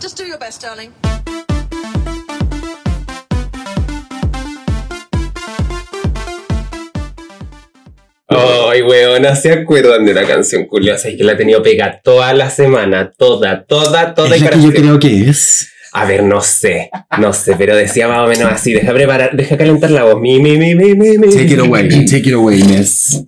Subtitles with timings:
[0.00, 0.92] Just do your best, darling.
[8.28, 11.08] Ay, weón, no se acuerdan de la canción curiosa.
[11.08, 14.36] Es que la he tenido pegada toda la semana, toda, toda, toda.
[14.36, 15.72] Es y la que yo creo que es.
[15.92, 18.72] A ver, no sé, no sé, pero decía más o menos así.
[18.74, 20.20] Deja preparar, deja calentar la voz.
[20.20, 21.28] Mi, mi, mi, mi, mi, mi.
[21.34, 23.24] Take it away, take it away, miss.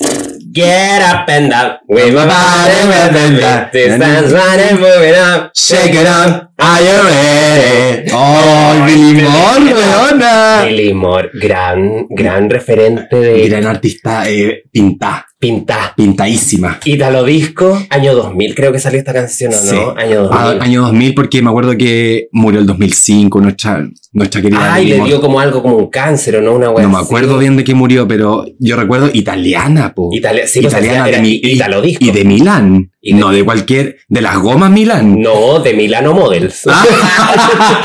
[0.53, 1.79] Get up and down.
[1.89, 3.71] We my body bend up.
[3.71, 5.53] This dance running, moving up.
[5.55, 8.11] Shake it up, are you ready?
[8.13, 10.65] ¡Oh, Billy Moore, weona!
[10.67, 15.95] Billy Moore, gran, gran referente de Gran artista, eh, pinta, pinta.
[15.97, 16.79] pintadísima.
[16.85, 19.95] Italo Disco, año 2000, creo que salió esta canción, ¿o no?
[19.97, 20.39] Año 2000.
[20.39, 25.01] Ah, año 2000, porque me acuerdo que murió el 2005, nuestra, nuestra querida Ay, le
[25.03, 27.75] dio como algo como un cáncer o no, una No me acuerdo bien de qué
[27.75, 30.11] murió, pero yo recuerdo italiana, po.
[30.13, 32.05] Italia, sí, pues italiana de mi, Italo Disco.
[32.05, 32.93] y de Milán.
[33.01, 35.23] Y de- no de cualquier, de las gomas Milán.
[35.23, 36.67] No, de Milano Models.
[36.71, 37.83] Ah.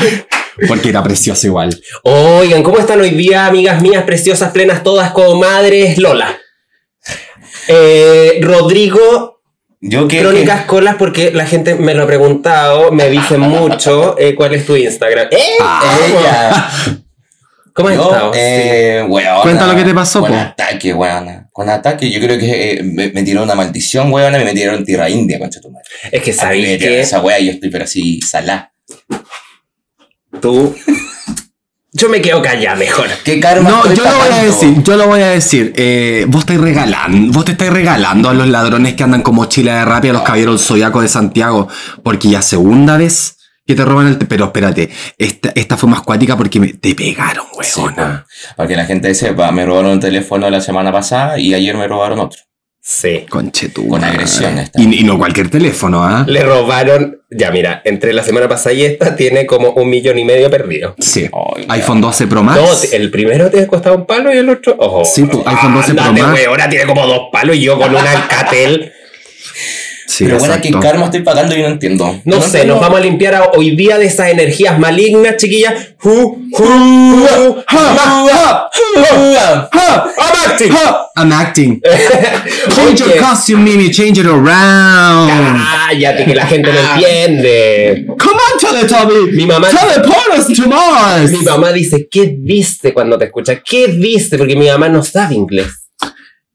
[0.68, 1.74] porque era preciosa igual.
[2.02, 5.96] Oigan, ¿cómo están hoy día, amigas mías preciosas, plenas, todas comadres?
[5.96, 6.36] Lola.
[7.68, 9.40] Eh, Rodrigo,
[9.80, 10.20] Yo que.
[10.20, 14.66] Crónicas Colas, porque la gente me lo ha preguntado, me dicen mucho eh, cuál es
[14.66, 15.28] tu Instagram.
[15.30, 15.58] ¡Eh!
[16.08, 16.70] Ella.
[17.72, 18.32] ¿Cómo has Yo, estado?
[18.34, 20.36] eh, weona, Cuenta lo que te pasó, Con po.
[20.38, 21.46] ataque, weona.
[21.52, 24.82] Con ataque, yo creo que eh, me, me tiró una maldición, weona, y me metieron
[24.82, 25.84] tierra india, concha tu madre.
[26.10, 28.72] Es que sabéis que esa wea yo estoy, pero así, salá.
[30.40, 30.74] tú.
[31.98, 33.06] Yo me quedo callada mejor.
[33.24, 35.72] ¿Qué karma No, yo lo voy a decir, yo lo voy a decir.
[35.76, 39.78] Eh, vos estáis regalando, vos te estáis regalando a los ladrones que andan como chila
[39.78, 41.68] de rap y a los caballeros zodiaco de Santiago,
[42.02, 44.18] porque ya segunda vez que te roban el...
[44.18, 48.26] Pero espérate, esta, esta fue más cuática porque me- te pegaron, Sí, weona.
[48.56, 51.88] Para que la gente sepa, me robaron un teléfono la semana pasada y ayer me
[51.88, 52.40] robaron otro.
[52.88, 53.26] Sí.
[53.28, 54.64] Conche tu Con esta.
[54.76, 56.24] Y, y no cualquier teléfono, ¿ah?
[56.28, 57.20] Le robaron.
[57.28, 60.94] Ya, mira, entre la semana pasada y esta tiene como un millón y medio perdido.
[61.00, 61.28] Sí.
[61.56, 62.60] Ay, iPhone 12 Pro Max.
[62.60, 64.76] No, el primero te ha costado un palo y el otro.
[64.78, 65.04] Ojo.
[65.04, 66.40] Sí, pues, iPhone 12 Pro Ándate, Max.
[66.46, 68.92] ahora tiene como dos palos y yo con una Alcatel.
[70.06, 71.54] Sí, Pero bueno, ¿qué karma estoy pagando?
[71.56, 72.20] Yo no entiendo.
[72.24, 72.74] No sé, entiendo.
[72.74, 75.74] nos vamos a limpiar a- hoy día de esas energías malignas, chiquillas.
[76.02, 78.68] Hu, hu, hu, Ha, ha,
[79.72, 80.72] ha, I'm acting.
[80.72, 81.02] ha.
[81.16, 81.80] I'm acting.
[82.74, 83.90] Change your costume, Mimi.
[83.90, 85.30] Change it around.
[85.88, 88.06] Cállate, que la gente no entiende.
[88.06, 89.32] Come on, Teletubby.
[89.36, 91.30] Mi mamá- Teleport us to Mars.
[91.32, 93.60] Mi mamá dice, ¿qué viste cuando te escucha?
[93.64, 94.36] ¿Qué viste?
[94.38, 95.66] Porque mi mamá no sabe inglés.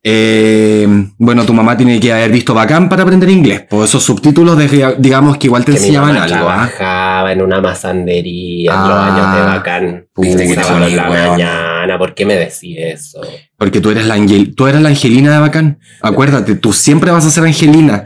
[0.03, 0.88] Eh,
[1.19, 3.62] bueno, tu mamá tiene que haber visto bacán para aprender inglés.
[3.69, 6.50] Por esos subtítulos, de- digamos que igual te Que mi enseñaban mamá algo.
[6.50, 6.69] ¿ah?
[6.75, 9.16] trabajaba en una masandería en los Ah.
[9.16, 10.07] años de bacán.
[10.17, 11.29] Viste que Sábado en la weón.
[11.31, 11.97] mañana.
[12.00, 13.22] ¿Por qué me decís eso?
[13.57, 15.79] Porque tú eres la angel, tú eres la Angelina de bacán.
[16.01, 18.06] Acuérdate, tú siempre vas a ser Angelina.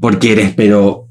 [0.00, 1.06] Porque eres, pero.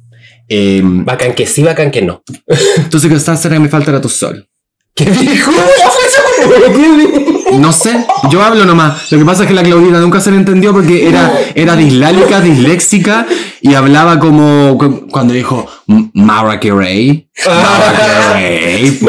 [0.47, 2.23] Eh, Bacán que sí, bacán que no.
[2.77, 4.47] entonces que estás cerca me falta era tu sol.
[4.95, 5.51] ¿Qué dijo?
[7.57, 9.11] No sé, yo hablo nomás.
[9.11, 12.41] Lo que pasa es que la Claudina nunca se le entendió porque era, era dislálica,
[12.41, 13.25] disléxica
[13.61, 17.27] y hablaba como cu- cuando dijo "M- Mara Carey.
[17.45, 18.91] Mara Carey.
[18.99, 19.05] po.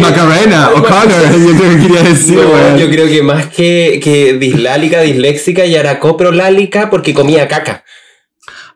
[0.00, 0.70] Macarena.
[0.70, 1.32] O'Connor.
[1.38, 2.78] Yo creo que quería decir, No, weón.
[2.78, 7.84] yo creo que más que, que dislálica, disléxica y aracoprolálica porque comía caca.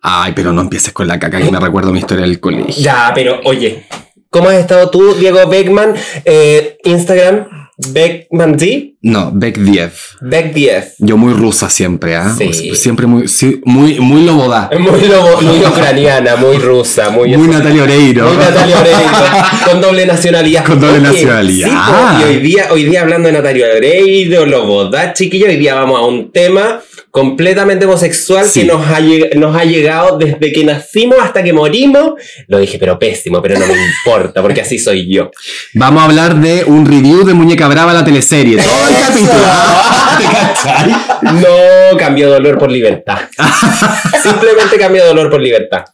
[0.00, 2.74] Ay, pero no empieces con la caca que me recuerdo mi historia del colegio.
[2.76, 3.84] Ya, pero oye,
[4.30, 5.94] ¿cómo has estado tú, Diego Beckman?
[6.26, 7.46] Eh, Instagram,
[7.76, 9.92] Beckman D, No, Beck 10.
[10.22, 10.94] Beck 10.
[10.98, 12.32] Yo muy rusa siempre, ¿ah?
[12.38, 12.46] Sí.
[12.48, 14.70] O sea, Siempre muy, sí, muy, muy lobodá.
[14.78, 17.36] Muy, lobo- muy ucraniana, muy rusa, muy...
[17.36, 18.28] Muy Natalia Oreiro.
[18.28, 19.08] Muy Natalia Oreiro,
[19.70, 20.64] con doble nacionalidad.
[20.64, 21.68] Con doble Oye, nacionalidad.
[21.68, 25.98] sí, y hoy día, hoy día hablando de Natalia Oreiro, Lobodá, chiquillos, hoy día vamos
[25.98, 26.80] a un tema
[27.14, 28.62] completamente homosexual Sí.
[28.62, 32.14] que nos ha, lleg- nos ha llegado desde que nacimos hasta que morimos.
[32.48, 35.30] Lo dije, pero pésimo, pero no me importa, porque así soy yo.
[35.74, 38.56] Vamos a hablar de un review de Muñeca Brava, la teleserie.
[38.56, 39.32] Todo el capítulo.
[40.18, 40.90] ¿Te cachai?
[41.40, 43.18] No cambió dolor por libertad.
[44.20, 45.84] Simplemente cambió dolor por libertad.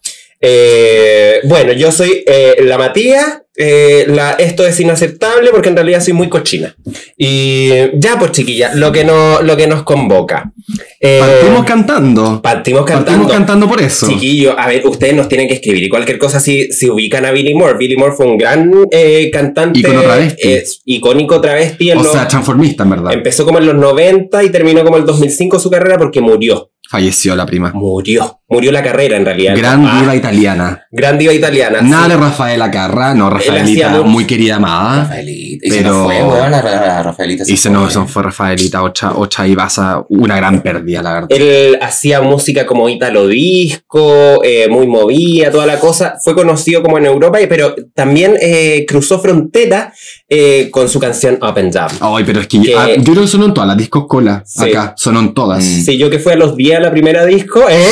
[0.42, 3.42] Eh, bueno, yo soy eh, la Matías.
[3.56, 6.74] eh, la, esto es inaceptable porque en realidad soy muy cochina.
[7.18, 7.68] Y
[7.98, 10.50] ya, pues chiquilla, lo que, no, lo que nos convoca.
[10.98, 12.40] Eh, Partimos cantando.
[12.42, 13.06] partimos cantando.
[13.10, 14.08] Partimos cantando por eso.
[14.08, 17.32] Chiquillo, a ver, ustedes nos tienen que escribir y cualquier cosa si, si ubican a
[17.32, 17.76] Billy Moore.
[17.76, 19.80] Billy Moore fue un gran eh, cantante.
[19.80, 20.48] Ícono travesti.
[20.48, 21.90] eh, icónico travesti.
[21.90, 23.12] en O los- sea, transformista, en verdad.
[23.12, 26.70] empezó como en los 90 y terminó como el 2005 su carrera porque murió.
[26.88, 27.72] Falleció la prima.
[27.74, 28.39] Murió.
[28.50, 29.54] Murió la carrera en realidad.
[29.56, 30.86] Gran Ah, diva italiana.
[30.90, 31.80] gran diva italiana.
[31.82, 32.10] Nada sí.
[32.10, 35.02] de Rafaela Carra, no, Rafaelita, muy querida amada.
[35.04, 35.66] Rafaelita.
[35.66, 37.44] Y se Pero- nos fue, weón, a Rafaelita.
[37.46, 41.12] Y se nos se nos fue Rafaelita, Ocha, Ocha y Baza, una gran pérdida, la
[41.12, 41.28] verdad.
[41.30, 46.14] Él hacía música como italo disco, eh, muy movida, toda la cosa.
[46.22, 49.92] Fue conocido como en Europa, pero también eh, cruzó frontera
[50.28, 51.90] eh, con su canción Up and Down.
[52.00, 54.42] Ay, pero es que, Que- ah, yo creo que sonó en todas las discos cola.
[54.44, 54.70] Sí.
[54.70, 55.62] Acá, sonó en todas.
[55.64, 55.82] Mm.
[55.84, 57.84] Sí, yo que fui a los días la primera disco, ¡eh!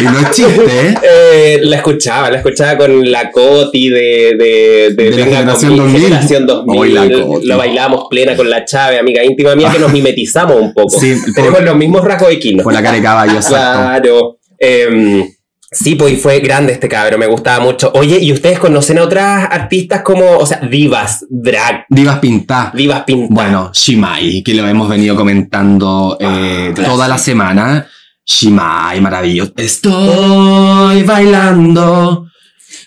[0.00, 0.94] Y no es chiste, ¿eh?
[1.02, 5.84] Eh, la escuchaba, la escuchaba con la Coti de, de, De la Venga generación Conmigo,
[5.92, 6.02] 2000.
[6.04, 6.78] generación 2000.
[6.80, 7.04] Hoy la.
[7.06, 10.98] Lo bailábamos plena con la Chave, amiga íntima mía, que nos mimetizamos un poco.
[10.98, 12.62] Sí, Tenemos por- los mismos rasgos de Kino.
[12.62, 13.38] Con la cara de caballo.
[13.46, 14.38] Claro.
[14.58, 15.24] Em,
[15.70, 17.90] sí, pues y fue grande este cabro, me gustaba mucho.
[17.94, 22.72] Oye, ¿y ustedes conocen a otras artistas como, o sea, divas, drag, Divas pintadas.
[22.74, 23.30] divas pintadas?
[23.30, 27.88] Bueno, Shimai, que lo hemos venido comentando eh, Ah, toda la semana.
[28.24, 29.52] Shimai, maravilloso.
[29.56, 32.31] Estoy bailando.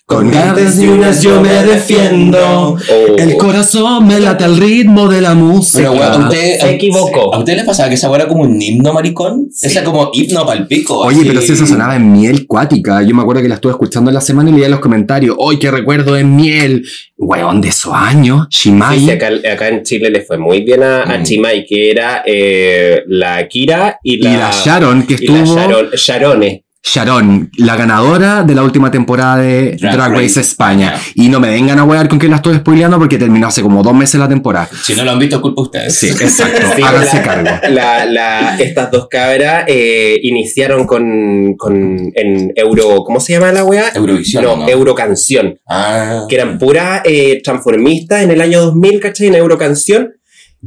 [0.08, 2.38] Con garras y unas yo me defiendo.
[2.38, 2.78] Oh.
[3.18, 5.90] El corazón me late al ritmo de la música.
[5.90, 7.34] Pero, weón, usted, Se equivocó.
[7.34, 9.48] ¿A usted le pasaba que esa era como un himno maricón?
[9.52, 9.66] Sí.
[9.66, 11.00] Esa como himno palpico.
[11.00, 13.02] Oye, pero si eso sonaba en miel cuática.
[13.02, 15.36] Yo me acuerdo que la estuve escuchando en la semana y leía los comentarios.
[15.50, 16.86] ¡Ay, qué recuerdo en miel!
[17.18, 18.48] Weón, de esos años.
[18.52, 19.00] Shimai.
[19.00, 21.66] Sí, sí, acá, acá en Chile le fue muy bien a, a Mm.
[21.68, 25.56] Que era eh, la Kira y la, y la Sharon, que y la estuvo.
[25.56, 26.65] Sharon, Sharone.
[26.88, 30.94] Sharon, la ganadora de la última temporada de Drag Drag, Race, Race España.
[31.16, 33.82] Y no me vengan a wear con que la estoy spoileando porque terminó hace como
[33.82, 34.70] dos meses la temporada.
[34.84, 35.96] Si no lo han visto, culpa de ustedes.
[35.96, 36.62] Sí, exacto.
[36.76, 37.50] Sí, Háganse la- cargo.
[37.72, 41.76] La, la- estas dos cabras eh, iniciaron con, con
[42.14, 43.86] en Euro, ¿cómo se llama la weá?
[43.96, 44.44] Eurovisión.
[44.44, 44.70] No, ¿no?
[44.70, 46.26] Eurocanción, Ah.
[46.30, 49.28] que eran puras eh, transformistas en el año 2000, ¿cachai?
[49.28, 50.14] En Eurocanción.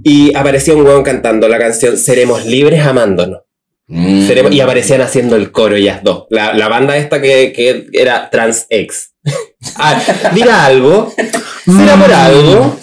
[0.02, 3.40] Y apareció un weón cantando la canción Seremos libres amándonos.
[3.88, 4.29] Mm.
[4.52, 6.25] Y aparecían haciendo el coro ellas dos.
[6.31, 9.14] La, la banda esta que, que era Trans X.
[9.76, 10.00] Ah,
[10.35, 11.12] dirá algo.
[11.67, 12.79] ¿Será por algo?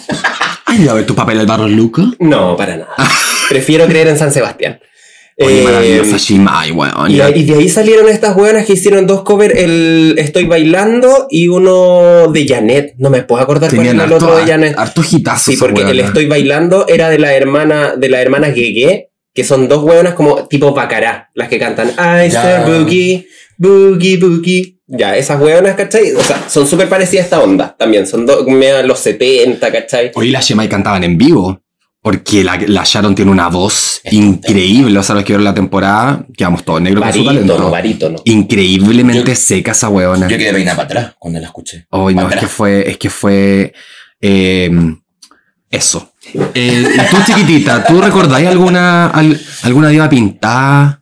[0.66, 2.02] ¿Has ido a ver tu papel al barro Luca?
[2.18, 2.94] No, para nada.
[3.48, 4.78] Prefiero creer en San Sebastián.
[5.38, 6.72] Oye, Eh, Shimai,
[7.08, 11.48] y, y de ahí salieron estas hueonas que hicieron dos covers, el Estoy Bailando y
[11.48, 12.94] uno de Janet.
[12.98, 14.74] No me puedo acordar cuál era el otro de Janet.
[14.78, 15.02] harto.
[15.02, 16.00] Sí, porque el.
[16.00, 20.48] Estoy Bailando era de la hermana, de la hermana Gege, que son dos hueonas como
[20.48, 23.28] tipo Bacará, las que cantan I say boogie,
[23.58, 24.78] boogie, boogie.
[24.86, 26.12] Ya, esas hueonas, ¿cachai?
[26.12, 28.06] O sea, son súper parecidas a esta onda también.
[28.06, 28.46] Son dos,
[28.84, 30.10] los 70, ¿cachai?
[30.14, 31.60] Hoy las Shimai cantaban en vivo.
[32.00, 34.96] Porque la, la Sharon tiene una voz increíble.
[34.96, 37.70] O sea, los que vieron la temporada, quedamos todos negros con su talento.
[37.70, 38.16] barítono.
[38.24, 40.28] Increíblemente Yo- seca esa weona.
[40.28, 41.86] Yo quedé peinada para atrás cuando la escuché.
[41.90, 43.72] Ay, no, Pa' es que fue, es que fue
[44.20, 44.70] eh,
[45.68, 46.12] eso.
[46.54, 51.00] Eh, tú, chiquitita, ¿tú recordáis alguna, al- alguna diva pintada?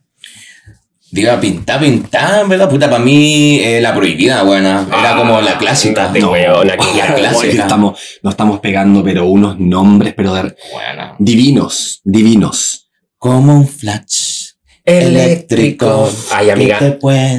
[1.11, 2.69] Diga, pinta, pinta, ¿verdad?
[2.69, 4.85] Puta, para mí, eh, la prohibida, buena.
[4.87, 6.09] Era Ah, como la clásica.
[6.09, 7.61] de weona, que la Oye, clásica.
[7.63, 11.15] estamos, nos estamos pegando, pero unos nombres, pero de- Buena.
[11.19, 12.89] divinos, divinos.
[13.17, 14.49] Como un flash
[14.83, 16.11] eléctrico.
[16.33, 16.79] Ay, amiga,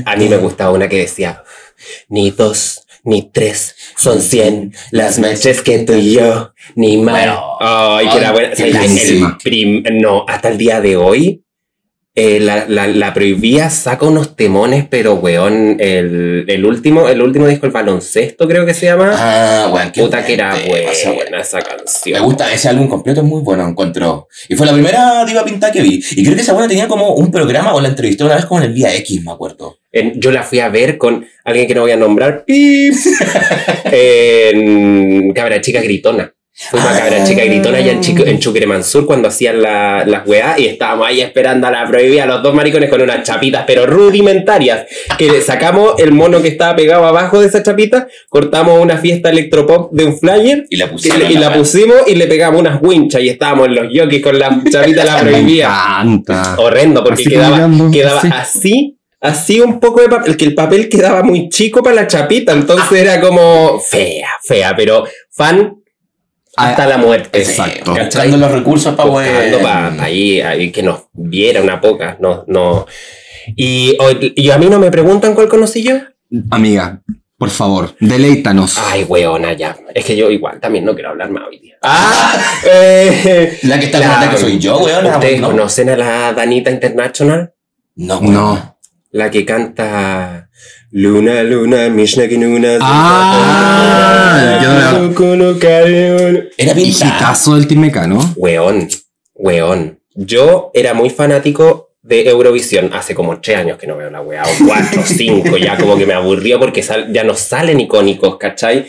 [0.06, 1.43] A mí me gustaba una que decía,
[2.09, 7.14] ni dos, ni tres, son cien las noches que tú y yo, ni más.
[7.25, 7.41] Bueno.
[7.61, 8.50] Ay, que era buena.
[8.50, 9.11] qué ¿Sabes?
[9.11, 11.43] El prim- no, hasta el día de hoy,
[12.19, 17.47] eh, la, la, la prohibía saca unos temones, pero weón, el, el último, el último
[17.47, 19.12] disco, el baloncesto creo que se llama.
[19.14, 22.25] Ah, bueno, qué Puta que era buena, esa buena esa Me canción.
[22.25, 24.29] gusta, ese álbum completo es muy bueno, encuentro.
[24.49, 26.03] Y fue la primera diva pintada que vi.
[26.12, 28.61] Y creo que esa buena tenía como un programa o la entrevisté una vez como
[28.62, 29.76] en el Vía X, me acuerdo.
[29.98, 32.94] En- yo la fui a ver con alguien que no voy a nombrar, ¡pip!
[33.93, 36.32] en Cabra Chica Gritona.
[36.70, 40.58] Fuimos a Cabra Chica Gritona allá en, Chico, en Chuqueremansur cuando hacían la- las weas
[40.58, 44.86] y estábamos ahí esperando a la prohibida, los dos maricones con unas chapitas, pero rudimentarias.
[45.19, 49.29] Que le sacamos el mono que estaba pegado abajo de esa chapita, cortamos una fiesta
[49.29, 51.20] electropop de un flyer Y la pusieron.
[51.24, 54.38] le- y la pusimos y le pegamos unas winchas y estábamos en los jockeys con
[54.38, 56.55] la chapita la Me prohibida encanta.
[56.58, 58.29] horrendo porque Así quedaba, quedaba así.
[58.32, 58.95] así,
[59.27, 62.91] así un poco de papel, que el papel quedaba muy chico para la chapita, entonces
[63.01, 65.77] era como fea, fea, pero fan
[66.56, 67.39] hasta Ah, la muerte.
[67.39, 67.95] exacto.
[67.95, 69.61] Buscando los recursos para poder.
[69.63, 72.87] pa- ahí, ahí que nos viera una poca, no, no.
[73.55, 75.97] Y, o- y a mí no me preguntan cuál conocí yo.
[76.51, 77.03] Amiga,
[77.39, 78.79] por favor, deleítanos.
[78.79, 79.77] Ay, weona, ya.
[79.95, 81.77] Es que yo igual también no quiero hablar más hoy día.
[81.83, 85.06] Ah, eh, La que está la- la que soy yo, weón.
[85.06, 85.49] ¿Ustedes ¿no?
[85.49, 87.53] conocen a la Danita International?
[87.97, 88.76] No, No.
[89.10, 90.51] La que canta
[90.91, 92.79] Luna, Luna, Mishna Kinuna.
[92.81, 94.58] Ah,
[96.58, 96.72] Era.
[96.79, 98.34] Hijitazo del Team Mecano.
[98.36, 98.89] Weón,
[99.34, 100.01] weón.
[100.15, 102.91] Yo era muy fanático de Eurovisión.
[102.94, 106.06] Hace como tres años que no veo la weá, o cuatro, cinco, ya como que
[106.06, 108.86] me aburrió porque sal- ya no salen icónicos, ¿cachai?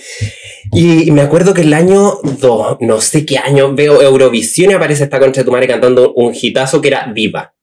[0.73, 5.03] Y me acuerdo que el año 2, no sé qué año, veo Eurovisión y aparece
[5.05, 7.53] esta concha de tu madre cantando un hitazo que era Diva.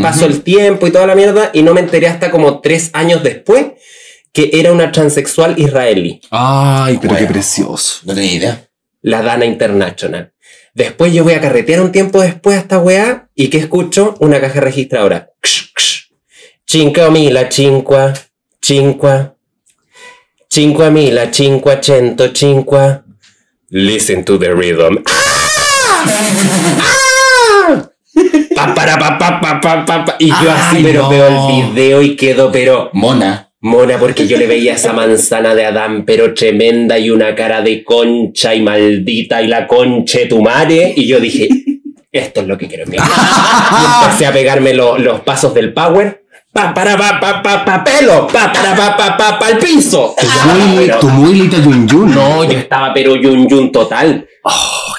[0.00, 3.22] Pasó el tiempo y toda la mierda y no me enteré hasta como tres años
[3.22, 3.66] después
[4.32, 8.00] que era una transexual israelí, Ay, pero qué precioso.
[8.04, 8.68] No tenía idea.
[9.02, 10.32] la Dana International.
[10.74, 14.14] Después yo voy a carretear un tiempo después a esta weá y ¿qué escucho?
[14.20, 15.28] Una caja registradora.
[16.66, 18.14] Cinco mila, cinqua,
[18.62, 19.36] cinqua.
[20.48, 23.04] Cinqua mila, cinqua, cento, cinqua.
[23.68, 25.02] Listen to the rhythm.
[25.04, 25.50] ¡Ah!
[26.80, 27.88] ¡Ah!
[28.66, 30.16] Pa, para, pa, pa, pa, pa, pa, pa.
[30.18, 31.08] Y yo así, Ay, pero no.
[31.10, 33.48] veo el video y quedo, pero Mona.
[33.60, 37.84] Mona, porque yo le veía esa manzana de Adán, pero tremenda y una cara de
[37.84, 40.92] concha y maldita y la concha de tu madre.
[40.96, 41.48] Y yo dije,
[42.10, 43.06] esto es lo que quiero en mi vida.
[43.06, 46.21] Y empecé a pegarme lo- los pasos del power.
[46.52, 48.26] Pa, para, pa, pa, pa, pa, pelo.
[48.26, 50.14] Pa, para, pa, pa, pa, pa, al piso.
[50.20, 52.14] Tu Ah, muy, tu muy Lita Yun Yun.
[52.14, 54.28] no, yo estaba pero yun yun total.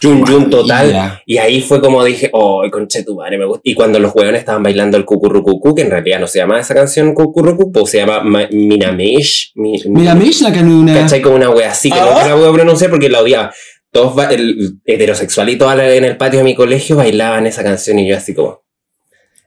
[0.01, 1.21] yun yun total.
[1.27, 3.61] Y ahí fue como dije, oh, conche tu madre, me gusta.
[3.63, 6.73] Y cuando los hueones estaban bailando el cucurrucucú, que en realidad no se llama esa
[6.73, 9.51] canción cucurrucucú, se llama Ma- Minamesh.
[9.55, 10.93] Mi- la canuna.
[10.95, 11.21] ¿Cachai?
[11.21, 12.19] Como una wea así, que Ah.
[12.23, 13.53] no la voy a pronunciar porque la odiaba.
[13.91, 18.07] Todos el heterosexual y todos en el patio de mi colegio bailaban esa canción y
[18.09, 18.63] yo así como,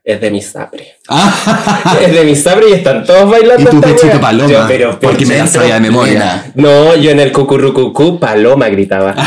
[0.06, 0.98] es de mi sapre.
[1.08, 3.68] Ah, es de mi sapre y están todos bailando.
[3.68, 4.48] y tu pechito paloma.
[4.48, 6.52] Yo, pero, porque me sabía de memoria.
[6.54, 9.14] No, yo en el cucurrucucú paloma gritaba.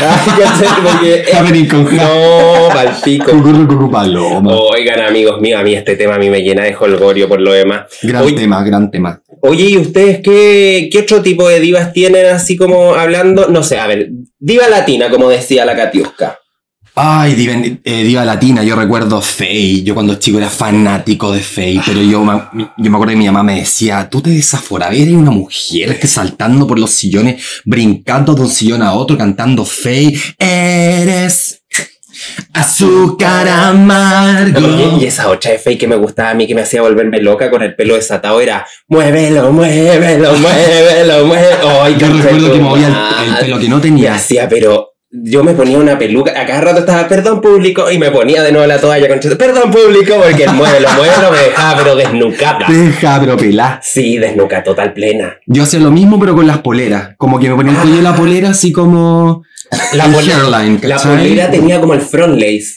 [1.02, 1.24] Eh,
[1.92, 3.30] no, palpico.
[3.30, 4.52] Cucurru, cucu, paloma.
[4.54, 7.52] Oigan, amigos míos, a mí este tema a mí me llena de holgorio por lo
[7.52, 7.86] demás.
[8.02, 9.20] Gran tema, gran tema.
[9.42, 13.48] Oye, ¿y ustedes qué, qué otro tipo de divas tienen así como hablando?
[13.48, 16.39] No sé, a ver, diva latina, como decía la Katiuska.
[16.94, 17.54] Ay, diva,
[17.84, 19.82] eh, diva latina, yo recuerdo Faye.
[19.82, 22.42] Yo cuando chico era fanático de Faye, pero yo, me-
[22.76, 26.06] yo me acuerdo que mi mamá me decía, tú te desaforas, eres una mujer que
[26.06, 30.20] saltando por los sillones, brincando de un sillón a otro, cantando Faye.
[30.38, 31.62] Eres
[32.52, 34.58] azúcar amargo.
[34.58, 37.20] Oye, y esa otra de Faye que me gustaba a mí, que me hacía volverme
[37.20, 41.82] loca con el pelo desatado, era muévelo, muévelo, muévelo, muévelo.
[41.82, 44.14] Ay, Yo recuerdo que movía el, el pelo que no Y tenía.
[44.16, 48.10] hacía, pero yo me ponía una peluca, a cada rato estaba, perdón público, y me
[48.12, 51.96] ponía de nuevo la toalla, con perdón público, porque el muévelo, muévelo me dejaba, pero
[51.96, 52.66] desnucada.
[52.68, 53.80] Deja, pero pelá.
[53.82, 55.36] Sí, desnuca, total plena.
[55.46, 57.10] Yo hacía lo mismo, pero con las poleras.
[57.16, 59.42] Como que me ponía el cuello de la polera, así como.
[59.94, 61.16] La polera- hairline, La ¿cachai?
[61.16, 62.74] polera tenía como el front lace.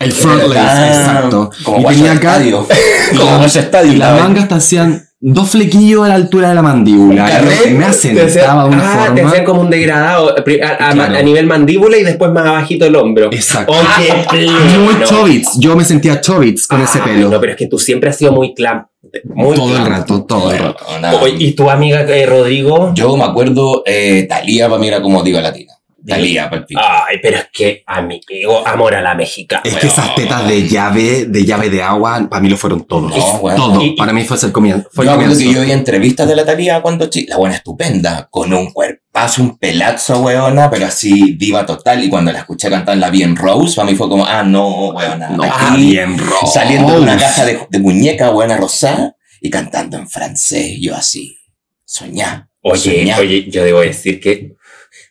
[0.00, 1.50] El front lace, Ah, exacto.
[1.62, 2.32] Como y tenía acá.
[2.36, 2.66] estadio.
[3.12, 3.84] y Como la-.
[3.84, 7.26] Y las mangas te hacían dos flequillos a la altura de la mandíbula.
[7.28, 9.28] Carré, Y Me Te asentaba de una ah, te forma.
[9.30, 11.16] hacían como un degradado pri- a, a- Claro.
[11.18, 13.26] a nivel mandíbula y después más abajito el hombro.
[13.32, 13.72] Exacto.
[13.72, 14.46] Oye,
[14.78, 15.06] Muy pleno.
[15.06, 15.58] chobits.
[15.58, 17.28] Yo me sentía chobits con ese Ay, pelo.
[17.30, 18.86] No, pero es que tú siempre has sido muy clam.
[19.34, 20.84] Muy todo el rato, todo el rato.
[21.00, 21.20] Nada.
[21.28, 22.92] ¿Y tu amiga eh, Rodrigo?
[22.94, 25.72] Yo me acuerdo, eh, Talía para mí era como diva latina.
[26.06, 26.50] Talía.
[26.76, 29.62] Ay, pero es que, amigo, amor a la mexicana.
[29.64, 33.08] Es que esas tetas de llave, de llave de agua, para mí lo fueron todo.
[33.08, 33.56] No, bueno.
[33.66, 33.82] todo.
[33.82, 34.88] Y- y- para mí fue el comienzo.
[34.92, 37.30] Fue yo el que yo vi entrevistas de la Talía cuando chica.
[37.30, 42.04] La buena estupenda, con un cuerpazo, un pelazo, weona, pero así diva total.
[42.04, 45.28] Y cuando la escuché cantar la bien Rose, para mí fue como, ah, no, weona.
[45.30, 46.46] No, aquí, ah, bien, Rose.
[46.52, 50.76] Saliendo de una caja de, de muñeca, buena rosada, y cantando en francés.
[50.80, 51.36] Yo así,
[51.84, 52.48] soñá.
[52.62, 53.18] Oye, soñá.
[53.18, 54.55] oye, yo debo decir que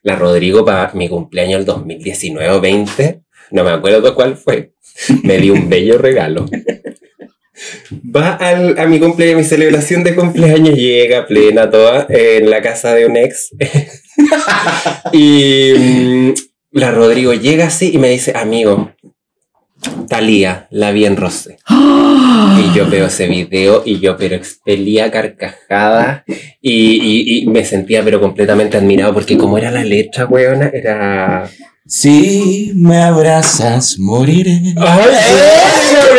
[0.06, 3.22] la Rodrigo para mi cumpleaños el 2019 o 20,
[3.52, 4.72] no me acuerdo cuál fue,
[5.24, 6.46] me dio un bello regalo.
[8.16, 12.94] Va al- a mi cumpleaños, mi celebración de cumpleaños, llega plena toda en la casa
[12.94, 13.50] de un ex.
[15.12, 16.34] y mm,
[16.72, 18.92] la Rodrigo llega así y me dice, amigo,
[20.08, 21.58] Talía, la vi en Rosé.
[21.70, 26.24] Y yo veo ese video y yo pero expelía carcajadas
[26.62, 31.50] y, y- y me sentía pero completamente admirado porque como era la letra, weona, era...
[31.88, 34.60] Si me abrazas, moriré.
[34.76, 35.08] ¡Ay,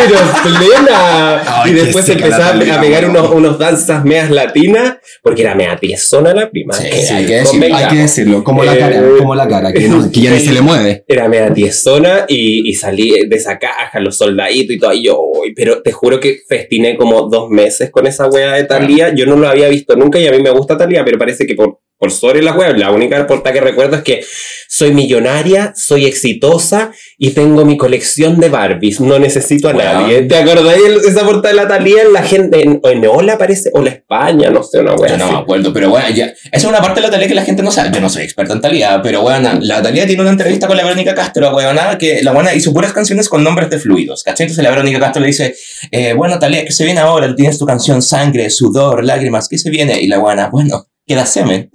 [0.09, 1.63] pero plena!
[1.63, 6.33] Ay, y después empezaba a pegar unos, unos danzas meas latinas porque era mea tiesona
[6.35, 6.73] la prima.
[6.73, 7.77] Sí, Que sí, hay que decirlo.
[7.77, 10.39] Hay que decirlo, como la Eh, cara, como la cara, que, no- que ya ni
[10.39, 11.05] se le mueve.
[11.09, 14.93] Era media tiesona y, y salí de esa caja, los soldaditos y todo.
[14.93, 15.19] Y yo,
[15.57, 19.13] pero te juro que festiné como dos meses con esa wea de Talía.
[19.13, 21.57] Yo no lo había visto nunca y a mí me gusta Talía, pero parece que
[21.57, 22.77] por por sobre la web.
[22.77, 24.25] La única portada que recuerdo es que
[24.69, 29.01] soy millonaria, soy exitosa y tengo mi colección de Barbies.
[29.01, 29.83] No necesito a Wow.
[29.83, 30.23] nadie.
[30.23, 32.05] ¿Te acordás de esa portada de la Talía?
[32.13, 35.33] La gente en, en Hola parece, Hola España, no sé, una wea Yo no así.
[35.35, 36.27] me acuerdo, pero bueno, ya.
[36.27, 37.91] Esa es una parte de la Talía que la gente no sabe.
[37.95, 40.83] Yo no soy experta en Talía, pero bueno, la Talía tiene una entrevista con la
[40.83, 44.45] Verónica Castro, weona, que la buena hizo puras canciones con nombres de fluidos, ¿cachai?
[44.45, 45.55] Entonces la Verónica Castro le dice,
[45.91, 47.35] eh, bueno, Talía, ¿qué se viene ahora?
[47.35, 50.01] Tienes tu canción Sangre, Sudor, Lágrimas, ¿qué se viene?
[50.01, 51.71] Y la buena, bueno, queda semen.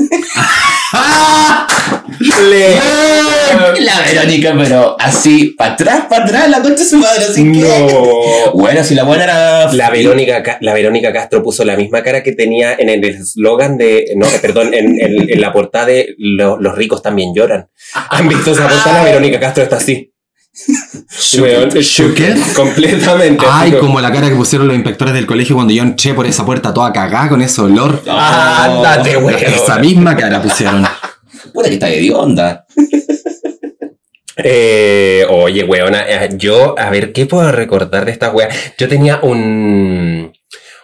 [2.49, 2.75] Le-
[3.81, 7.59] la Verónica, pero así, para atrás, para atrás, la concha de su madre, así que.
[7.59, 8.51] No.
[8.53, 9.71] Bueno, si la buena era.
[9.73, 13.77] La Verónica, Ca- la Verónica Castro puso la misma cara que tenía en el eslogan
[13.77, 17.69] de, no, eh, perdón, en, en- en la portada de Lo- Los ricos también lloran.
[18.09, 18.97] ¿Han visto esa portada?
[18.99, 20.10] La Verónica Castro está así.
[22.55, 23.45] Completamente.
[23.49, 26.45] Ay, como- la cara que pusieron los inspectores del colegio cuando yo entré por esa
[26.45, 28.01] puerta toda cagada con ese olor.
[28.07, 29.39] Ándate, weón.
[29.41, 30.85] Esa misma cara pusieron.
[31.53, 32.65] Puta que está de onda.
[34.37, 38.49] Eh, oye, weona, yo, a ver, ¿qué puedo recordar de esta wea?
[38.77, 40.31] Yo tenía un,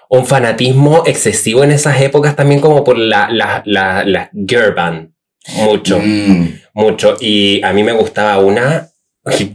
[0.10, 5.10] un fanatismo excesivo en esas épocas también como por la, la, la, la girl band.
[5.56, 6.60] Mucho, Mm.
[6.74, 7.16] mucho.
[7.22, 8.90] Y a mí me gustaba una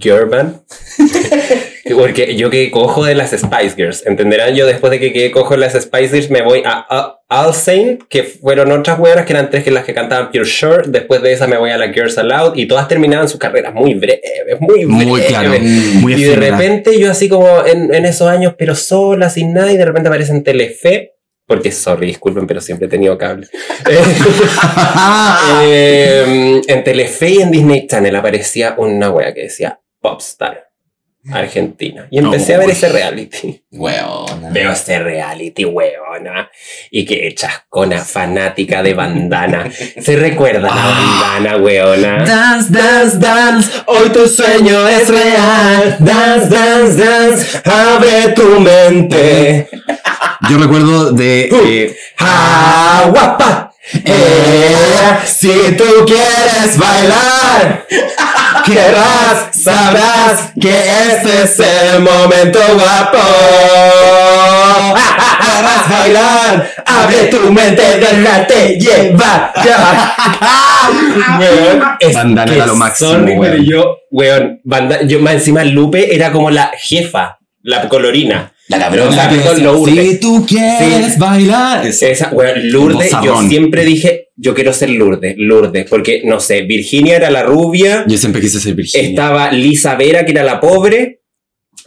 [0.00, 0.60] girl band.
[1.94, 5.54] Porque yo que cojo de las Spice Girls, entenderán yo después de que quedé cojo
[5.54, 9.50] de las Spice Girls me voy a, a Alsane, que fueron otras weonas que eran
[9.50, 12.16] tres que las que cantaban Pure Sure, después de esa me voy a las Girls
[12.18, 14.22] Aloud y todas terminaban sus carreras muy breves,
[14.60, 15.06] muy breves.
[15.06, 15.50] Muy claro.
[16.00, 19.72] Muy Y de repente yo así como en, en esos años, pero sola, sin nada,
[19.72, 21.14] y de repente aparece en Telefe,
[21.52, 23.46] porque sorry, disculpen, pero siempre he tenido cable.
[25.64, 30.71] Eh, en Telefe y en Disney Channel aparecía una wea que decía Popstar
[31.30, 32.08] Argentina.
[32.10, 32.72] Y empecé a ver Uy.
[32.72, 33.62] ese reality.
[33.70, 34.48] Weona.
[34.52, 36.50] Veo ese reality, weona.
[36.90, 39.70] Y que chascona fanática de bandana.
[40.00, 42.24] ¿Se recuerda la bandana, weona?
[42.24, 43.70] Dance, dance, dance.
[43.86, 45.96] Hoy tu sueño es real.
[46.00, 47.58] Dance, dance, dance.
[47.64, 49.68] Abre tu mente.
[50.50, 51.48] Yo recuerdo de.
[51.52, 53.71] eh, ¡Ah, guapa!
[54.04, 57.84] Eh, si tú quieres bailar,
[58.64, 63.18] querrás, sabrás que este es el momento guapo.
[65.44, 69.52] Querrás bailar, abre tu mente, déjate llevar.
[71.40, 73.40] Weón, es Bandana que era lo máximo, sorry, weón.
[73.52, 78.51] pero yo, weón, banda- yo más encima Lupe era como la jefa, la colorina.
[78.68, 78.88] La O sea,
[79.28, 79.28] cabrona.
[79.54, 80.06] que lo urbe.
[80.08, 81.18] Si tú quieres Sí.
[81.18, 81.86] bailar.
[81.86, 87.16] Esa, weón, Lourdes, yo siempre dije, yo quiero ser Lourdes, Lourdes, porque, no sé, Virginia
[87.16, 89.08] era la rubia, Yo siempre quise ser Virginia.
[89.08, 91.20] estaba Lisa Vera, que era la pobre,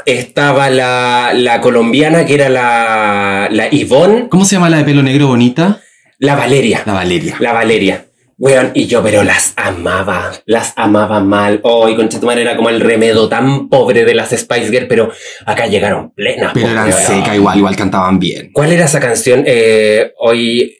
[0.06, 5.02] estaba la, la colombiana, que era la, la Yvonne, ¿Cómo se llama la de pelo
[5.02, 5.82] negro bonita?
[6.20, 7.36] la Valeria, La Valeria.
[7.40, 8.05] la Valeria.
[8.38, 11.62] Weón, y yo, pero las amaba, las amaba mal.
[11.64, 15.10] Oh, y Conchetumar era como el remedo tan pobre de las Spice Girls, pero
[15.46, 16.52] acá llegaron plenas.
[16.54, 18.52] Pero eran seca igual, igual cantaban bien.
[18.52, 19.44] ¿Cuál era esa canción?
[19.46, 20.78] Eh, hoy.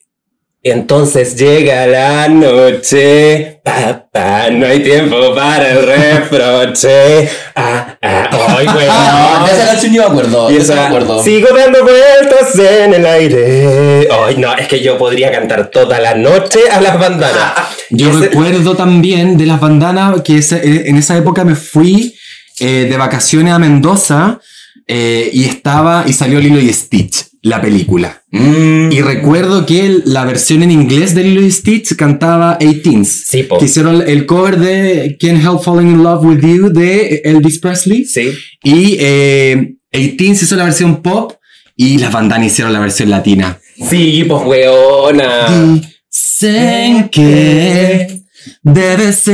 [0.68, 7.30] Entonces llega la noche, papá, no hay tiempo para el reproche.
[7.56, 9.46] Ah, ah, ay, No, weón.
[9.46, 10.50] de esa canción yo me acuerdo.
[10.52, 11.24] Y de esa me esa, acuerdo.
[11.24, 14.08] sigo dando vueltas en el aire.
[14.26, 17.54] Ay, no, es que yo podría cantar toda la noche a las bandanas.
[17.92, 22.16] Yo Ese- recuerdo también de las bandanas que ese- eh, en esa época me fui
[22.60, 24.40] eh, de vacaciones a Mendoza
[24.88, 28.24] eh, y estaba y salió Lilo y Stitch, la película.
[28.32, 28.92] Mm.
[28.92, 33.06] Y recuerdo que la versión en inglés de Lilo y Stitch cantaba 18s.
[33.06, 33.60] Sí, po.
[33.60, 38.06] Que hicieron el cover de Can't Help Falling in Love with You de Elvis Presley.
[38.06, 38.32] Sí.
[38.64, 41.34] Y eh, 18s hizo la versión pop
[41.76, 43.60] y las bandanas hicieron la versión latina.
[43.78, 45.82] Sí, pues, weona.
[46.12, 48.15] Dicen que
[48.62, 49.28] debes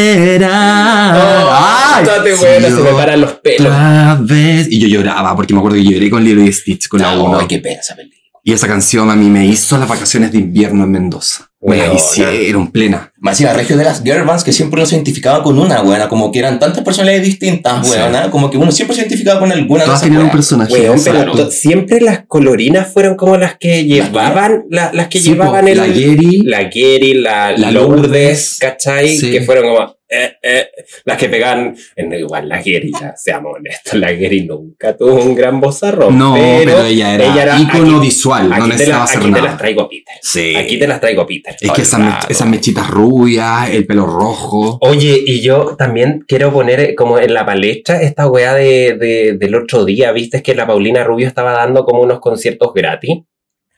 [0.00, 1.16] esperar.
[1.16, 3.72] Oh, date buena, sí, se me paran los pelos.
[4.20, 4.68] vez.
[4.70, 7.24] Y yo lloraba porque me acuerdo que lloré con Lilo y Stitch con la No,
[7.24, 7.38] 1.
[7.40, 8.20] ay, qué pena esa película.
[8.42, 11.49] Y esa canción a mí me hizo las vacaciones de invierno en Mendoza.
[11.62, 13.12] Me la hicieron plena.
[13.18, 16.08] Más iba regio de las girl bands que siempre uno se identificaba con una, weona.
[16.08, 17.92] Como que eran tantas personalidades distintas, Sí.
[17.92, 18.30] weona.
[18.30, 20.72] Como que uno siempre se identificaba con alguna Todas tenían un personaje.
[20.72, 25.62] Weón, pero siempre las colorinas fueron como las que llevaban, la- las que Sí, llevaban
[25.64, 26.38] po, el, la Geri.
[26.44, 29.16] la Geri, la, La Lourdes, Lourdes, ¿cachai?
[29.18, 29.30] sí.
[29.30, 30.68] Que fueron como, eh, eh,
[31.04, 35.34] las que pegaban, en, igual la Geri, ya, seamos honestos, la Geri nunca tuvo un
[35.34, 36.18] gran bozarrón.
[36.18, 39.18] No, pero, ella era, ella era- ícono aquí- visual, no Aquí, te, necesitaba la- hacer
[39.18, 39.44] aquí te nada.
[39.44, 40.14] las traigo Peter.
[40.22, 40.56] Sí.
[40.56, 41.56] Aquí te las traigo Peter.
[41.60, 44.78] Es que esas, mech- esas mechitas rubias, el pelo rojo.
[44.82, 49.54] Oye, y yo también quiero poner como en la palestra esta weá de, de- del
[49.54, 50.12] otro día.
[50.12, 53.18] ¿Viste que la Paulina Rubio estaba dando como unos conciertos gratis?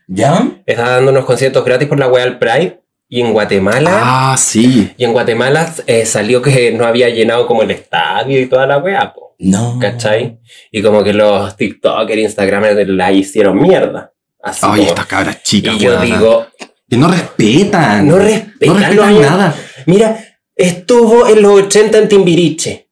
[0.08, 0.46] ¿Ya?
[0.66, 2.81] Está dando unos conciertos gratis por la wea del Pride.
[3.14, 3.90] Y en Guatemala.
[4.32, 4.90] Ah, sí.
[4.96, 8.78] Y en Guatemala eh, salió que no había llenado como el estadio y toda la
[8.78, 9.36] wea, po.
[9.38, 9.78] No.
[9.78, 10.38] ¿Cachai?
[10.70, 14.14] Y como que los TikTokers, Instagramers la hicieron mierda.
[14.42, 16.46] Así como- estas cabras chicas, Y yo digo,
[16.88, 18.08] Que no respetan.
[18.08, 19.54] no respetan, No respetan nada.
[19.84, 22.88] Mira, estuvo en los 80 en Timbiriche,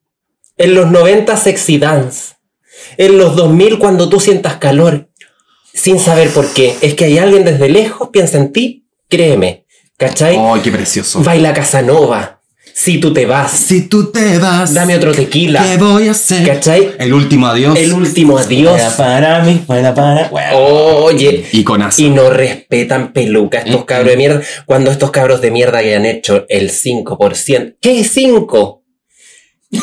[0.59, 2.35] en los 90 Sexy Dance,
[2.99, 5.09] en los 2000 cuando tú sientas calor,
[5.73, 6.77] sin saber por qué.
[6.83, 9.65] Es que hay alguien desde lejos piensa en ti, créeme,
[10.01, 10.37] ¿cachai?
[10.37, 11.23] Ay, qué precioso.
[11.23, 12.41] Baila Casanova,
[12.73, 16.47] si tú te vas, Si tú te vas, dame otro tequila, ¿qué voy a hacer?
[16.47, 16.93] ¿cachai?
[16.99, 17.79] El último adiós.
[17.79, 18.81] El último adiós.
[18.81, 20.29] Fuera para mí, fuera para.
[20.31, 20.57] Bueno.
[20.57, 22.01] Oye, Iconazo.
[22.03, 24.43] y no respetan peluca estos Mm, cabros de mierda.
[24.65, 27.75] Cuando estos cabros de mierda que han hecho el 5%.
[27.81, 28.83] ¿Qué 5?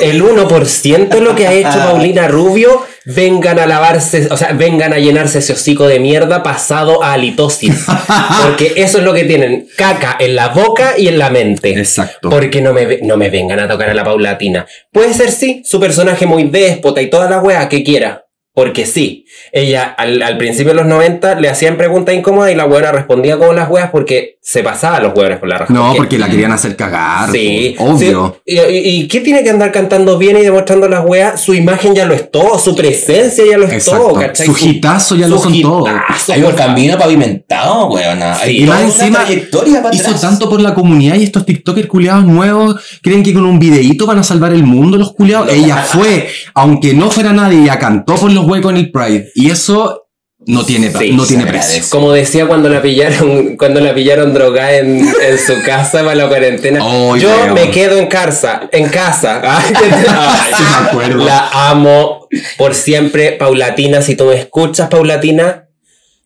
[0.02, 2.82] El 1% es lo que ha hecho Paulina Rubio.
[3.10, 7.86] Vengan a lavarse, o sea, vengan a llenarse ese hocico de mierda pasado a halitosis.
[8.44, 9.70] Porque eso es lo que tienen.
[9.78, 11.70] Caca en la boca y en la mente.
[11.70, 12.30] Exacto.
[12.30, 14.66] Porque no me, no me vengan a tocar a la Paulatina.
[14.92, 18.27] Puede ser sí, su personaje muy déspota y toda la wea que quiera.
[18.58, 22.66] Porque sí, ella al, al principio de los 90 le hacían preguntas incómodas y la
[22.66, 25.72] weona respondía como las weas porque se pasaba los hueones por la raja.
[25.72, 27.30] No, porque la querían hacer cagar.
[27.32, 28.42] Sí, po, Obvio.
[28.48, 28.56] sí.
[28.56, 31.40] ¿Y, y, y qué tiene que andar cantando bien y demostrando las weas?
[31.40, 34.08] Su imagen ya lo es todo, su presencia ya lo es Exacto.
[34.08, 34.48] todo, ¿cachai?
[34.48, 35.86] Su hitazo ya lo son todo.
[36.34, 37.92] Hay un camino pavimentado,
[38.44, 38.58] Sí.
[38.58, 39.60] Y más encima hizo
[40.08, 40.22] atrás.
[40.22, 44.18] tanto por la comunidad y estos TikTokers culiados nuevos creen que con un videíto van
[44.18, 45.52] a salvar el mundo los culiados.
[45.52, 49.32] Ella fue, aunque no fuera nadie, ella cantó por los huecos en el Pride.
[49.36, 50.04] Y eso
[50.46, 51.84] no tiene, Sí, no tiene precio.
[51.90, 56.28] Como decía cuando la pillaron, cuando la pillaron drogada en, en su casa para la
[56.28, 56.80] cuarentena.
[56.84, 59.42] Ay, Yo me quedo en casa, en casa.
[59.44, 61.26] Ay, qué- Ay, Sí, me acuerdo.
[61.26, 64.02] La amo por siempre, Paulatina.
[64.02, 65.67] Si tú me escuchas, Paulatina,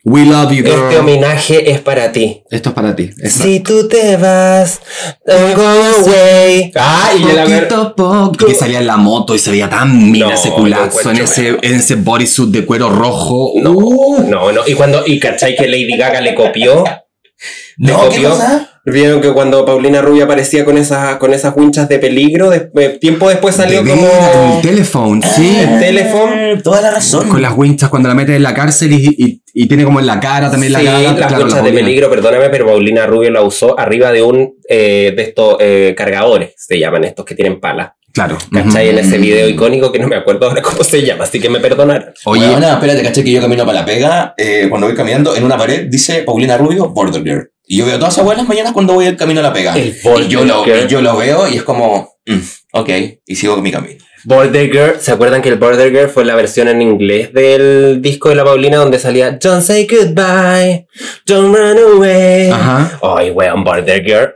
[0.03, 0.85] We love you, girl.
[0.85, 2.41] este homenaje es para ti.
[2.49, 3.03] Esto es para ti.
[3.19, 3.43] Exacto.
[3.43, 4.81] Si tú te vas,
[5.25, 6.71] don't go away.
[6.75, 8.31] Ah, y la ver- Poquito a poco.
[8.45, 11.17] Y que salía en la moto y se veía tan mina No, ese culazo en
[11.17, 13.51] ese, en ese bodysuit de cuero rojo.
[13.61, 14.61] No, Uh, no, no.
[14.65, 16.83] Y cuando, y cachai que Lady Gaga le copió.
[16.83, 18.29] Le No, ¿qué copió.
[18.31, 18.70] cosa?
[18.83, 23.29] Vieron que cuando Paulina Rubia aparecía con esas, con esas winchas de peligro, después- tiempo
[23.29, 24.07] después salió de como.
[24.55, 25.55] el teléfono, sí.
[25.59, 26.33] El teléfono.
[26.35, 27.29] Eh, Toda la razón.
[27.29, 30.07] Con las winchas cuando la meten en la cárcel y, y- y tiene como en
[30.07, 31.01] la cara también Sí, la cara.
[31.13, 35.13] las claro, winchas de peligro, perdóname, pero Paulina Rubio la usó arriba de un eh,
[35.15, 37.95] de estos eh, cargadores, se llaman estos que tienen pala.
[38.13, 38.37] Claro.
[38.51, 38.89] ¿Cachai?
[38.89, 41.59] En ese video icónico que no me acuerdo ahora cómo se llama, así que me
[41.59, 42.09] perdonaron.
[42.25, 44.33] Oye, Oye, espérate, caché que yo camino para la pega.
[44.37, 47.51] eh, cuando voy caminando, en una pared dice Paulina Rubio, Border Girl.
[47.71, 49.73] Y yo veo todas esas buenas mañanas cuando voy el camino a la pega.
[49.73, 52.39] El y Border yo lo, y yo lo veo y es como, mm,
[52.73, 52.89] ok,
[53.25, 54.03] y sigo con mi camino.
[54.25, 58.27] Border Girl, ¿se acuerdan que el Border Girl fue la versión en inglés del disco
[58.27, 60.85] de la Paulina donde salía Don't say goodbye,
[61.25, 62.49] don't run away?
[62.49, 62.99] Ajá.
[63.03, 64.33] Ay, weón, Border Girl.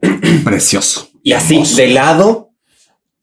[0.44, 1.08] precioso.
[1.24, 1.76] Y así, Hermoso.
[1.76, 2.50] de lado,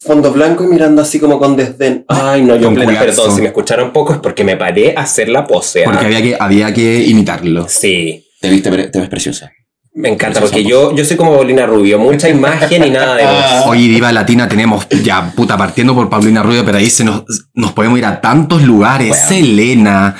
[0.01, 2.03] fondo blanco y mirando así como con desdén.
[2.09, 5.29] Ay, no, yo plena, perdón, si me escucharon poco es porque me paré a hacer
[5.29, 5.85] la pose.
[5.85, 5.91] ¿ah?
[5.91, 7.65] Porque había que, había que imitarlo.
[7.69, 9.51] Sí, Te viste, te ves preciosa.
[9.93, 13.65] me encanta, porque yo, yo soy como Paulina Rubio, mucha imagen y nada de voz.
[13.67, 17.23] Hoy Diva Latina tenemos, ya puta, partiendo por Paulina Rubio, pero ahí se nos,
[17.53, 19.09] nos podemos ir a tantos lugares.
[19.09, 19.27] Bueno.
[19.27, 20.15] Selena,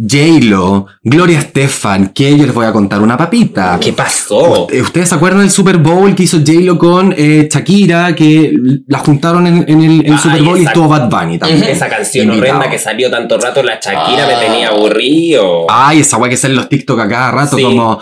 [0.00, 3.78] J-Lo, Gloria Estefan, que yo les voy a contar una papita.
[3.80, 4.68] ¿Qué pasó?
[4.70, 8.14] Eh, ¿Ustedes se acuerdan del Super Bowl que hizo J-Lo con eh, Shakira?
[8.14, 8.52] Que
[8.86, 10.80] la juntaron en, en el, en Ay, Super Bowl y exacto.
[10.84, 11.64] estuvo Bad Bunny también.
[11.64, 12.52] Esa canción Invitado.
[12.58, 14.40] horrenda que salió tanto rato, la Shakira me Ah.
[14.40, 15.66] tenía aburrido.
[15.68, 17.62] Ay, esa weá que sale en los TikTok a cada rato, Sí.
[17.64, 18.00] como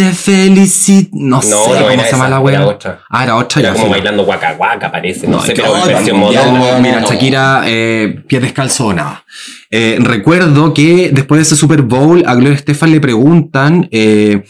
[0.00, 1.10] te felicito.
[1.12, 2.66] No, no, sé no cómo era se llama la era weá.
[2.66, 3.00] otra.
[3.10, 3.78] Ah, era otra Era ya.
[3.78, 5.26] como bailando guaca guaca, parece.
[5.28, 6.78] No, No, sé, pero versión moderna.
[6.80, 7.00] Mira.
[7.02, 9.24] Shakira, eh, pie descalzo o nada.
[9.70, 14.42] Eh, recuerdo que después de ese Super Bowl, a Gloria Estefan le preguntan eh,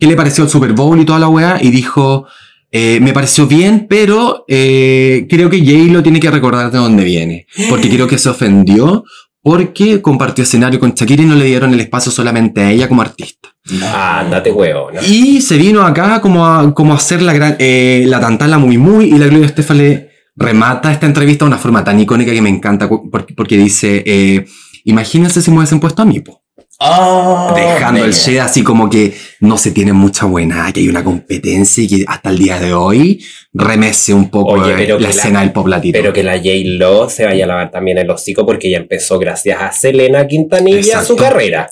[0.00, 2.26] qué le pareció el Super Bowl y toda la weá, y dijo,
[2.72, 7.46] eh, me pareció bien, pero eh, creo que J-Lo tiene que recordar de dónde viene,
[7.68, 9.04] porque creo que se ofendió
[9.40, 13.00] porque compartió escenario con Shakira y no le dieron el espacio solamente a ella como
[13.02, 13.48] artista.
[13.82, 15.00] Ah, andate huevo, ¿no?
[15.02, 18.78] Y se vino acá como a, como a hacer la, gran, eh, la tantala muy
[18.78, 22.42] muy y la Gloria Estefan le remata esta entrevista de una forma tan icónica que
[22.42, 24.46] me encanta porque, porque dice, eh,
[24.84, 26.42] imagínense si me hubiesen puesto a mí, po".
[26.80, 31.02] Ah, dejando el shade así como que no se tiene mucha buena, que hay una
[31.02, 33.20] competencia y que hasta el día de hoy
[33.52, 35.98] remece un poco Oye, eh, pero la escena del pop latino.
[35.98, 39.60] Pero que la J-Lo se vaya a lavar también el hocico porque ella empezó gracias
[39.60, 41.06] a Selena Quintanilla Exacto.
[41.06, 41.68] su carrera.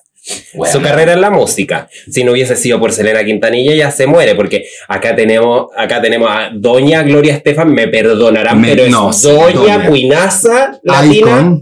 [0.54, 0.72] Bueno.
[0.72, 1.88] Su carrera en la música.
[2.10, 6.28] Si no hubiese sido por Selena Quintanilla, ya se muere, porque acá tenemos, acá tenemos
[6.30, 9.86] a Doña Gloria Estefan, me perdonarán, Me- pero es no, sí, Doña.
[9.86, 11.58] Cuinaza Latina.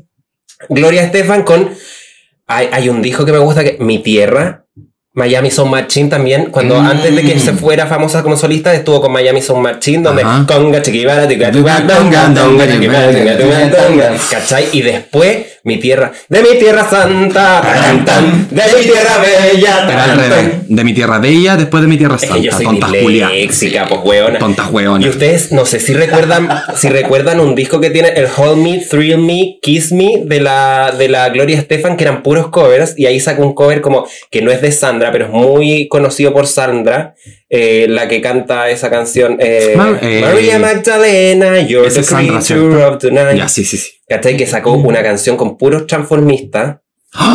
[0.69, 1.71] Gloria Estefan con.
[2.47, 3.77] Hay, hay un disco que me gusta que.
[3.81, 4.64] Mi tierra.
[5.15, 6.87] Miami Sound Machine también, cuando Mm.
[6.87, 10.45] antes de que se fuera famosa como solista, estuvo con Miami Sound Machine, donde Ajá.
[10.47, 11.29] conga, chiquibara.
[14.31, 14.69] ¿Cachai?
[14.73, 17.63] Y después, mi tierra, de mi tierra santa,
[18.51, 20.65] de mi tierra bella.
[20.69, 22.43] De mi tierra bella, después de mi tierra Es que santa.
[22.43, 24.01] yo soy Tontas disléxica, pues.
[24.39, 24.69] Tontas
[25.01, 28.79] Y ustedes, no sé si recuerdan, si recuerdan un disco que tiene el Hold Me,
[28.79, 33.07] Thrill Me, Kiss Me de la, de la Gloria Estefan, que eran puros covers, y
[33.07, 36.47] ahí sacó un cover como que no es de Sandra, pero es muy conocido por
[36.47, 37.15] Sandra,
[37.49, 39.37] eh, la que canta esa canción.
[39.41, 42.89] eh, Mar- eh, Maria Magdalena, You're the Sandra, creature ¿cierto?
[42.89, 43.37] of the night.
[43.39, 43.91] Ya, sí, sí, sí.
[44.09, 44.37] ¿Cachai?
[44.37, 46.77] Que sacó una canción con puros transformistas,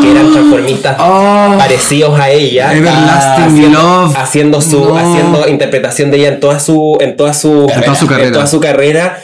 [0.01, 2.73] que eran transformistas Oh, parecidos a ella.
[2.73, 4.15] Everlasting haciendo, Love.
[4.17, 4.97] haciendo su No.
[4.97, 8.31] haciendo interpretación de ella en toda su en toda su En toda su en carrera.
[8.33, 9.23] toda su carrera.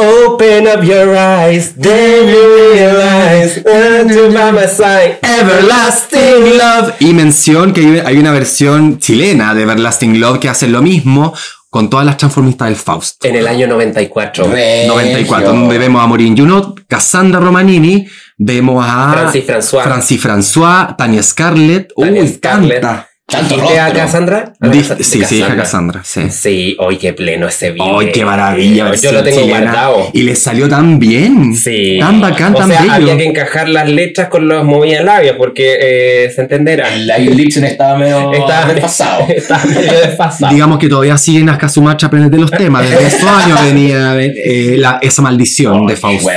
[0.00, 5.18] Open up your eyes, then you realize by my side.
[5.22, 6.94] Everlasting Love.
[7.00, 11.34] Y mención que hay- hay una versión chilena de Everlasting Love que hace lo mismo
[11.68, 13.24] con todas las transformistas del Faust.
[13.24, 14.46] En el año 94.
[14.46, 14.88] Regio.
[14.92, 18.06] 94, donde vemos a Maureen Junot, Cassandra Romanini,
[18.38, 19.82] vemos a Francis François.
[19.82, 22.80] Francis François, Tania Scarlett, Tania uy, Scarlett.
[22.80, 23.07] tanta.
[23.30, 23.92] Tanto ¿Dijiste a.
[23.92, 24.54] Cassandra?
[24.58, 26.30] A la Di- Casa- de sí, sí, hija Cassandra, sí.
[26.30, 27.98] Sí, hoy qué pleno ese video.
[27.98, 28.94] ¡Ay, qué maravilla!
[28.94, 29.60] Yo lo tengo chilena.
[29.70, 30.08] guardado.
[30.14, 31.54] Y le salió tan bien.
[31.54, 31.98] Sí.
[32.00, 32.94] Tan bacán, o tan sea, bello.
[32.94, 36.94] había que encajar las letras con los movidas labios porque eh, se entenderá.
[36.94, 39.26] El live Lipson estaba medio Estaba desfasado.
[39.28, 40.54] Estaba medio desfasado.
[40.54, 42.88] Digamos que todavía siguen a Kazumacha aprendiendo de los temas.
[42.88, 46.30] Desde esos años venía eh, la- esa maldición de Fausto.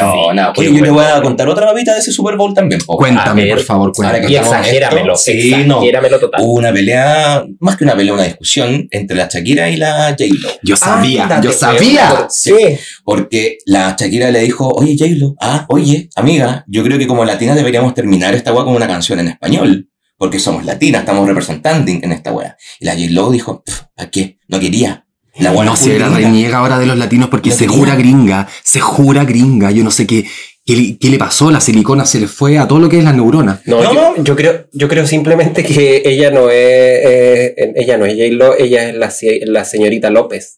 [0.56, 1.22] Qué Oye, yo le voy a bueno.
[1.24, 2.82] contar otra babita de ese Super Bowl también.
[2.86, 4.30] Cuéntame, A por favor, cuéntame.
[4.30, 5.76] Y exagéramelo, sí, no.
[5.78, 6.42] exagéramelo total.
[6.44, 10.50] Una pelea, más que una pelea, una discusión entre la Shakira y la J-Lo.
[10.64, 12.28] Yo sabía, Ándate, yo sabía.
[12.28, 12.80] ¿Por qué?
[13.04, 17.56] Porque la Shakira le dijo, oye J-Lo, ah, oye, amiga, yo creo que como latinas
[17.56, 19.88] deberíamos terminar esta weá con una canción en español.
[20.18, 22.56] Porque somos latinas, estamos representando en esta weá.
[22.80, 23.64] Y la J-Lo dijo,
[23.98, 24.38] ¿a qué?
[24.48, 25.06] No quería.
[25.38, 26.28] La No, si era gringa.
[26.28, 29.72] reniega ahora de los latinos porque No se jura gringa, se jura gringa.
[29.72, 30.26] Yo no sé qué,
[30.66, 31.52] qué, le- qué le pasó.
[31.52, 33.62] La silicona se le fue a todo lo que es la neurona.
[33.66, 38.58] No, yo, creo, yo creo simplemente que ella no es, eh, ella no es J-Lo,
[38.58, 39.12] ella es la,
[39.46, 40.58] la señorita López.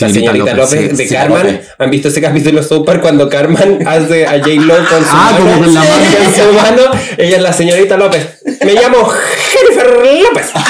[0.00, 0.88] La señorita López, sí.
[0.96, 1.38] de sí, Carmen.
[1.54, 1.68] López.
[1.76, 5.44] ¿Han visto ese capítulo de Park cuando Carmen hace a J-Lo con su Ah, mano?
[5.44, 6.04] como con la mano.
[6.16, 6.82] con su mano?
[7.18, 8.26] Ella es la señorita López.
[8.64, 10.46] Me llamo Jennifer López.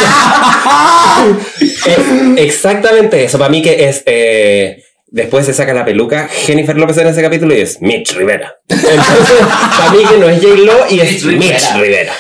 [1.86, 1.98] Es
[2.38, 3.38] exactamente eso.
[3.38, 4.02] Para mí que es...
[4.06, 4.82] eh,
[5.14, 8.54] Después se saca la peluca Jennifer López en ese capítulo y es Mitch Rivera.
[8.66, 9.36] Entonces,
[9.78, 11.76] para mí que no es J-Lo y es Mitch Mitch Rivera.
[11.76, 12.12] Rivera.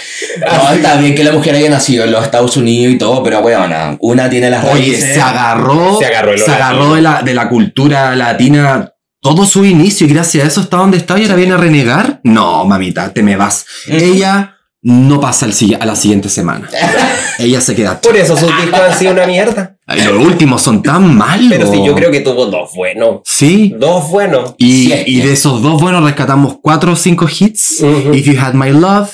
[0.46, 3.40] No, está bien que la mujer haya nacido en los Estados Unidos y todo, pero
[3.40, 5.14] weona, una tiene las Oye, raíces.
[5.14, 9.64] se agarró, Se agarró el se agarró de la, de la cultura latina todo su
[9.64, 12.20] inicio y gracias a eso está donde está y ahora viene a renegar.
[12.24, 13.64] No, mamita, te me vas.
[13.86, 16.68] Ella no pasa al sigui- a la siguiente semana.
[17.38, 18.00] Ella se queda.
[18.00, 19.76] Por eso sus discos han sido una mierda.
[19.96, 21.48] Los últimos son tan malos.
[21.50, 23.20] Pero sí, yo creo que tuvo dos buenos.
[23.24, 23.74] Sí.
[23.78, 24.54] Dos buenos.
[24.58, 27.80] Y, Sí, y de esos dos buenos rescatamos cuatro o cinco hits.
[28.12, 29.10] If You Had My Love,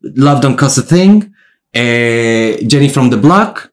[0.00, 1.32] Love Don't Cost a Thing,
[1.72, 3.70] eh, Jenny from the Block,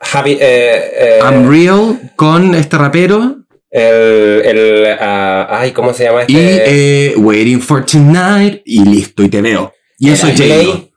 [0.00, 3.36] Javi, eh, eh, I'm Real con este rapero
[3.70, 7.12] el, el, ah, ay, ¿cómo se llama y este?
[7.12, 9.72] eh, Waiting for Tonight y listo, y te veo.
[9.98, 10.40] Y eso es.
[10.40, 10.90] J-Lo.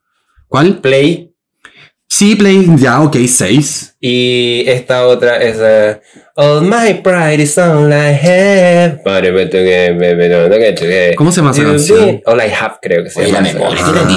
[0.47, 0.79] ¿Cuál?
[0.79, 1.31] Play.
[2.07, 3.92] Sí, Play, ya, ok, seis.
[4.05, 6.01] Y esta otra es eh,
[6.35, 8.99] All my pride is all I have.
[11.15, 12.21] ¿Cómo se llama esa canción?
[12.25, 13.69] All I have, creo que se Oye, la llama.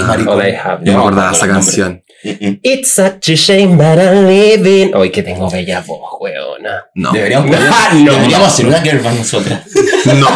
[0.07, 0.29] maricón.
[0.29, 0.79] All I have.
[0.85, 2.03] Yo me No, acordaba de esa canción.
[2.25, 2.59] Mm-mm.
[2.65, 4.93] It's such a shame, but I'm living.
[4.95, 6.87] Hoy que tengo bella voz, weona.
[6.95, 7.13] No.
[7.13, 8.13] Deberíamos, Ah, no.
[8.15, 9.61] deberíamos hacer una girl band nosotras.
[10.07, 10.29] No.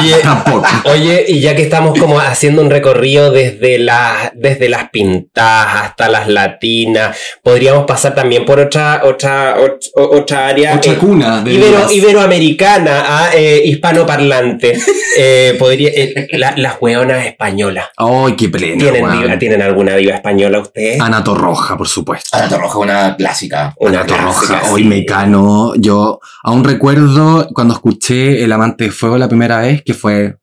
[0.00, 0.64] Oye, Tampoco.
[0.84, 6.08] Oye, y ya que estamos como haciendo un recorrido desde las, desde las pintadas hasta
[6.08, 8.60] las latinas, podríamos pasar también por
[9.04, 9.56] otra,
[9.94, 10.74] otra, área.
[10.76, 11.92] Otra eh, cuna de ibero- divas.
[11.92, 14.78] iberoamericana, ah, eh, hispanoparlante.
[15.20, 17.86] Eh, podría, eh, la- las hueonas españolas.
[17.96, 18.78] Ay, qué plena.
[18.78, 21.00] ¿Tienen, diva- ¿Tienen alguna diva española ustedes?
[21.00, 22.36] Ana Torroja, por supuesto.
[22.36, 23.74] Ana Torroja, una clásica.
[23.78, 24.88] Una Ana Torroja, hoy sí.
[24.88, 25.72] mecano.
[25.76, 30.36] Yo aún recuerdo cuando escuché El Amante de Fuego la primera vez, que fue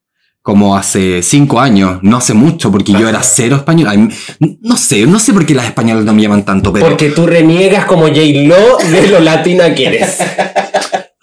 [0.45, 3.87] como hace cinco años, no hace mucho, porque yo era cero español.
[3.89, 4.09] Ay,
[4.61, 7.25] no sé, no sé por qué las españolas no me llaman tanto, pero Porque tú
[7.25, 10.17] reniegas como J-Lo de lo latina que eres.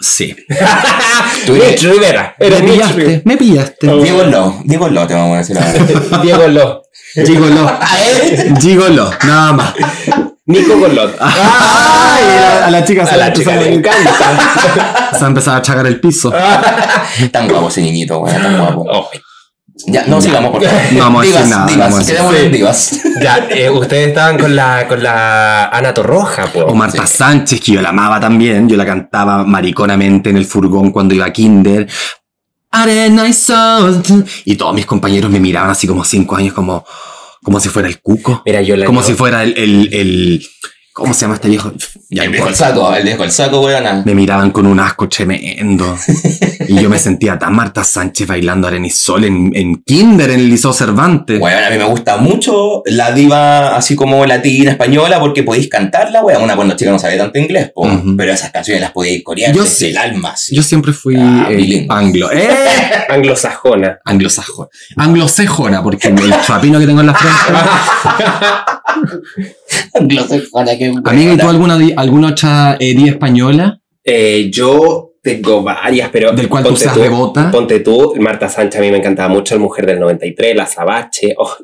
[0.00, 0.34] sí.
[1.46, 2.34] Tú eres- Mitch Rivera.
[2.40, 2.88] Me Eres Mitch Rivera.
[2.94, 3.88] pillaste, me pillaste.
[3.88, 4.02] Oh.
[4.02, 6.18] Diego Lo, Diego Lo te vamos a decir ahora.
[6.22, 6.82] Diego Lo.
[7.14, 7.70] Gigolo.
[8.60, 9.74] Gigolo, nada más.
[10.46, 11.16] Nico Golot.
[11.20, 12.24] Ay,
[12.64, 15.10] a la chica se A le la chica a- le encanta.
[15.18, 16.32] Se ha empezado a chagar el piso.
[17.32, 18.86] Tan guapo ese niñito, weón, tan guapo.
[19.12, 19.20] Ay,
[19.86, 20.22] Ya, no Ya.
[20.22, 20.80] sigamos, por favor.
[20.92, 23.00] No vamos a decir nada, divas, vamos a decir quedémonos en divas.
[23.22, 26.60] Ya, eh, ustedes estaban con la, con la Ana Torroja, po.
[26.60, 28.68] O Marta Sánchez, que yo la amaba también.
[28.68, 31.88] Yo la cantaba mariconamente en el furgón cuando iba a kinder.
[32.70, 34.02] Arena y sol.
[34.44, 36.84] Y todos mis compañeros me miraban así como cinco años, como,
[37.42, 38.42] como si fuera el cuco.
[38.46, 40.46] Mira, yo la Como yo- si fuera el, el, el-
[40.92, 41.72] ¿Cómo se llama este viejo?
[42.10, 42.68] Ya el viejo el importa.
[42.74, 44.02] saco, el viejo el saco, weón.
[44.04, 45.96] Me miraban con un asco tremendo.
[46.68, 50.74] y yo me sentía tan Marta Sánchez bailando Sol en, en Kinder, en el Liceo
[50.74, 51.40] Cervantes.
[51.40, 56.22] Weón, a mí me gusta mucho la diva así como latina, española, porque podéis cantarla,
[56.22, 56.42] weón.
[56.42, 59.64] Una cuando chica no sabe tanto inglés, po, pero esas canciones las podéis corear Yo
[59.64, 60.34] desde el alma.
[60.50, 62.30] Yo siempre fui Ah, eh, anglo.
[62.34, 62.50] ¡Eh!
[63.08, 63.98] Anglosajona.
[64.04, 64.68] Anglosajona.
[64.96, 67.60] Anglosajona, porque el chapino que tengo en la frente.
[69.98, 73.80] Anglosajona, qué Amiga, ¿y tú alguna, alguna otra eh, diva española?
[74.04, 76.32] Eh, yo tengo varias, pero.
[76.32, 77.50] Del cual tú seas devota.
[77.50, 81.34] Ponte tú, Marta Sánchez, a mí me encantaba mucho, el Mujer del 93, la Azabache.
[81.38, 81.56] Oh,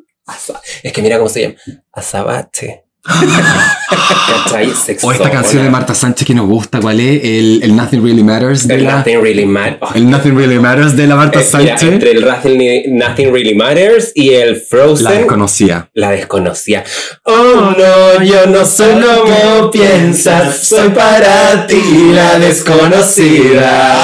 [0.82, 1.54] es que mira cómo se llama.
[1.92, 2.84] Azabache.
[5.02, 7.22] O esta canción de Marta Sánchez que nos gusta, ¿cuál es?
[7.24, 8.96] El, el Nothing Really Matters de El la...
[8.98, 9.42] Nothing Really.
[9.94, 11.82] El Nothing Really Matters de la Marta Eh, mira, Sánchez.
[11.92, 15.04] entre el Nothing, Nothing Really Matters y el Frozen.
[15.04, 15.88] La desconocía.
[15.94, 16.84] La desconocía.
[17.24, 23.96] Oh no, yo no soy como piensas, soy para ti la desconocida.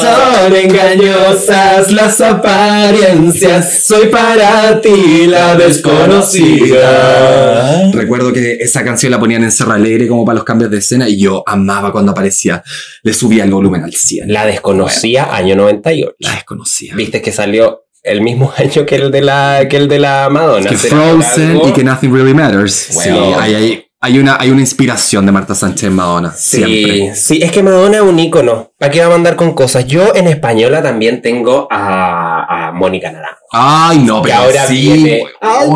[0.00, 6.78] Son engañosas las apariencias, soy para ti la desconocida.
[7.92, 11.08] Recuerdo que esa canción la ponían en Cerro Alegre como para los cambios de escena
[11.08, 12.62] y yo amaba cuando aparecía.
[13.02, 14.32] Le subía el volumen al 100.
[14.32, 16.16] La desconocía año 98.
[16.18, 16.94] La desconocía.
[16.94, 20.68] Viste que salió el mismo año que el de la, que el de la Madonna.
[20.68, 21.68] que ¿Será por Frozen algo?
[21.68, 22.90] y que Nothing Really Matters.
[22.94, 23.26] Bueno.
[23.26, 26.32] Sí, hay, hay, hay una, hay una inspiración de Marta Sánchez en Madonna.
[26.32, 27.14] Siempre.
[27.16, 28.72] Sí, sí, es que Madonna es un ícono.
[28.78, 29.86] ¿Para qué va a mandar con cosas?
[29.86, 33.38] Yo en española también tengo a, a Mónica Naranjo.
[33.50, 34.74] Ay, no, pero ahora sí.
[34.74, 35.24] viene.
[35.40, 35.68] Ay.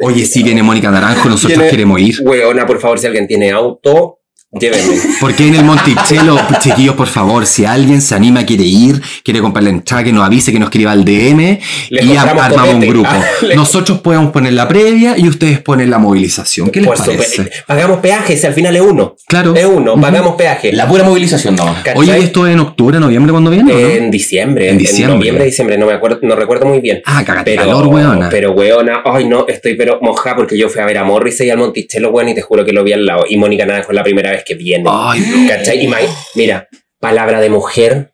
[0.00, 2.16] Oye, sí viene Mónica Naranjo, nosotros queremos ir.
[2.24, 4.21] Weona, por favor, si alguien tiene auto,
[4.52, 4.96] llévenme.
[5.20, 9.64] Porque en el Monticello, chiquillos, por favor, si alguien se anima, quiere ir, quiere comprar
[9.64, 11.58] la entrada, que nos avise, que nos escriba al DM
[11.90, 13.08] Le y armamos un grupo.
[13.42, 16.70] Ah, Nosotros podemos poner la previa y ustedes ponen la movilización.
[16.70, 17.50] ¿Qué les Por parece?
[17.66, 19.16] Pagamos peaje, si al final es uno.
[19.26, 19.54] Claro.
[19.54, 20.72] Es uno, pagamos peaje.
[20.72, 21.64] La pura movilización, no.
[21.82, 21.94] ¿Cachai?
[21.96, 23.72] Oye, ¿y esto es en octubre, noviembre, cuando viene?
[23.72, 23.86] o no?
[23.88, 25.16] En diciembre, En en diciembre.
[25.16, 27.02] noviembre, diciembre, no me acuerdo, no recuerdo muy bien.
[27.04, 28.28] Ah, cagate Pero, calor, weona.
[28.28, 31.50] pero weona, ay no, estoy pero mojada porque yo fui a ver a Morrissey y
[31.50, 33.24] al Monticello, weón, y te juro que lo vi al lado.
[33.28, 34.84] Y Mónica Naranjo es la primera vez que viene.
[34.90, 35.46] Ay.
[35.48, 35.84] ¿Cachai?
[35.84, 35.98] Y ma-
[36.34, 38.12] mira, palabra de mujer,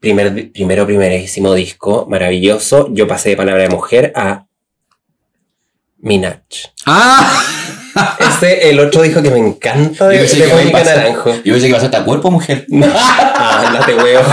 [0.00, 2.88] primer, primero, primerísimo disco, maravilloso.
[2.92, 4.46] Yo pasé de palabra de mujer a
[5.98, 6.40] Minaj.
[6.86, 7.42] Ah,
[8.18, 11.30] Ese, el otro disco que me encanta de, Mónica Naranjo.
[11.44, 12.66] Yo pensé que iba a ser hasta cuerpo, mujer.
[12.70, 14.24] Ándate, weón.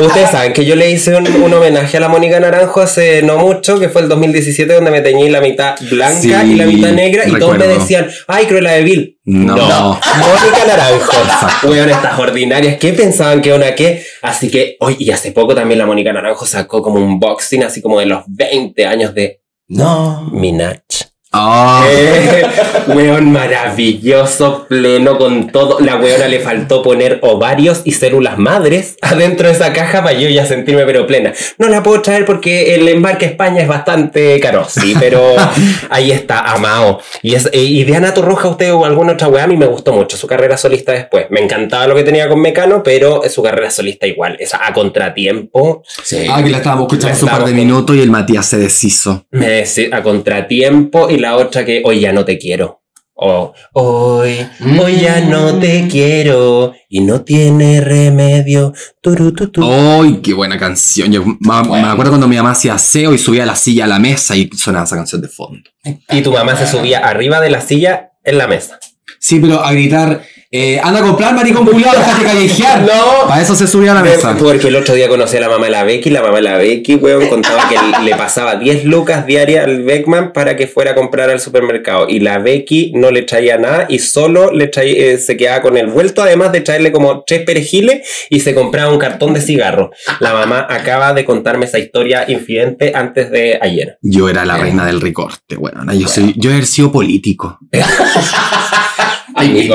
[0.00, 3.38] Ustedes saben que yo le hice un, un homenaje a la Mónica Naranjo hace no
[3.38, 6.92] mucho, que fue el 2017, donde me teñí la mitad blanca Sí, y la mitad
[6.92, 9.18] negra, y todos me decían, ay, Cruella de Vil.
[9.24, 9.54] No.
[9.56, 11.68] Mónica Naranjo.
[11.68, 14.04] Weón, estas ordinarias, ¿qué pensaban que una qué?
[14.22, 17.80] Así que, hoy y hace poco también la Mónica Naranjo sacó como un boxing, así
[17.82, 20.28] como de los 20 años de No.
[20.32, 21.09] Minaj.
[21.32, 21.86] Ah.
[21.88, 22.42] Eh,
[22.88, 25.78] weón maravilloso, pleno con todo.
[25.78, 30.28] La weona le faltó poner ovarios y células madres adentro de esa caja para yo
[30.28, 31.32] ya sentirme pero plena.
[31.58, 35.36] No la puedo traer porque el embarque a España es bastante caro, sí, pero
[35.90, 37.00] ahí está, amado.
[37.22, 39.66] Y, es, eh, y de Ana Torroja, usted o alguna otra weá, a mí me
[39.66, 41.26] gustó mucho su carrera solista después.
[41.30, 44.36] Me encantaba lo que tenía con Mecano, pero su carrera solista igual.
[44.40, 46.26] Esa a contratiempo, Sí.
[46.28, 49.26] Ah, que la estábamos escuchando hace un par de minutos y el Matías se deshizo.
[49.30, 52.78] me a contratiempo y la otra que hoy ya no te quiero.
[53.22, 54.34] O hoy,
[54.80, 58.72] hoy ya no te quiero y no tiene remedio.
[59.02, 59.62] Turu, tu, tu.
[59.62, 61.12] ¡Ay, qué buena canción!
[61.12, 63.98] Yo ma- me acuerdo cuando mi mamá hacía aseo y subía la silla a la
[63.98, 65.68] mesa y sonaba esa canción de fondo.
[66.08, 68.78] Y tu mamá se subía arriba de la silla en la mesa.
[69.18, 72.80] Sí, pero a gritar, eh, anda a comprar maricón culiado, déjate callejear.
[72.90, 73.28] No.
[73.28, 74.36] Para eso se subía a la mesa.
[74.36, 76.10] Porque el otro día conocí a la mamá de la Becky.
[76.10, 80.32] La mamá de la Becky, weón, contaba que le pasaba 10 lucas diarias al Beckman
[80.32, 82.08] para que fuera a comprar al supermercado.
[82.08, 85.76] Y la Becky no le traía nada y solo le traía, eh, se quedaba con
[85.76, 89.92] el vuelto, además de traerle como tres perejiles y se compraba un cartón de cigarro.
[90.18, 93.98] La mamá acaba de contarme esa historia infidente antes de ayer.
[94.02, 97.58] Yo era la reina del recorte, bueno, yo soy, yo he sido político.
[99.34, 99.70] Ay,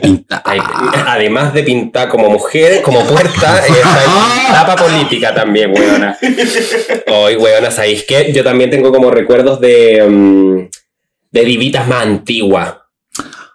[0.00, 0.42] pinta.
[1.06, 6.16] además de pintar como mujer, como puerta, eh, está tapa política también, weona.
[7.08, 8.32] Hoy, weona, ¿sabéis qué?
[8.32, 10.68] Yo también tengo como recuerdos de, mm,
[11.30, 12.74] de divitas más antiguas.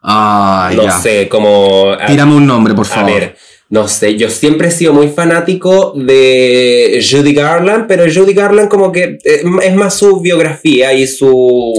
[0.03, 0.91] Ay, no ya.
[0.91, 1.91] sé, como...
[1.91, 3.11] A, Tírame un nombre, por a favor.
[3.11, 3.37] ver,
[3.73, 8.91] No sé, yo siempre he sido muy fanático de Judy Garland, pero Judy Garland como
[8.91, 11.25] que eh, es más su biografía y su,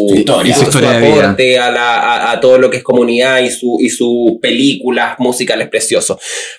[0.09, 0.53] Su historia.
[0.57, 1.23] y Su historia de vida.
[1.25, 5.17] aporte a, la- a- a todo lo que es comunidad y su y sus películas
[5.19, 6.17] musicales preciosos.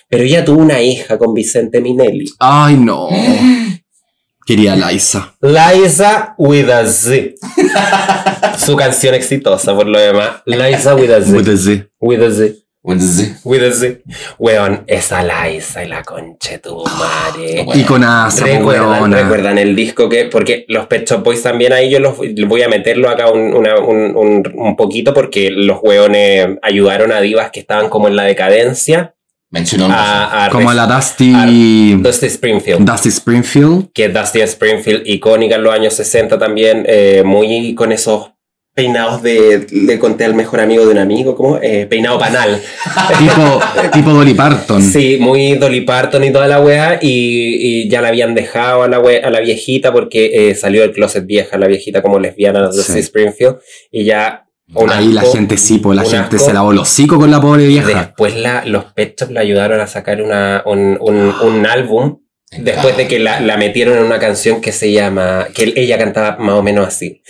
[0.08, 2.26] Pero ella tuvo una hija con Vicente Minelli.
[2.38, 3.08] Ay, no.
[4.46, 5.34] Quería Liza.
[5.40, 7.34] Liza with a Z.
[8.58, 10.42] su canción exitosa por lo demás.
[10.46, 11.32] Liza with a Z.
[11.36, 11.88] With a Z.
[11.98, 12.54] With a Z.
[12.86, 14.00] With a Z.
[14.38, 17.62] Weón, esa Liza y la concha de tu madre.
[17.64, 17.80] Bueno.
[17.80, 19.22] Iconaza, po, ¿Recuerdan, weona.
[19.22, 22.16] recuerdan el disco que, porque los Pet Shop Boys también ahí yo los
[22.46, 27.20] voy a meterlo acá un, una- un, un- un poquito porque los hueones ayudaron a
[27.22, 29.14] divas que estaban como en la decadencia
[29.50, 31.94] mencionó un a, a Como res- la Dusty.
[32.02, 32.80] Dusty Springfield.
[32.80, 33.92] Dusty Springfield.
[33.94, 38.32] que Dusty Springfield, icónica en los años 60 también, eh, muy con esos
[38.74, 41.58] peinados de, le conté al mejor amigo de un amigo, ¿cómo?
[41.62, 42.60] Eh, peinado panal.
[43.18, 43.60] tipo,
[43.92, 44.82] tipo Dolly Parton.
[44.82, 48.88] Sí, muy Dolly Parton y toda la wea, y, y ya la habían dejado a
[48.88, 52.68] la, we- a la viejita porque eh, salió del closet vieja, la viejita como lesbiana
[52.68, 52.98] de Sí.
[52.98, 53.58] Springfield,
[53.90, 54.40] y ya...
[54.88, 56.48] Ahí la gente sí, pues la gente asco.
[56.48, 57.86] se lavó los hocico con la pobre vieja.
[58.00, 62.18] Después la, los Pet Shop la ayudaron a sacar una, un, un, un álbum
[62.56, 66.36] Después de que la, la metieron en una canción que se llama, que ella cantaba
[66.38, 67.20] más o menos así.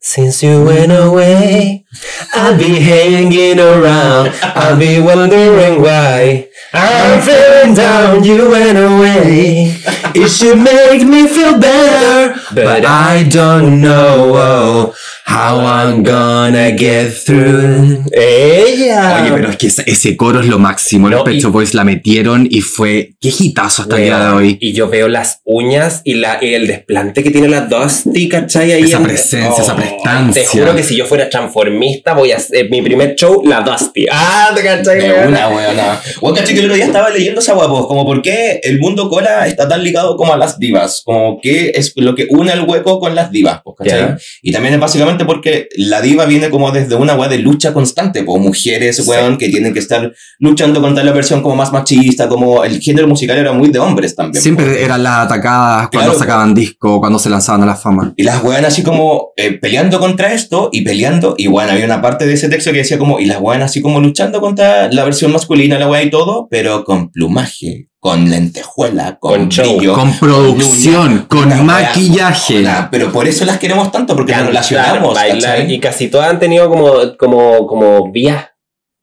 [0.00, 1.84] Since you went away,
[2.32, 6.48] I'll be hanging around, I'll be wondering why.
[6.72, 9.74] I'm feeling down, you went away.
[10.14, 14.94] It should make me feel better, but I don't know
[15.26, 18.04] how I'm gonna get through.
[18.12, 19.20] Ella.
[19.22, 21.08] Oye, pero es que ese, ese coro es lo máximo.
[21.10, 23.14] No, Los Shop Boys la metieron y fue.
[23.20, 24.58] Qué hitazo hasta el día de hoy.
[24.60, 28.72] Y yo veo las uñas y, la, y el desplante que tiene la Dusty, ¿cachai?
[28.72, 30.42] Ahí Esa en- presencia, esa prestancia.
[30.42, 34.06] Te juro que si yo fuera transformista, voy a hacer mi primer show, la Dusty.
[34.10, 34.98] Ah, ¿te cachai?
[35.00, 36.00] De una, weona.
[36.20, 39.08] Weón, caché que el otro día estaba leyendo esa guapos, como por qué el mundo
[39.08, 42.62] cola está tan ligado como a las divas, como qué es lo que une el
[42.62, 44.00] hueco con las divas, pues, ¿cachai?
[44.00, 44.18] Ya.
[44.42, 48.22] Y también es básicamente porque la diva viene como desde una weá de lucha constante,
[48.22, 49.02] pues mujeres, Sí.
[49.08, 53.08] weón, que tienen que estar luchando contra la versión como más machista, como el género
[53.08, 54.42] musical era muy de hombres también.
[54.42, 56.18] Siempre eran las atacadas cuando Claro.
[56.18, 58.12] sacaban disco, cuando se lanzaban a la fama.
[58.16, 61.34] Y las weonas así como eh, peleando contra esto y peleando.
[61.38, 63.80] Y bueno, había una parte de ese texto que decía como, y las weonas así
[63.80, 69.18] como luchando contra la versión masculina, la wea y todo, pero con plumaje, con lentejuela,
[69.18, 69.94] con, Con show, brillo.
[69.94, 72.60] Con producción, con una maquillaje.
[72.60, 75.14] una- pero por eso las queremos tanto, porque nos relacionamos.
[75.14, 78.46] bailar, y casi todas han tenido como, como, como vías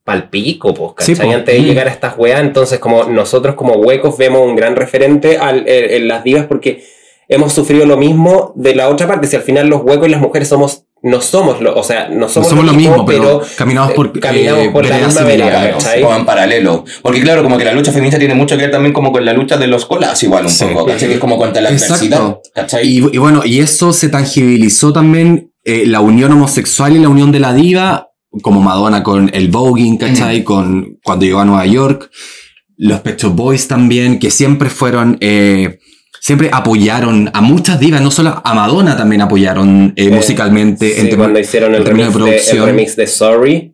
[0.06, 1.16] palpico, pues, ¿cachai?
[1.16, 1.32] Sí, po.
[1.32, 1.66] Antes de Mm.
[1.66, 5.92] llegar a estas weas, entonces como nosotros como huecos vemos un gran referente al- en,
[6.02, 6.84] en las divas porque
[7.30, 10.20] hemos sufrido lo mismo de la otra parte, si al final los huecos y las
[10.22, 13.92] mujeres somos, no somos, lo, o sea, no No somos, somos lo mismo, pero, caminamos
[13.92, 16.86] eh, por, caminamos eh, por la misma vereda, como en paralelo.
[17.02, 19.34] Porque claro, como que la lucha feminista tiene mucho que ver también como con la
[19.34, 20.64] lucha de los colas igual un Sí.
[20.66, 21.10] poco, ¿cachai?
[21.10, 22.42] Que es como contra la Exacto.
[22.56, 22.82] adversidad.
[22.84, 27.32] Y, y bueno, y eso se tangibilizó también eh, la unión homosexual y la unión
[27.34, 28.10] de la diva,
[28.42, 30.44] como Madonna con el voguing, ¿cachai?
[30.44, 32.10] Con, cuando llegó a Nueva York.
[32.78, 35.80] Los Pet Shop Boys también, que siempre fueron, eh,
[36.24, 41.10] siempre apoyaron a muchas divas, no solo a Madonna también apoyaron eh, Eh, musicalmente Sí,
[41.10, 43.74] en cuando hicieron el remix, de el remix de Sorry,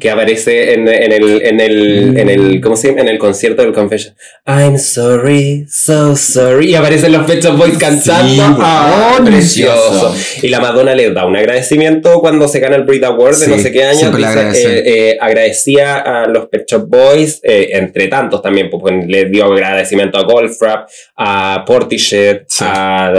[0.00, 3.02] que aparece en, en el, en el, en el, ¿cómo se llama?
[3.02, 4.14] En el concierto del Confession.
[4.46, 6.70] I'm sorry, so sorry.
[6.70, 8.32] Y aparecen los Pet Boys cantando.
[8.32, 10.14] Sí, ¡Ah, precioso!
[10.40, 13.50] Y la Madonna le da un agradecimiento cuando se gana el Brit Award de Sí,
[13.50, 14.10] no sé qué año.
[14.10, 19.26] Dice, eh, eh, agradecía a los Pet Shop Boys, eh, entre tantos también, pues, le
[19.26, 20.88] dio agradecimiento a Goldfrapp,
[21.18, 22.64] a Portishead, Sí.
[22.66, 23.12] a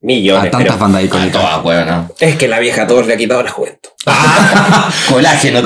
[0.00, 0.48] millones.
[0.48, 1.32] A tantas pero bandas icónicas.
[1.32, 2.10] toda, weona.
[2.20, 3.90] es que la vieja a todos le ha quitado la juventud.
[5.08, 5.60] Colágeno.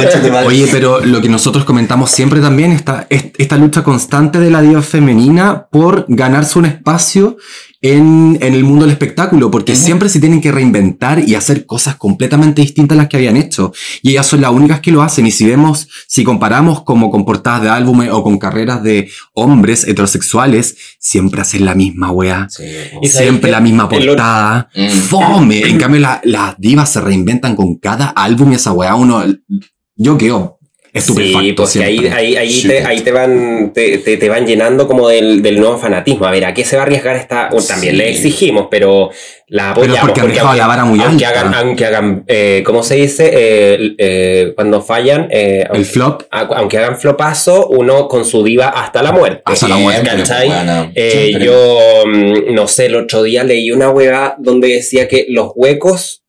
[0.47, 4.63] Oye, pero lo que nosotros comentamos siempre también, esta, es- esta lucha constante de la
[4.63, 7.37] diva femenina por ganarse un espacio
[7.81, 9.81] en, en el mundo del espectáculo, porque Ujú.
[9.81, 13.73] siempre se tienen que reinventar y hacer cosas completamente distintas a las que habían hecho.
[14.03, 15.27] Y ellas son las únicas que lo hacen.
[15.29, 19.87] Y si vemos, si comparamos como con portadas de álbumes o con carreras de hombres
[19.87, 22.49] heterosexuales, siempre hacen la misma wea.
[22.51, 22.65] Sí,
[23.05, 24.69] Siempre la misma portada.
[24.75, 24.89] Mm.
[24.89, 25.61] Fome.
[25.61, 29.25] En cambio, la- las divas se reinventan con cada álbum y esa weá uno.
[29.97, 30.57] Yo quedo
[30.91, 31.67] estupefacto.
[31.67, 35.07] Sí, porque ahí, ahí, ahí, te, ahí te van te, te, te van llenando como
[35.09, 36.25] del, del nuevo fanatismo.
[36.27, 37.49] A ver, ¿a qué se va a arriesgar esta?
[37.51, 37.99] Bueno, también Sí.
[37.99, 39.11] le exigimos, pero
[39.49, 40.01] la Pero apoyamos.
[40.01, 41.41] porque han dejado aunque, la vara muy aunque alta.
[41.41, 43.31] hagan, aunque hagan eh, ¿cómo se dice?
[43.33, 46.23] Eh, eh, cuando fallan, eh, El flop.
[46.31, 49.43] aunque, aunque hagan flopazo, uno con su diva hasta la muerte.
[49.45, 50.49] Hasta la muerte, ¿cachai?
[50.49, 50.91] weona.
[50.95, 55.53] Eh, yo, mm, no sé, el otro día leí una hueá donde decía que los
[55.55, 56.25] huecos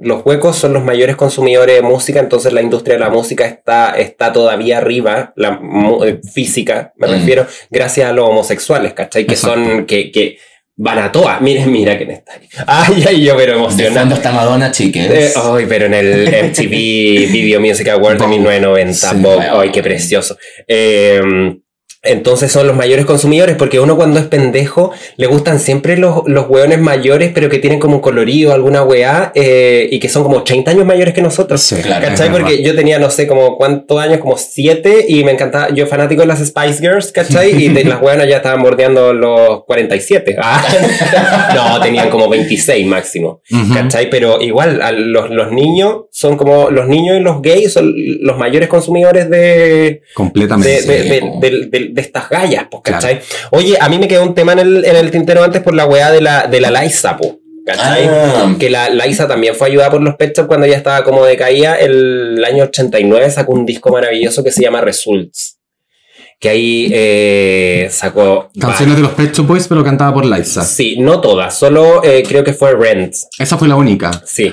[0.00, 3.92] los huecos son los mayores consumidores de música, entonces la industria de la música está,
[3.96, 5.60] está todavía arriba, la
[6.04, 7.10] eh, física, me Mm.
[7.12, 9.26] refiero, gracias a los homosexuales, ¿cachai?
[9.26, 9.60] Que Exacto.
[9.64, 10.38] son, que, que
[10.76, 11.40] van a todas.
[11.40, 12.48] Miren, mira quién está ahí.
[12.66, 14.14] Ay, ay, yo, pero emocionado.
[14.14, 15.06] está Madonna, chiques.
[15.10, 16.70] Eh, ay, pero en el MTV
[17.30, 18.38] Video Music Award de Vogue.
[18.38, 19.16] 1990, Sí.
[19.20, 19.46] Vogue.
[19.50, 20.36] ay, qué precioso.
[20.66, 21.20] Eh,
[22.04, 26.48] entonces son los mayores consumidores, porque uno cuando es pendejo le gustan siempre los, los
[26.48, 30.42] hueones mayores, pero que tienen como un colorido, alguna weá, eh, y que son como
[30.42, 31.60] 30 años mayores que nosotros.
[31.62, 32.30] Sí, Claro, ¿Cachai?
[32.32, 36.22] Porque yo tenía, no sé, como cuántos años, como siete, y me encantaba, yo fanático
[36.22, 37.52] de las Spice Girls, ¿cachai?
[37.62, 40.36] Y de, las weonas ya estaban bordeando los 47.
[40.44, 43.42] Ah, no, tenían como 26 máximo.
[43.74, 44.10] ¿Cachai?
[44.10, 48.36] Pero igual, a los, los niños son como los niños y los gays son los
[48.38, 50.82] mayores consumidores de, Completamente.
[50.82, 51.38] de, de- Sí, po.
[51.40, 53.20] de- de- estas gallas, pues, ¿cachai?
[53.50, 55.86] Oye, a mí me quedó un tema en el, en el tintero antes por la
[55.86, 58.08] weá de la, de la Liza, po, ¿cachai?
[58.08, 58.54] Ah.
[58.58, 61.76] Que la Liza también fue ayudada por los Pet Shop cuando ya estaba como decaída.
[61.76, 65.58] El año 89 sacó un disco maravilloso que se llama Results.
[66.40, 68.50] Que ahí eh, sacó.
[68.58, 70.62] Canciones de los Pet Shop Boys, pero cantada por Liza.
[70.64, 73.14] Sí, no todas, solo eh, creo que fue Rent.
[73.38, 74.10] Esa fue la única.
[74.26, 74.52] Sí.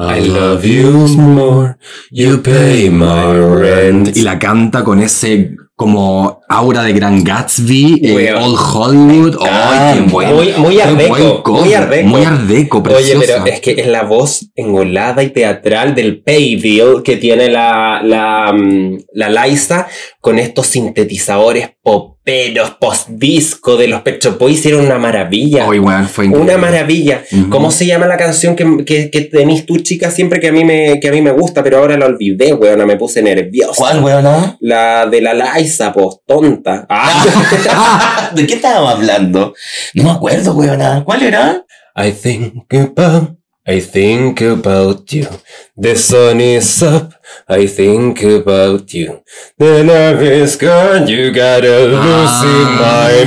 [0.00, 1.74] I love you more,
[2.12, 4.16] you pay my rent.
[4.16, 8.34] Y la canta con ese como aura de Gran Gatsby, eh.
[8.34, 9.36] Old Hollywood.
[9.48, 10.34] ¡Ay, qué bueno!
[10.58, 12.08] muy- ardeco, buen muy ardeco.
[12.08, 13.42] Muy ardeco, Oye, preciosa.
[13.44, 18.52] pero es que es la voz engolada y teatral del Payville que tiene la, la,
[18.52, 19.86] mm, la Liza
[20.20, 24.58] con estos sintetizadores poperos post-disco de los Pet Shop Boys.
[24.58, 25.66] Hicieron una maravilla.
[25.70, 26.52] Ay, weón, fue increíble.
[26.54, 27.22] Una maravilla.
[27.48, 30.64] ¿Cómo se llama la canción que, que, que tenés tú, chica, siempre que a mí
[30.64, 33.74] me, que a mí me gusta, pero ahora la olvidé, weona, me puse nerviosa.
[33.76, 34.56] ¿Cuál, weón?
[34.60, 36.86] La de la Liza, pues, tonta.
[36.90, 38.30] Ah.
[38.34, 39.54] ¿De qué estábamos hablando?
[39.94, 41.04] No me acuerdo, weón.
[41.04, 41.64] ¿Cuál era?
[41.96, 43.36] I think about,
[43.66, 45.26] I think about you.
[45.76, 47.12] The sun is up,
[47.48, 49.22] I think about you.
[49.56, 53.24] The love is gone, you gotta lose in my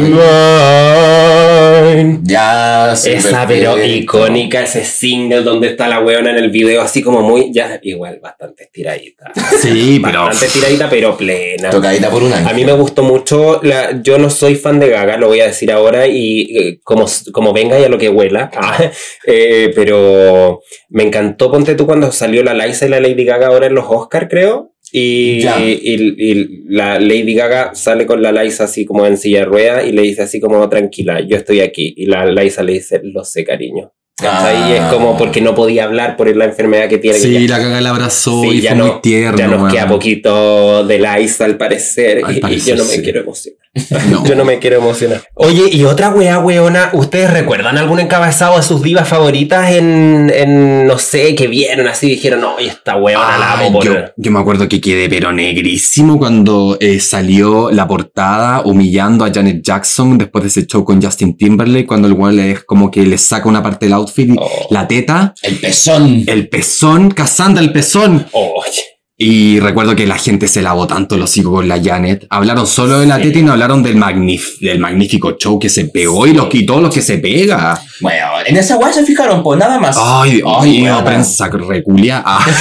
[1.82, 2.28] mind.
[2.28, 7.22] Ya, Esa, pero icónica, ese single donde está la weona en el video, así como
[7.22, 9.32] muy, ya, igual, bastante estiradita.
[9.60, 10.26] Sí, pero.
[10.26, 11.70] Bastante estiradita, pero plena.
[11.70, 12.48] Tocadita por un año.
[12.48, 15.48] A mí me gustó mucho, la, yo no soy fan de Gaga, lo voy a
[15.48, 18.52] decir ahora, y eh, como, como venga y a lo que huela,
[19.26, 23.68] eh, pero me encantó, ponte tú cuando salió la Liza y la Lady Gaga ahora
[23.68, 25.60] en los Oscar, creo, y, Ya.
[25.64, 29.86] y, y la Lady Gaga sale con la Liza así como en silla de ruedas
[29.88, 33.24] y le dice así como, tranquila, yo estoy aquí, y la Liza le dice, lo
[33.24, 33.94] sé, cariño.
[34.18, 34.70] ¿Cachai?
[34.70, 37.18] Y es como porque no podía hablar por la enfermedad que tiene.
[37.18, 39.38] que Sí, ya- la caga la abrazó Sí, y ya fue no- muy tierno.
[39.38, 39.72] ya nos weón.
[39.72, 42.22] queda poquito de Liza al parecer.
[42.24, 43.02] Al y- yo no me sí.
[43.02, 43.61] quiero emocionar.
[44.10, 44.26] No.
[44.28, 45.22] Yo no me quiero emocionar.
[45.36, 50.86] Oye, y otra weá, weona, ¿ustedes recuerdan algún encabezado de sus divas favoritas en, en
[50.88, 53.86] no sé, que vieron así y dijeron, no, esta weona la amo por...
[53.86, 59.32] yo, yo me acuerdo que quedé pero negrísimo cuando eh, salió la portada humillando a
[59.34, 63.06] Janet Jackson después de ese show con Justin Timberlake, cuando el weón le como que
[63.06, 64.68] le saca una parte del outfit Oh.
[64.70, 66.24] la teta, El pezón.
[66.28, 68.28] el pezón, Cassandra el pezón.
[68.34, 68.82] Oye,
[69.24, 72.26] Y recuerdo que la gente se lavó tanto los hocico con la Janet.
[72.32, 73.24] Hablaron solo de la Sí.
[73.26, 76.66] teta y no hablaron del, magnif- del magnífico show que se pegó y, los, y
[76.66, 77.80] todos los que se pega.
[78.00, 79.96] Bueno, en esa weá se fijaron, pues nada más.
[80.00, 81.06] Ay, Dios Ay, mío, weona.
[81.06, 82.24] prensa reculia.
[82.26, 82.44] Ah.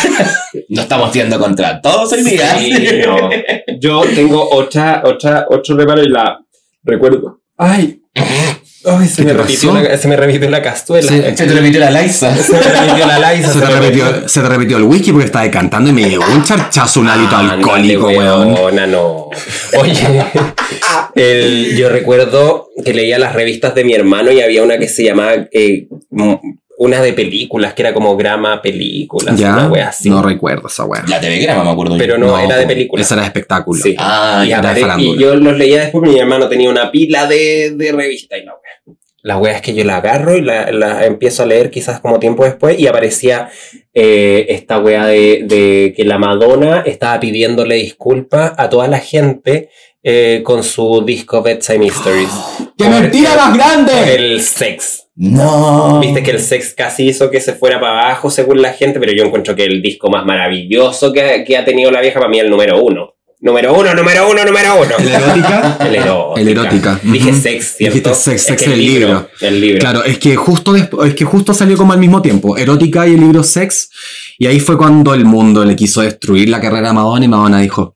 [0.69, 2.59] No estamos viendo contra todos hoy día.
[2.59, 2.73] Sí,
[3.07, 3.31] no.
[3.81, 6.39] Yo tengo otra, otra, otro reparo y la
[6.85, 7.41] recuerdo.
[7.57, 8.01] Ay,
[8.85, 11.09] ay se, ¿Qué me repitió la, se me repitió la castuela.
[11.09, 11.17] Sí.
[11.37, 12.35] Se te repitió la Liza.
[12.37, 13.53] Se me repitió la Liza.
[13.53, 16.43] Se te, repitió, se te repitió el whisky porque estaba decantando y me dio un
[16.45, 18.55] charchazo, un hálito Ándale, alcohólico, weón.
[18.55, 19.29] weona, no.
[19.79, 19.93] Oye,
[21.15, 25.05] el- yo recuerdo que leía las revistas de mi hermano y había una que se
[25.05, 25.87] llamaba eh,
[26.81, 30.09] una de películas, que era como grama películas, Ya, una wea así.
[30.09, 31.05] no recuerdo esa weá.
[31.07, 31.99] La TV grama, me acuerdo yo.
[31.99, 33.05] Pero no, era de películas.
[33.05, 33.83] Esa era de espectáculo.
[33.83, 33.95] Sí.
[33.99, 34.61] Ah, y, ya.
[34.61, 38.45] era y yo los leía después, mi hermano tenía una pila de, de revistas y
[38.47, 38.97] la wea.
[39.23, 42.19] La wea es que yo la agarro y la, la empiezo a leer quizás como
[42.19, 43.51] tiempo después y aparecía
[43.93, 49.69] eh, esta wea de, de que la Madonna estaba pidiéndole disculpas a toda la gente
[50.03, 52.31] eh, con su disco Bedside Mysteries.
[52.79, 54.15] ¡Qué mentira más grande!
[54.15, 55.09] El sex.
[55.21, 56.01] No.
[56.01, 59.13] Viste que el sex casi hizo que se fuera para abajo según la gente, pero
[59.13, 62.39] yo encuentro que el disco más maravilloso que, que ha tenido la vieja para mí
[62.39, 63.17] es el número uno.
[63.43, 64.97] Número uno, número uno, número uno.
[64.99, 65.77] ¿El erótica?
[65.87, 66.41] El erótica.
[66.41, 67.01] El erótica.
[67.03, 67.99] Dije sex, ¿cierto?
[67.99, 69.29] Dijiste sex, Es sex que el libro.
[69.43, 69.81] El libro.
[69.81, 73.21] Claro, es que justo es que justo salió como al mismo tiempo, Erótica y el
[73.21, 73.91] libro Sex,
[74.39, 77.61] y ahí fue cuando el mundo le quiso destruir la carrera a Madonna y Madonna
[77.61, 77.93] dijo,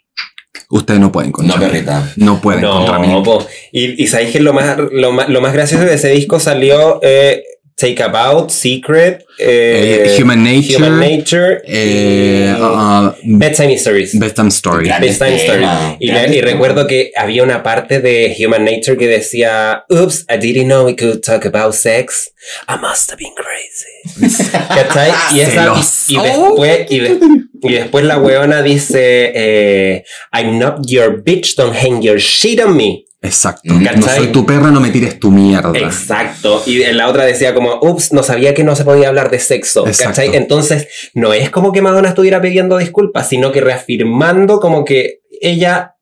[0.71, 1.65] ustedes no pueden No, contra mí.
[1.67, 2.13] perrita.
[2.17, 3.09] No pueden contra mí.
[3.09, 3.47] No, po.
[3.73, 6.99] Y, y sabéis que lo más, lo, más, lo más gracioso de ese disco salió.
[7.03, 7.43] eh,
[7.85, 14.19] Take About, Secret, eh, Eh, Human Nature, Human Nature Eh, y uh, Bedtime Stories.
[14.19, 14.87] Bedtime Story.
[14.87, 15.61] Gran- Bedtime Story.
[15.61, 20.67] tema, Y, recuerdo que había una parte de Human Nature que decía, Oops, I didn't
[20.69, 22.31] know we could talk about sex.
[22.69, 24.43] I must have been crazy.
[24.69, 25.11] ¿Cachai?
[25.35, 25.75] Y, esa,
[26.09, 27.19] y, y después, y, de-
[27.63, 32.77] y después la weona dice, eh, I'm not your bitch, don't hang your shit on
[32.77, 33.05] me.
[33.25, 33.75] Exacto.
[33.83, 33.97] ¿Cachai?
[33.97, 35.73] No soy tu perra, no me tires tu mierda.
[35.75, 36.63] Exacto.
[36.67, 39.39] Y en la otra decía como, ups, no sabía que no se podía hablar de
[39.39, 39.87] sexo.
[39.87, 40.11] Exacto.
[40.11, 40.37] ¿Cachai?
[40.37, 45.95] Entonces, no es como que Madonna estuviera pidiendo disculpas, sino que reafirmando como que ella,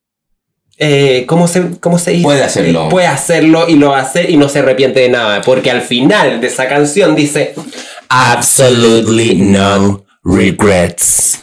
[0.78, 2.24] eh, ¿cómo, se, ¿cómo se dice?
[2.24, 2.88] Puede hacerlo.
[2.88, 5.42] Puede hacerlo y lo hace y no se arrepiente de nada.
[5.42, 7.54] Porque al final de esa canción dice,
[8.08, 11.40] absolutely no regrets.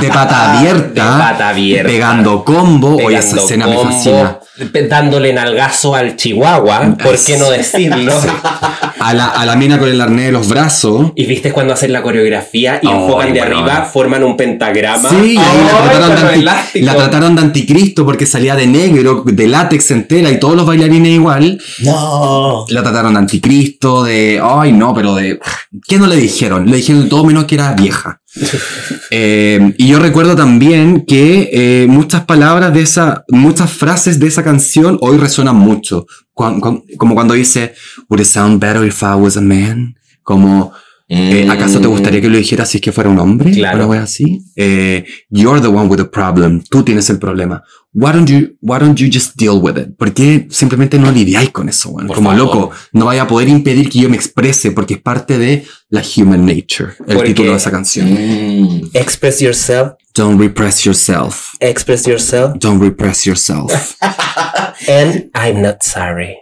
[0.00, 1.04] De pata abierta.
[1.04, 1.88] De pata abierta.
[1.90, 2.96] Pegando combo.
[2.96, 4.38] Oye, esa Pegando escena me combo, fascina.
[4.72, 8.12] pe- Dándole nalgazo al chihuahua, ¿por qué no decirlo?
[9.00, 11.12] A la, a la mina con el arnés de los brazos.
[11.16, 13.58] Y viste cuando hacen la coreografía y Ay, enfocan de bueno.
[13.58, 15.08] arriba, forman un pentagrama.
[15.10, 19.46] Sí, ahí la, trataron de anti- la trataron de anticristo porque salía de negro, de
[19.48, 21.60] látex entera y todos los bailarines igual.
[21.80, 22.64] No.
[22.68, 24.40] La trataron de anticristo, de.
[24.42, 25.38] Ay, no, pero de.
[25.88, 26.70] ¿Qué no le dijeron?
[26.70, 28.20] Le dijeron todo menos que era vieja.
[29.14, 34.42] Eh, y yo recuerdo también que eh, muchas palabras de esa, muchas frases de esa
[34.42, 36.06] canción hoy resuenan mucho.
[36.32, 37.74] Como cuando dice,
[38.08, 39.96] Would it sound better if I was a man?
[40.22, 40.72] Como,
[41.14, 43.50] eh, ¿acaso te gustaría que lo dijera si es que fuera un hombre?
[43.52, 43.86] Claro.
[43.88, 44.42] Una así.
[44.56, 46.62] Eh, you're the one with the problem.
[46.70, 47.62] Tú tienes el problema.
[47.94, 49.94] Why don't you, why don't you just deal with it?
[49.98, 51.92] ¿Por qué simplemente no lidiáis con eso?
[51.92, 52.36] Por Como favor.
[52.46, 56.02] loco, no vaya a poder impedir que yo me exprese porque es parte de la
[56.16, 58.08] human nature, el Porque- título de esa canción.
[58.10, 58.90] Mm.
[58.94, 61.48] Express yourself, Don't repress yourself.
[61.60, 63.96] express yourself, Don't repress yourself.
[64.88, 66.36] and I'm not sorry.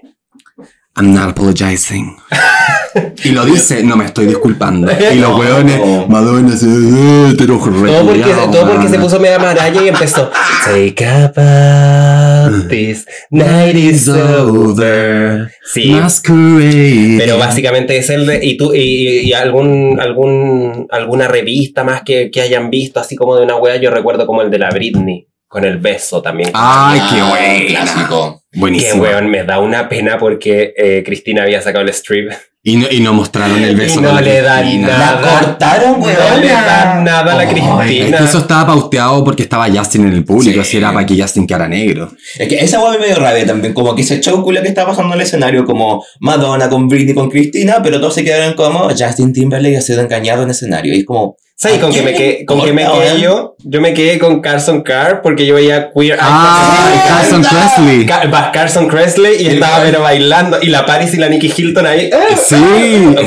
[0.96, 2.16] I'm not apologizing.
[3.24, 4.90] y lo dice, no me estoy disculpando.
[5.12, 6.66] Y los weones, Madonna se.
[6.66, 10.30] eh, te Todo porque, todo se puso media maraya y empezó.
[10.64, 15.50] Take about this night is over.
[15.72, 15.92] Sí.
[15.92, 17.16] Masquerade.
[17.18, 22.30] Pero básicamente es el de, y tú, y, y algún, algún, alguna revista más que,
[22.30, 25.28] que hayan visto, así como de una wea, yo recuerdo como el de la Britney,
[25.46, 26.50] con el beso también.
[26.54, 28.39] Ay, qué Ah, buena.
[28.50, 28.52] Clásico.
[28.52, 29.02] Que Buenísimo.
[29.02, 32.30] weón, me da una pena porque eh, Cristina había sacado el strip.
[32.62, 34.00] Y no, y no mostraron el beso.
[34.00, 35.18] Y no le dan nada.
[35.22, 36.40] La cortaron, No weón.
[36.42, 37.84] le dan nada a la Ay, Cristina.
[37.86, 40.60] Es que eso estaba pauteado porque estaba Justin en el público, Sí.
[40.60, 42.10] así era para que Justin quedara negro.
[42.38, 44.90] Es que esa weá me dio rabia también, como que ese show culo que estaba
[44.90, 48.90] pasando en el escenario, como Madonna con Britney con Cristina, pero todos se quedaron como
[48.90, 50.92] Justin Timberlake ha sido engañado en escenario.
[50.94, 51.36] Y es como.
[51.62, 53.54] ¿Sabes ¿a con qué quién me quedé, con qué me quedé yo?
[53.62, 57.70] Yo me quedé con Carson Carr porque yo veía Queer Eye Ah, Carson verdad.
[57.76, 58.06] Presley.
[58.06, 61.52] Ca- va Carson Presley y El estaba pero bailando y la Paris y la Nicky
[61.54, 62.08] Hilton ahí.
[62.14, 62.34] ¡ah!
[62.34, 62.56] Sí,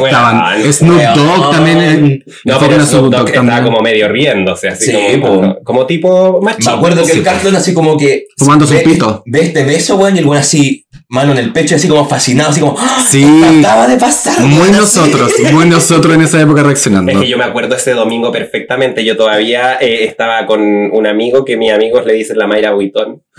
[0.04, 0.74] estaban.
[0.74, 1.00] Snoop.
[1.16, 1.80] Dogg también.
[1.80, 3.64] eh, No, pero a Snoop Dogg estaba también.
[3.66, 5.64] como medio riéndose, así Sí, como, po.
[5.64, 7.24] como tipo más Me acuerdo que Sí, el.
[7.24, 8.24] Carlton así como que.
[8.36, 9.22] Fumando su ve- pito.
[9.28, 12.50] Ve este beso, weón, y el weón así, mano en el pecho, así como fascinado,
[12.50, 12.76] así como.
[12.78, 13.06] ¡ah!
[13.08, 13.24] Sí.
[13.60, 14.40] Acaba de pasar.
[14.42, 17.12] Muy nosotros, muy nosotros en esa época reaccionando.
[17.12, 19.06] Es que yo me acuerdo ese domingo perfectamente.
[19.06, 23.22] Yo todavía eh, estaba con un amigo que mis amigos le dicen la Mayra Buitón.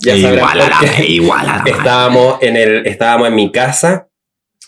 [0.00, 4.06] ya sabrán igual a la igual a la Estábamos en, el, estábamos en mi casa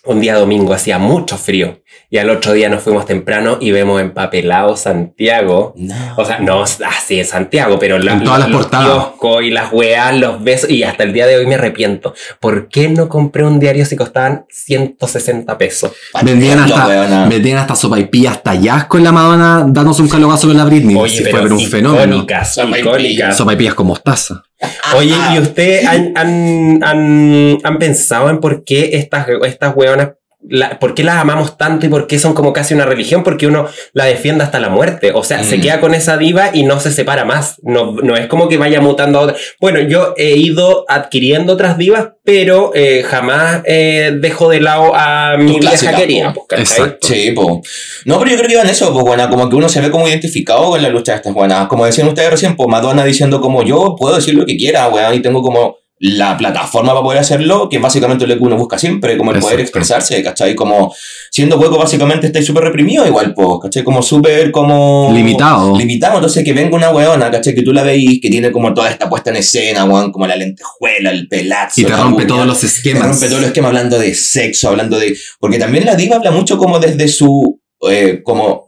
[0.04, 1.80] un día domingo, hacía mucho frío.
[2.10, 5.74] Y al otro día nos fuimos temprano y vemos empapelado Santiago.
[5.76, 5.94] No.
[6.16, 9.06] O sea, no así es Santiago, pero la, En todas las los portadas.
[9.42, 10.70] y las weas, los besos.
[10.70, 12.14] Y hasta el día de hoy me arrepiento.
[12.40, 15.92] ¿Por qué no compré un diario si costaban 160 pesos?
[16.22, 20.64] Vendían hasta, vendían hasta sopaipillas hasta allá con la Madonna dándose un calogazo con la
[20.64, 20.96] Britney.
[20.96, 22.16] Oye, pero, fue pero un fenómeno.
[22.16, 22.86] icónicas, Sopaipillas.
[22.86, 23.36] icónicas.
[23.36, 24.42] Sopaipillas con mostaza.
[24.96, 30.10] Oye, ¿y ustedes han, han, han, han pensado en por qué estas, estas hueonas,
[30.48, 33.24] la- por qué las amamos tanto y por qué son como casi una religión?
[33.24, 35.10] Porque uno la defiende hasta la muerte.
[35.14, 35.60] O sea, se Mm.
[35.60, 37.56] queda con esa diva y no se separa más.
[37.62, 39.36] No, no es como que vaya mutando a otra.
[39.60, 45.36] Bueno, yo he ido adquiriendo otras divas, pero eh, jamás eh, dejo de lado a
[45.36, 46.34] mi vieja querida.
[46.50, 47.08] Exacto.
[47.08, 47.62] Sí, po.
[48.04, 49.90] No, pero yo creo que iba en eso, pues, bueno, como que uno se ve
[49.90, 51.66] como identificado con la lucha de estas buenas.
[51.66, 55.14] Como decían ustedes recién, pues Madonna diciendo como yo puedo decir lo que quiera, weón,
[55.14, 58.78] y tengo como la plataforma para poder hacerlo, que es básicamente lo que uno busca
[58.78, 60.54] siempre, como el poder expresarse, ¿cachai?
[60.54, 60.94] Como
[61.30, 63.82] siendo hueco básicamente estáis súper reprimido igual, pues, ¿cachai?
[63.82, 65.10] Como súper como...
[65.14, 65.76] Limitado.
[65.76, 67.54] Limitado, entonces que venga una weona, ¿cachai?
[67.54, 70.36] Que tú la veís, que tiene como toda esta puesta en escena, weón, como la
[70.36, 71.80] lentejuela, el pelazo.
[71.80, 73.08] Y te rompe todos los Te esquemas.
[73.08, 75.16] rompe todo el esquema hablando de sexo, hablando de...
[75.40, 77.58] Porque también la diva habla mucho como desde su...
[77.90, 78.66] eh, como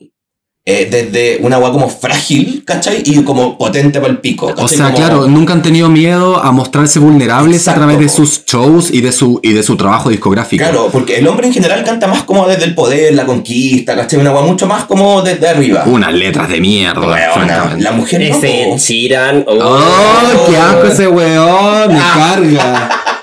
[0.71, 3.03] eh, desde una agua como frágil, ¿cachai?
[3.07, 4.53] Y como potente para el pico.
[4.55, 8.09] O sea, Como- claro, nunca han tenido miedo a mostrarse vulnerables Exacto, a través de
[8.11, 10.63] sus shows y de su, y de su trabajo discográfico.
[10.63, 14.21] Claro, porque el hombre en general canta más como desde el poder, la conquista, ¿cachai?
[14.21, 15.85] Una agua mucho más como desde arriba.
[15.87, 17.83] Unas letras de mierda, Weona, francamente.
[17.85, 18.77] la mujer no, Ese po.
[18.79, 19.45] Chiran.
[19.49, 21.89] ¡Oh, qué asco ese weón!
[21.95, 22.91] Me carga.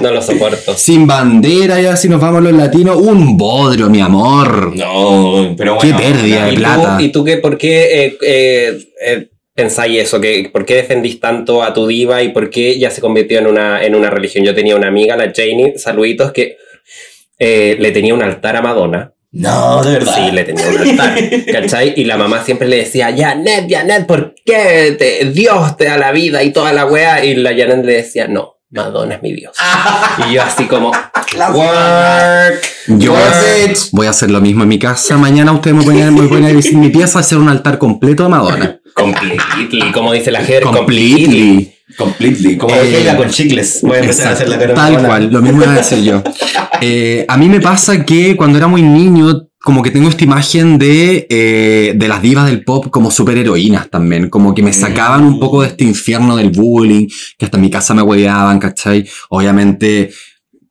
[0.00, 0.74] No lo soporto.
[0.76, 2.96] Sin bandera, y así nos vamos los latinos.
[2.96, 4.74] Un bodrio, mi amor.
[4.76, 5.98] No, pero Qué bueno.
[5.98, 6.96] pérdida de ¿Y tú, plata.
[7.02, 10.20] ¿Y tú qué, por qué eh, eh, eh, pensáis eso?
[10.20, 13.46] Que, ¿Por qué defendís tanto a tu diva y por qué ya se convirtió en
[13.46, 14.44] una, en una religión?
[14.44, 16.56] Yo tenía una amiga, la Janie, saluditos, que
[17.38, 19.12] eh, le tenía un altar a Madonna.
[19.32, 20.14] No, de verdad.
[20.26, 21.18] Sí, le tenía un altar,
[21.52, 21.94] ¿cachai?
[21.96, 26.10] Y la mamá siempre le decía, Janet, Janet, ¿por qué te- Dios te da la
[26.10, 27.24] vida y toda la weá?
[27.24, 29.56] Y la Janet le decía, no, Madonna es mi Dios.
[30.28, 32.62] Y yo así como, work.
[32.86, 35.16] Yo voy a, voy a hacer lo mismo en mi casa.
[35.16, 38.28] Mañana ustedes me pueden, me pueden ir mi pieza a hacer un altar completo a
[38.28, 38.78] Madonna.
[38.94, 41.74] Completely, como dice la Ger, Completely.
[41.96, 42.56] Completely.
[42.56, 43.80] Como Eh, llega con chicles.
[43.82, 46.22] Voy a empezar a hacer la cara Tal cual, lo mismo iba a decir yo.
[46.80, 50.78] Eh, a mí me pasa que cuando era muy niño, como que tengo esta imagen
[50.78, 55.38] de, eh, de las divas del pop como superheroínas también, como que me sacaban un
[55.38, 57.06] poco de este infierno del bullying,
[57.38, 59.06] que hasta en mi casa me hueveaban, ¿cachai?
[59.28, 60.10] Obviamente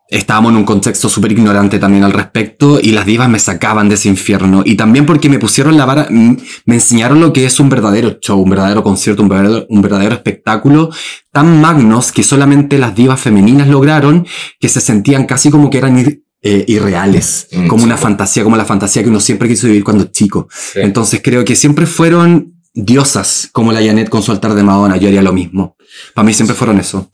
[0.10, 3.96] estábamos en un contexto súper ignorante también al respecto y las divas me sacaban de
[3.96, 7.70] ese infierno y también porque me pusieron la vara, me enseñaron lo que es un
[7.70, 10.90] verdadero show, un verdadero concierto, un verdadero, un verdadero espectáculo
[11.32, 14.26] tan magnos que solamente las divas femeninas lograron
[14.60, 18.56] que se sentían casi como que eran eh, irreales, Mm, como sí, una fantasía, como
[18.58, 20.48] la fantasía que uno siempre quiso vivir cuando es chico.
[20.76, 25.08] Entonces creo que siempre fueron diosas, como la Janet con su altar de Madonna, yo
[25.10, 25.76] haría lo mismo.
[26.14, 27.10] Para mí siempre fueron eso.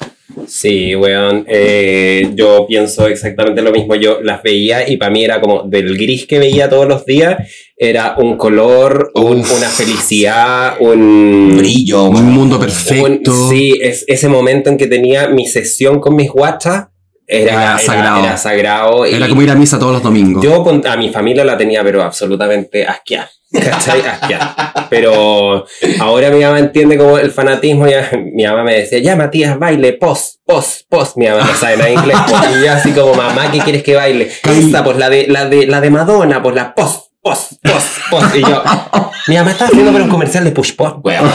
[0.47, 1.45] Sí, weón.
[1.47, 3.95] eh, yo pienso exactamente lo mismo.
[3.95, 7.37] Yo las veía y para mí era como del gris que veía todos los días,
[7.77, 12.05] era un color, un- una felicidad, un Brillo.
[12.05, 13.49] Un mundo un- perfecto.
[13.49, 16.87] sí, es, ese momento en que tenía mi sesión con mis guachas
[17.27, 18.23] era, sagrado.
[18.23, 19.05] era sagrado.
[19.05, 20.43] Era y como ir a misa todos los domingos.
[20.43, 23.29] Yo con- a mi familia la tenía, pero absolutamente asqueada.
[23.51, 24.01] ¿Cachai?
[24.01, 24.87] Asqueada.
[24.89, 25.65] Pero
[25.99, 27.87] ahora mi mamá entiende como el fanatismo.
[27.87, 31.17] Ya, mi mamá me decía, ya Matías, baile, post, post, post.
[31.17, 32.17] Mi mamá no sabe nada inglés.
[32.59, 34.29] y yo así como, mamá, ¿qué quieres que baile?
[34.43, 38.35] Esta, pues la de, la de, la de Madonna, pues la post, post, post, post.
[38.35, 38.63] Y yo,
[39.27, 40.99] mi mamá estaba haciendo pero un comercial de push pop.
[41.01, 41.29] Bueno,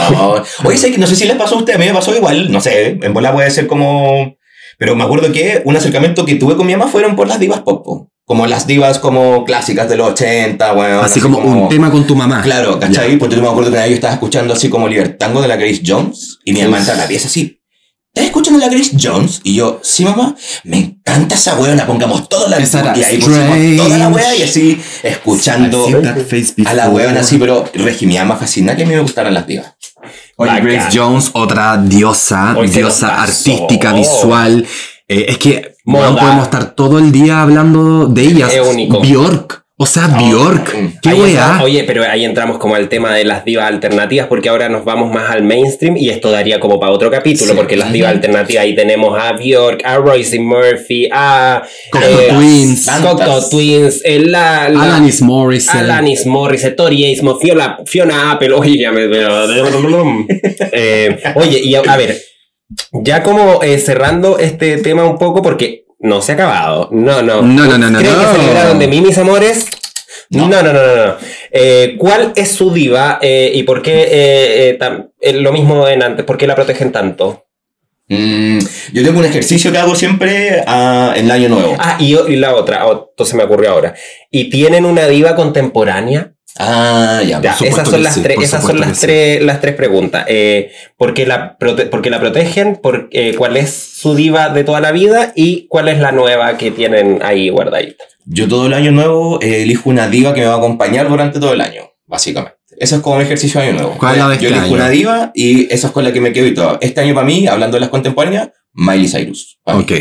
[0.63, 2.99] oye, no sé si les pasó a usted, a mí me pasó igual, no sé,
[3.01, 4.37] en bola puede ser como...
[4.81, 7.59] Pero me acuerdo que un acercamiento que tuve con mi mamá fueron por las divas
[7.59, 8.11] pop, po.
[8.25, 12.15] como las divas como clásicas de los 80, bueno, así, como, un tema con tu
[12.15, 12.41] mamá.
[12.41, 13.15] Claro, ¿cachai?
[13.19, 16.39] Porque yo me acuerdo que yo estaba escuchando así como Libertango de la Grace Jones
[16.45, 17.61] y mi mamá entra a la pieza así.
[18.11, 19.41] ¿Estás escuchando la Grace Jones?
[19.43, 23.77] Y yo, sí, mamá, me encanta esa weona, pongamos toda la era Y ahí pusimos
[23.77, 25.87] toda la wea y así escuchando
[26.65, 29.75] a la weona así, pero Regi, mi fascina que a mí me gustaran las divas.
[30.41, 30.65] Oye, Bacán.
[30.65, 34.65] Grace Jones, otra diosa, Hoy diosa artística, visual.
[35.07, 38.51] Eh, es que no podemos estar todo el día hablando de ellas.
[38.51, 39.01] Es único.
[39.01, 39.60] Bjork.
[39.83, 40.75] O sea, Bjork.
[40.75, 40.87] mm.
[41.01, 41.59] Qué Ahí weá.
[41.63, 45.11] oye, pero ahí entramos como al tema de las divas alternativas, porque ahora nos vamos
[45.11, 47.57] más al mainstream y esto daría como para otro capítulo, Sí.
[47.57, 52.87] porque las divas alternativas ahí tenemos a Bjork, a Royce Murphy, a Cocteau eh, Twins.
[53.01, 53.49] Cocteau.
[53.49, 55.77] Twins, eh, la, la- Alanis Morrison.
[55.77, 59.05] Alanis Morris, Tori Fiona, Fiona Apple, oye, ya me...
[60.73, 62.21] Eh, oye, y a, a ver,
[62.93, 67.41] ya como eh, cerrando este tema un poco, porque no se ha acabado, no, no.
[67.41, 68.19] No, no, no, no, ¿Creen no.
[68.33, 69.65] que se libraron de mí, mis amores?
[70.29, 70.47] No.
[70.47, 71.05] No, no, no, no.
[71.07, 71.15] no.
[71.51, 75.09] Eh, ¿Cuál es su diva eh, y por qué eh, tam-
[75.41, 76.25] lo mismo en antes?
[76.25, 77.45] ¿Por qué la protegen tanto?
[78.07, 78.59] Mm,
[78.93, 81.75] yo tengo un ejercicio que hago siempre ah, en el año nuevo.
[81.79, 83.93] Ah, y, y la otra, oh, esto se me ocurrió ahora.
[84.29, 86.33] ¿Y tienen una diva contemporánea?
[86.57, 87.39] Ah, ya.
[87.61, 89.05] Esas son las sí, tres, esas son las sí.
[89.07, 90.25] tres, las tres preguntas.
[90.27, 92.75] Eh, ¿por, qué la prote- por qué la protegen?
[92.75, 95.31] ¿Por, eh, ¿Cuál es su diva de toda la vida?
[95.35, 98.03] ¿Y cuál es la nueva que tienen ahí guardadita?
[98.25, 101.39] Yo todo el año nuevo eh, elijo una diva que me va a acompañar durante
[101.39, 102.57] todo el año, básicamente.
[102.77, 103.95] Eso es como mi ejercicio de año nuevo.
[103.97, 104.75] ¿Cuál es la de Yo este elijo año?
[104.75, 106.77] una diva y esa es con la que me quedo y todo.
[106.81, 109.59] Este año para mí, hablando de las contemporáneas, Miley Cyrus.
[109.63, 109.83] pa' mí.
[109.83, 109.91] Ok.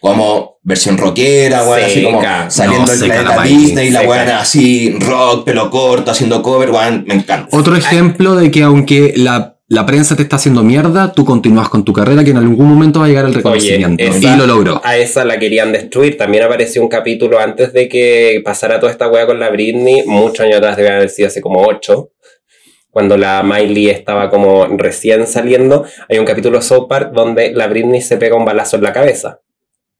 [0.00, 4.96] Como versión rockera, weón, así como saliendo No, del planeta la Disney, la weona así,
[5.00, 7.48] rock, pelo corto, haciendo cover, weón, me encanta.
[7.56, 11.84] Otro ejemplo de que aunque la, la prensa te está haciendo mierda, tú continúas con
[11.84, 14.02] tu carrera que en algún momento va a llegar el reconocimiento.
[14.04, 14.80] esa- y lo logró.
[14.84, 16.16] A esa la querían destruir.
[16.18, 20.02] También apareció un capítulo antes de que pasara toda esta wea con la Britney.
[20.06, 22.10] Muchos años atrás, debe haber sido hace como ocho.
[22.90, 25.84] Cuando la Miley estaba como recién saliendo.
[26.08, 28.92] Hay un capítulo de South Park donde la Britney se pega un balazo en la
[28.92, 29.38] cabeza.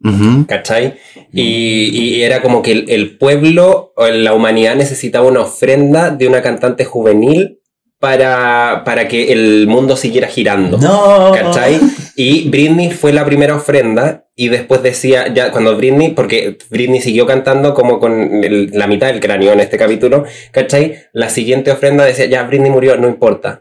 [0.02, 0.46] Ujú.
[0.46, 0.94] ¿cachai?
[1.32, 6.26] Y, y era como que el, el pueblo o la humanidad necesitaba una ofrenda de
[6.26, 7.58] una cantante juvenil
[7.98, 10.78] para, para que el mundo siguiera girando.
[10.78, 11.32] No.
[11.34, 11.78] ¿Cachai?
[12.16, 17.26] Y Britney fue la primera ofrenda y después decía, ya cuando Britney, porque Britney siguió
[17.26, 20.94] cantando como con el- la mitad del cráneo en este capítulo, ¿cachai?
[21.12, 23.60] La siguiente ofrenda decía, ya Britney murió, no importa.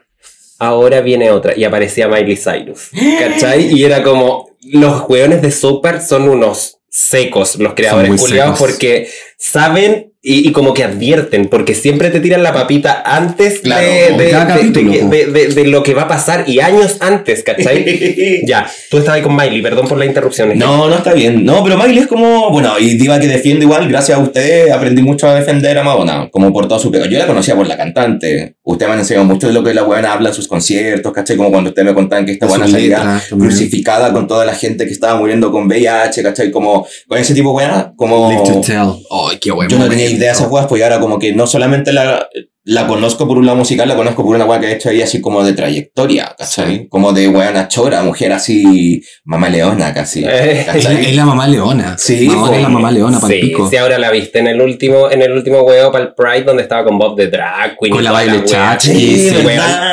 [0.58, 3.74] Ahora viene otra y aparecía Miley Cyrus, ¿cachai?
[3.78, 10.09] Y era como, los hueones de Super son unos secos, los creadores culiados, porque saben
[10.22, 14.30] y, y como que advierten, porque siempre te tiran la papita antes Claro, de, de-
[14.30, 15.08] cada de- capítulo, de- po.
[15.10, 18.42] de- de- de lo que va a pasar y años antes, ¿cachai?
[18.46, 20.58] ya, tú estabas ahí con Miley, perdón por la interrupción.
[20.58, 21.46] No, no está bien.
[21.46, 25.02] No, pero Miley es como, bueno, y diva que defiende igual, gracias a ustedes aprendí
[25.02, 27.06] mucho a defender a Madonna, como por todo su pego.
[27.06, 28.56] Yo la conocía por la cantante.
[28.64, 31.38] Ustedes me han enseñado mucho de lo que la buena habla en sus conciertos, ¿cachai?
[31.38, 34.92] Como cuando ustedes me contaban que esta buena salía crucificada con toda la gente que
[34.92, 36.52] estaba muriendo con VIH, ¿cachai?
[36.52, 38.30] Como con ese tipo de buena, como...
[38.30, 39.04] Live to tell.
[39.10, 39.72] Ay, qué bueno.
[39.72, 42.28] Yo no tenía idea de esas weas, pues y ahora como que no solamente la,
[42.72, 45.06] la conozco por un lado musical, la conozco por una wea que ha hecho ella
[45.06, 46.88] así como de trayectoria, ¿cachai?
[46.88, 50.24] Como de weana chora, mujer así, mamá leona casi.
[50.24, 51.98] Eh, Es la, es la mamá leona.
[51.98, 53.68] Sí, es la mamá leona para Sí, pico.
[53.70, 56.62] sí, ahora la viste en el último, en el último huevo para el Pride donde
[56.62, 57.92] estaba con Bob de Drag Queen.
[57.92, 58.44] Con y la wea.
[58.46, 58.94] Chachki,
[59.30, 59.36] Sí,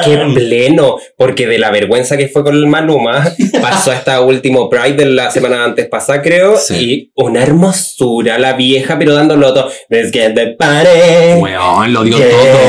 [0.05, 0.97] qué pleno.
[1.17, 3.25] Porque de la vergüenza que fue con el Maluma,
[3.63, 6.59] pasó a este último Pride de la semana antes pasada, creo.
[6.59, 6.75] Sí.
[6.75, 9.71] Y una hermosura, la vieja, pero dándolo todo.
[9.89, 11.41] Let's get the party.
[11.41, 12.29] Weón, lo dio Yeah.
[12.29, 12.66] todo.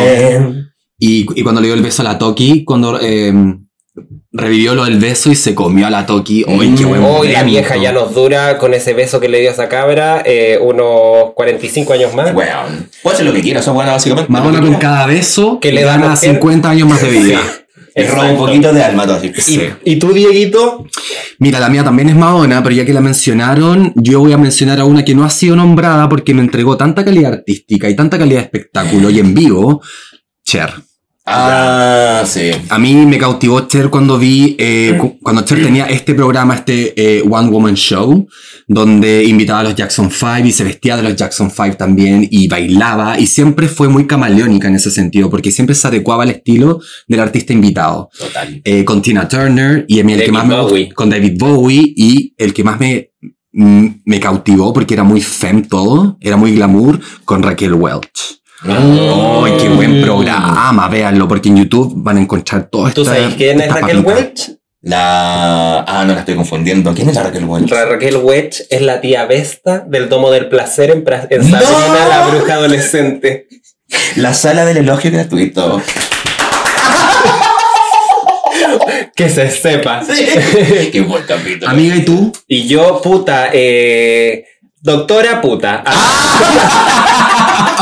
[1.00, 3.32] Y, y cuando le dio el beso a la Toki, cuando eh,
[4.32, 6.44] revivió lo del beso y se comió a la Toki.
[6.48, 7.46] ¡Ay, qué buen Hoy la momento!
[7.46, 11.34] vieja ya nos dura con ese beso que le dio a esa cabra eh, unos
[11.36, 12.34] 45 años más.
[12.34, 12.90] Weón.
[13.04, 14.32] Puede hacer lo que quiera, eso es buena básicamente.
[14.32, 16.32] Madonna Lo que con cada beso Que le le da gana mujer.
[16.32, 17.40] 50 años más de vida.
[17.98, 19.32] Le roba un poquito de alma, todo así.
[19.36, 19.62] Sí.
[19.84, 20.86] ¿Y, y tú, Dieguito?
[21.40, 24.80] Mira, la mía también es Madonna, pero ya que la mencionaron, yo voy a mencionar
[24.80, 28.18] a una que no ha sido nombrada porque me entregó tanta calidad artística y tanta
[28.18, 29.82] calidad de espectáculo y en vivo,
[30.44, 30.74] Cher.
[31.30, 32.52] Ah, sí.
[32.70, 36.94] A mí me cautivó Cher cuando vi, eh, cu- cuando Cher tenía este programa, este
[36.96, 38.28] eh, One Woman Show,
[38.68, 42.48] donde invitaba a los Jackson 5 y se vestía de los Jackson 5 también y
[42.48, 46.80] bailaba y siempre fue muy camaleónica en ese sentido, porque siempre se adecuaba al estilo
[47.08, 48.10] del artista invitado.
[48.18, 48.62] Total.
[48.64, 50.94] Eh, con Tina Turner y a mí el que más me Bowie.
[50.94, 53.12] con David Bowie y el que más me,
[53.52, 58.38] me cautivó porque era muy femme todo, era muy glamour, con Raquel Welch.
[58.64, 60.88] ¡Ay, qué buen programa!
[60.90, 63.04] Véanlo, porque en YouTube van a encontrar todo esto.
[63.04, 64.52] ¿Tú sabes quién es Raquel Welch?
[64.82, 65.80] La.
[65.82, 66.94] Ah, no la estoy confundiendo.
[66.94, 67.70] ¿Quién es la Raquel Welch?
[67.70, 71.60] Ra- Raquel Welch es la tía Vesta del Domo del Placer en, pra- en ¡No!
[71.60, 73.48] La bruja adolescente.
[74.16, 75.82] La sala del elogio gratuito.
[79.16, 80.04] Que se sepa.
[80.92, 81.70] Qué buen capítulo.
[81.72, 82.32] Amiga, ¿y tú?
[82.48, 84.46] Y yo, puta, eh,
[84.82, 85.84] doctora puta.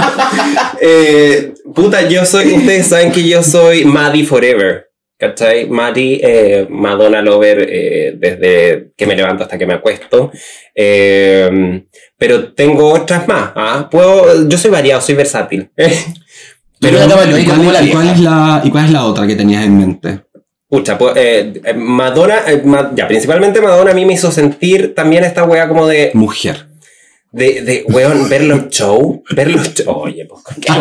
[0.81, 4.89] Eh, puta, yo soy, ustedes saben que yo soy Maddie Forever.
[5.17, 5.67] ¿Cachai?
[5.69, 10.31] Maddie, eh, Madonna Lover, eh, desde que me levanto hasta que me acuesto.
[10.75, 13.51] Pero tengo otras más.
[13.55, 13.87] ¿ah?
[13.89, 15.69] Puedo, yo soy variado, soy versátil.
[16.79, 16.99] Pero
[17.37, 20.19] ¿y cuál, y es la, ¿Y cuál es la otra que tenías en mente?
[20.69, 25.23] Pucha, pues, eh, Madonna, eh, Ma- ya, principalmente Madonna a mí me hizo sentir también
[25.23, 26.67] esta wea como de, Mujer.
[27.35, 30.71] De, de weón, ver los shows, ver los shows, oye, pues, qué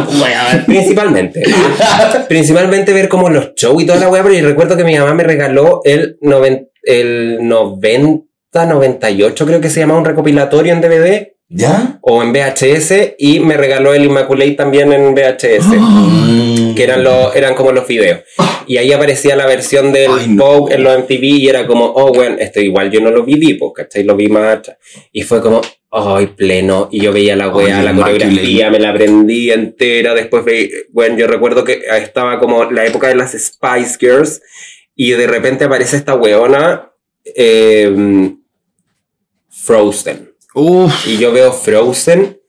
[0.66, 1.42] principalmente,
[2.28, 5.14] principalmente ver como los shows y toda la wea, pero yo recuerdo que mi mamá
[5.14, 11.28] me regaló el, noven- el 90, 98, creo que se llamaba un recopilatorio en DVD
[11.48, 11.98] ¿Ya?
[12.02, 15.66] o en VHS y me regaló el Immaculate también en VHS.
[16.74, 18.20] Que eran, los, eran como los videos.
[18.66, 20.70] Y ahí aparecía la versión del Ay, no.
[20.70, 23.72] En los MTV y era como, oh, bueno, esto igual yo no lo viví, pues,
[23.76, 24.05] ¿cachai?
[24.05, 24.78] Lo vi más atrás.
[25.12, 25.61] Y fue como,
[25.95, 26.88] ay, pleno.
[26.90, 30.14] Y yo veía la wea, Ay, la coreografía, me la aprendí entera.
[30.14, 34.42] Después, veí- bueno, yo recuerdo que estaba como la época de las Spice Girls
[34.95, 36.90] y de repente aparece esta weona,
[37.24, 38.34] eh,
[39.49, 40.32] Frozen.
[40.55, 41.07] Uf.
[41.07, 42.40] Y yo veo Frozen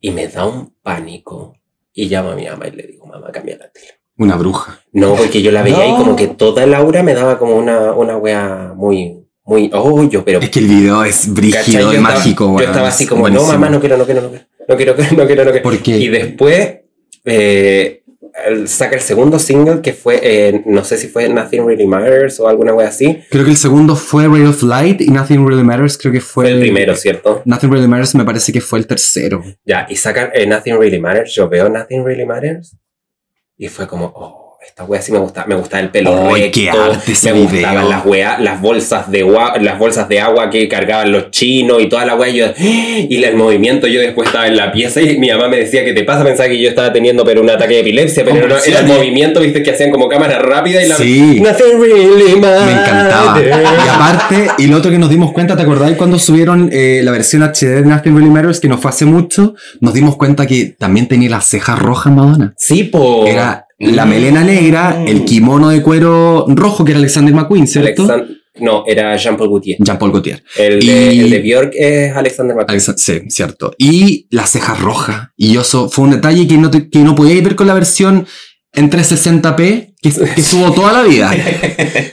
[0.00, 1.54] y me da un pánico.
[1.92, 3.86] Y llamo a mi mamá y le digo, mamá, cambia la tele.
[4.18, 4.80] Una bruja.
[4.92, 5.98] No, porque yo la veía y No.
[5.98, 10.24] como que toda el aura me daba como una, una wea muy, muy, oh, yo,
[10.24, 10.40] pero...
[10.40, 12.56] Es que el video es brígido Yo y estaba- mágico.
[12.58, 13.46] Yo estaba así Es como, buenísimo.
[13.52, 15.62] no, mamá, no quiero, no quiero, no quiero, no quiero, no quiero, no quiero.
[15.62, 15.98] ¿Por qué?
[15.98, 16.78] Y después
[17.24, 18.02] eh,
[18.66, 22.48] saca el segundo single que fue, eh, no sé si fue Nothing Really Matters o
[22.48, 23.20] alguna wea así.
[23.30, 26.44] Creo que el segundo fue Ray of Light y Nothing Really Matters creo que fue,
[26.46, 27.42] Fue el primero, ¿cierto?
[27.44, 29.42] Nothing Really Matters me parece que fue el tercero.
[29.64, 31.34] Ya, y sacan eh, Nothing Really Matters.
[31.34, 32.76] Yo veo Nothing Really Matters.
[33.56, 35.46] Y fue como, oh, esta wea sí me gustaba.
[35.46, 36.60] Me gustaba el pelo Ay, recto.
[36.60, 40.50] qué arte ese me gustaban las weas, las bolsas de agua, las bolsas de agua
[40.50, 42.30] que cargaban los chinos y toda la wea.
[42.30, 45.84] Yo, y el movimiento, yo después estaba en la pieza y mi mamá me decía,
[45.84, 46.24] ¿qué te pasa?
[46.24, 49.40] Pensaba que yo estaba teniendo pero un ataque de epilepsia, pero no, era el movimiento,
[49.40, 51.40] viste, que hacían como cámara rápida y la Sí.
[51.40, 53.40] Nothing really Me encantaba.
[53.40, 57.12] Y aparte, y lo otro que nos dimos cuenta, ¿te acordáis cuando subieron eh, la
[57.12, 59.54] versión HD de Nothing Really Matters, que no fue hace mucho?
[59.80, 62.54] Nos dimos cuenta que también tenía las cejas rojas Madonna.
[62.56, 63.26] Sí, po.
[63.26, 68.06] Era la melena negra, el kimono de cuero rojo, que era Alexander McQueen, ¿cierto?
[68.58, 69.76] No, era Jean-Paul Gaultier.
[69.80, 70.42] Jean-Paul Gaultier.
[70.56, 72.70] El de, el de Björk es Alexander McQueen.
[72.80, 73.72] Alexa- Sí, cierto.
[73.76, 75.28] Y las cejas rojas.
[75.36, 78.26] Y eso fue un detalle que no, te- que no podíais ver con la versión
[78.72, 81.30] en 360p que, que subo toda la vida.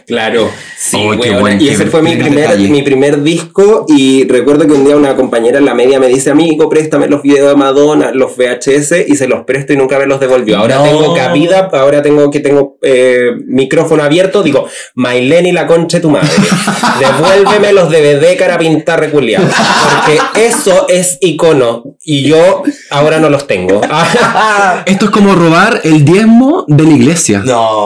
[0.05, 1.39] Claro, sí, Oh, qué weona.
[1.39, 2.67] buen- y ese fue mi primer, detalle.
[2.67, 6.29] mi primer disco y recuerdo que un día una compañera en la media me dice,
[6.29, 10.05] amigo, préstame los videos de Madonna, los VHS y se los presto y nunca me
[10.05, 10.57] los devolvió.
[10.57, 10.83] Ahora No.
[10.83, 16.01] tengo cabida, ahora tengo que tengo eh, micrófono abierto, digo, Mailén y la concha de
[16.01, 16.27] tu madre,
[16.99, 23.47] devuélveme los DVD cara pintar reculiado, porque eso es icono y yo ahora no los
[23.47, 23.81] tengo.
[24.85, 27.41] Esto es como robar el diezmo de la iglesia.
[27.45, 27.82] No,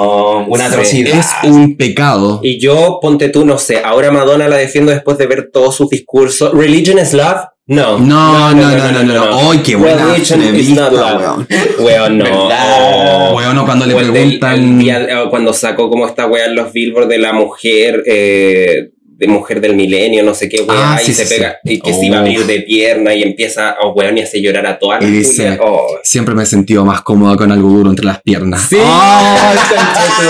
[0.47, 1.19] una atrocidad.
[1.19, 2.39] Es un pecado.
[2.43, 5.89] Y yo, ponte tú, no sé, ahora Madonna la defiendo después de ver todos sus
[5.89, 6.53] discursos.
[6.53, 7.41] ¿Religion is love?
[7.69, 7.97] No.
[7.99, 9.51] No, no, no, no, no, no.
[9.51, 11.47] Ay, qué buena Religion is entrevista, weón.
[11.79, 13.35] Weón, no.
[13.35, 14.81] Weón, cuando le preguntan.
[14.81, 19.59] eh, cuando sacó como esta weá en los billboards de la mujer, eh, de mujer
[19.61, 21.99] del milenio, no sé qué weá, Ah, y sí, se sí, pega, y que Oh.
[21.99, 25.01] se iba a abrir de pierna y empieza, oh weón, y hace llorar a todas
[25.01, 25.59] Y las dice, culias.
[25.63, 25.87] Oh.
[26.03, 28.67] siempre me he sentido más cómoda con algo duro entre las piernas.
[28.69, 28.77] Sí.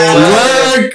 [0.10, 0.90] Ay,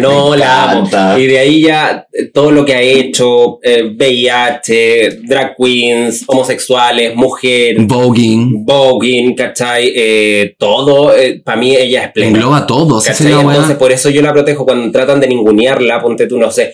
[0.00, 0.86] No, la amo.
[0.86, 1.18] encanta.
[1.18, 7.16] Y de ahí ya eh, todo lo que ha hecho, eh, VIH, drag queens, homosexuales,
[7.16, 8.64] mujer, Voguing.
[8.64, 9.92] voguing, ¿cachai?
[9.94, 11.12] Eh, todo,
[11.44, 12.28] para mí ella es plena.
[12.30, 13.02] Engloba todo.
[13.04, 16.72] Entonces por eso yo la protejo cuando tratan de ningunearla, ponte tú, no sé.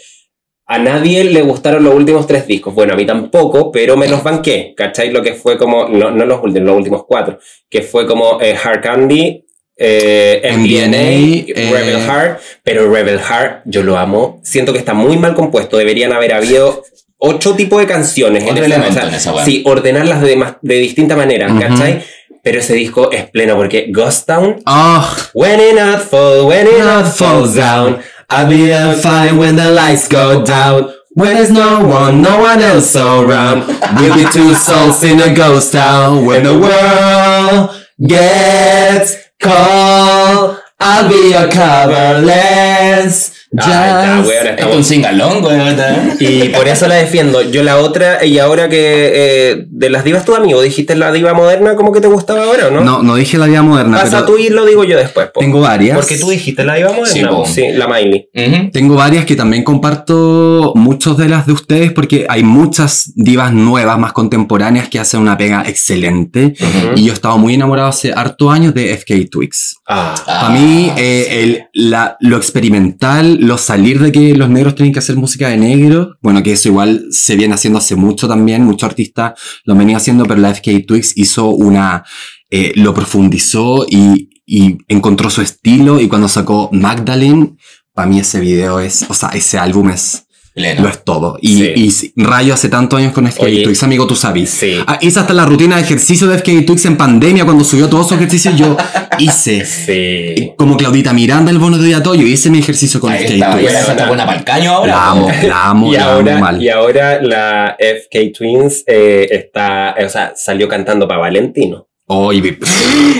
[0.72, 2.74] A nadie le gustaron los últimos tres discos.
[2.74, 4.72] Bueno, a mí tampoco, pero me los banqué.
[4.74, 5.10] ¿Cachai?
[5.10, 8.56] Lo que fue como, no, no los últimos, los últimos cuatro, que fue como eh,
[8.62, 9.44] Hard Candy,
[9.76, 14.40] eh, MDNA, eh, Rebel Heart, pero Rebel Heart yo lo amo.
[14.42, 15.76] Siento que está muy mal compuesto.
[15.76, 16.82] Deberían haber habido
[17.18, 18.42] ocho tipos de canciones.
[18.46, 19.44] En esa weá.
[19.44, 21.60] sí, ordenarlas de, de distinta manera, Ujú.
[21.60, 22.02] ¿cachai?
[22.42, 26.78] Pero ese disco es pleno porque Ghost Town Ah, When it not fall, when it
[26.78, 27.98] not falls down,
[28.34, 28.72] I'll be
[29.02, 30.94] fine when the lights go down.
[31.14, 35.72] When there's no one, no one else around, we'll be two souls in a ghost
[35.72, 36.24] town.
[36.24, 43.41] When the world gets cold, I'll be your coverless.
[43.58, 45.76] Ah, está, weón, Es estamos- un singalón, weón.
[46.20, 47.42] y por eso la defiendo.
[47.42, 51.34] Yo la otra, y ahora que eh, de las divas tu amigo, dijiste la diva
[51.34, 52.80] moderna, como que te gustaba ahora, ¿o ¿no?
[52.80, 55.26] no, no dije la vida moderna, Pasa pero tú y lo digo yo después.
[55.34, 55.40] po.
[55.40, 55.96] tengo varias.
[55.96, 57.46] Porque tú dijiste la diva Sí, moderna, po.
[57.46, 58.28] sí, la Miley.
[58.72, 63.98] Tengo varias que también comparto muchos de las de ustedes porque hay muchas divas nuevas,
[63.98, 66.54] más contemporáneas, que hacen una pega excelente.
[66.96, 69.76] Y yo he estado muy enamorado hace harto años de FK Twigs.
[69.86, 70.14] Ah.
[70.24, 75.00] Para mí, eh, el- la- lo experimental, lo salir de que los negros tienen que
[75.00, 78.88] hacer música de negro, bueno, que eso igual se viene haciendo hace mucho también, muchos
[78.88, 79.32] artistas
[79.64, 82.04] lo venido haciendo, pero la FK Twigs hizo una,
[82.50, 87.56] eh, lo profundizó y, y encontró su estilo, y cuando sacó Magdalene,
[87.92, 90.24] para mí ese video es, o sea, ese álbum es,
[90.54, 90.82] Pleno.
[90.82, 91.38] lo es todo.
[91.40, 91.72] Y, Sí.
[91.76, 93.62] y sí, Rayo hace tantos años con FK Oye.
[93.62, 94.50] Twigs, amigo, tú sabes.
[94.50, 94.76] Sí.
[94.86, 98.08] Ah, hice hasta la rutina de ejercicio de FK Twigs en pandemia, cuando subió todos
[98.08, 98.76] sus ejercicios, yo
[99.18, 99.64] hice.
[99.64, 100.52] Sí.
[100.56, 103.34] Como Claudita Miranda, el bono de día todo, yo hice mi ejercicio con Ahí FK
[103.34, 104.92] está, buena para el caño ahora.
[104.92, 106.62] La amo, la amo, y, la amo ahora, mal.
[106.62, 111.86] y ahora la FK Twins eh, está, o sea, salió cantando para Valentino.
[112.06, 112.58] Oye,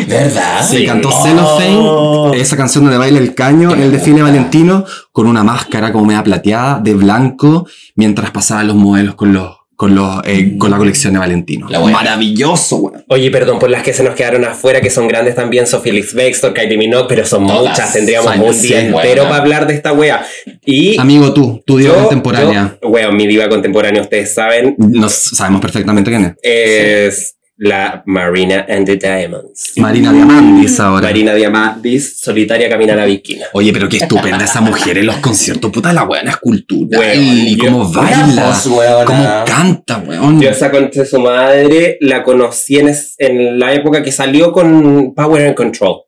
[0.09, 0.61] ¿Verdad?
[0.69, 0.87] se Sí.
[0.87, 1.23] cantó Oh.
[1.23, 6.05] Cellophane, esa canción donde baila el caño, en el desfile valentino, con una máscara como
[6.07, 10.77] media plateada, de blanco, mientras pasaban los modelos con los, con los, eh, con la
[10.77, 11.69] colección de Valentino.
[11.69, 11.81] La.
[11.81, 13.05] Maravilloso, weón.
[13.09, 16.13] Oye, perdón por las que se nos quedaron afuera, que son grandes también, son Felix
[16.15, 17.71] Bextor, Kylie Minogue, pero son Todas.
[17.71, 20.25] muchas, tendríamos un día entero para hablar de esta wea.
[20.67, 22.79] Y Amigo, tú, tu diva yo- contemporánea.
[22.83, 26.35] yo- wea, mi diva contemporánea, ustedes saben, Nos sabemos perfectamente quién es.
[26.43, 29.75] es la Marina and the Diamonds.
[29.77, 31.03] Marina Diamandis ahora.
[31.03, 33.47] Marina Diamandis, solitaria camina a la bikina.
[33.53, 35.71] Oye, pero qué estupenda esa mujer en los conciertos.
[35.71, 36.99] Puta la buena escultura.
[36.99, 38.47] Weón, y yo- cómo baila.
[38.49, 38.69] voz.
[39.07, 40.41] Cómo canta, weón.
[40.41, 40.73] Yo esa
[41.07, 45.99] su madre la conocí en, es- en la época que salió con Power and Control.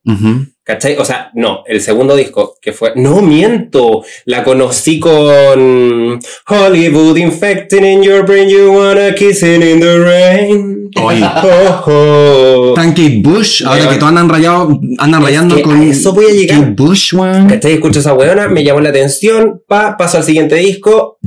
[0.65, 0.97] ¿Cachai?
[0.97, 2.93] O sea, no, el segundo disco que fue.
[2.97, 4.03] No miento.
[4.25, 8.49] La conocí con Hollywood infecting in your brain.
[8.49, 10.91] You wanna kissing in the rain.
[11.03, 11.23] Oye.
[11.23, 12.75] Oh, oh.
[12.75, 16.33] Tan Kate Bush, ahora que todos andan rayado, andan rayando con a eso voy a
[16.33, 16.61] llegar.
[16.61, 17.47] Kate Bush, weón.
[17.47, 17.75] ¿Cachai?
[17.75, 19.63] Escucho esa weona, me llamó la atención.
[19.69, 21.19] Pa, paso al siguiente disco.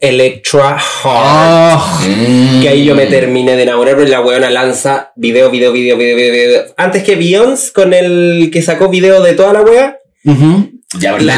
[0.00, 1.80] Electra Heart.
[1.82, 2.60] Oh, Mm.
[2.62, 6.16] Que ahí yo me terminé de enamorar, pero la weona lanza video, video, video, video,
[6.16, 6.62] video, video.
[6.76, 9.98] Antes que Beyoncé, con el que sacó video de toda la wea.
[10.24, 10.70] ujú.
[10.98, 11.36] Ya, La,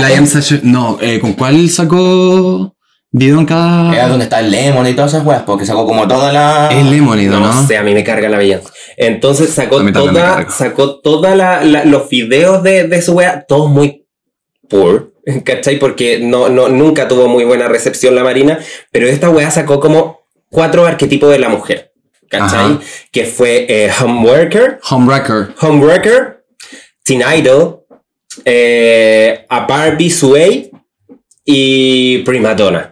[0.62, 2.74] no, eh, ¿con cuál sacó
[3.10, 4.08] video en Era cada...?
[4.08, 6.70] donde está el Lemon y todas esas weas, porque sacó como toda la.
[6.72, 7.40] Es Lemonade, ¿no?
[7.40, 8.68] No, sé, a mí me carga la Beyoncé.
[8.96, 14.06] Entonces sacó toda, sacó toda la, la- los videos de, de su wea, todos muy
[14.70, 15.11] poor.
[15.44, 15.78] ¿Cachai?
[15.78, 18.58] Porque no, no, nunca tuvo muy buena recepción la Marina,
[18.90, 21.92] pero esta wea sacó como cuatro arquetipos de la mujer.
[22.28, 22.72] ¿Cachai?
[22.72, 22.80] Ajá.
[23.10, 25.54] Que fue eh, Homeworker, Homewrecker.
[25.60, 26.44] Homewrecker,
[27.04, 27.80] Teen Idol,
[28.44, 30.70] eh, a Barbie Sway
[31.44, 32.88] y Prima Donna.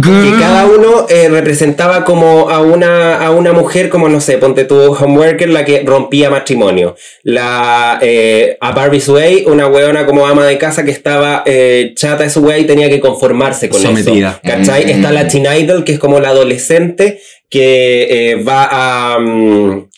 [0.00, 4.64] Que cada uno eh, representaba como a una, a una mujer, como no sé, ponte
[4.64, 6.96] tu Homeworker, la que rompía matrimonio.
[7.22, 12.24] La, eh, a Barbie Sway, una weona como ama de casa que estaba eh, chata
[12.24, 14.40] de su wea y tenía que conformarse con Sometida.
[14.42, 14.56] eso.
[14.56, 14.86] ¿Cachai?
[14.86, 14.90] Mm.
[14.90, 19.18] Está la Teen Idol, que es como la adolescente que va a...
[19.18, 19.88] mm,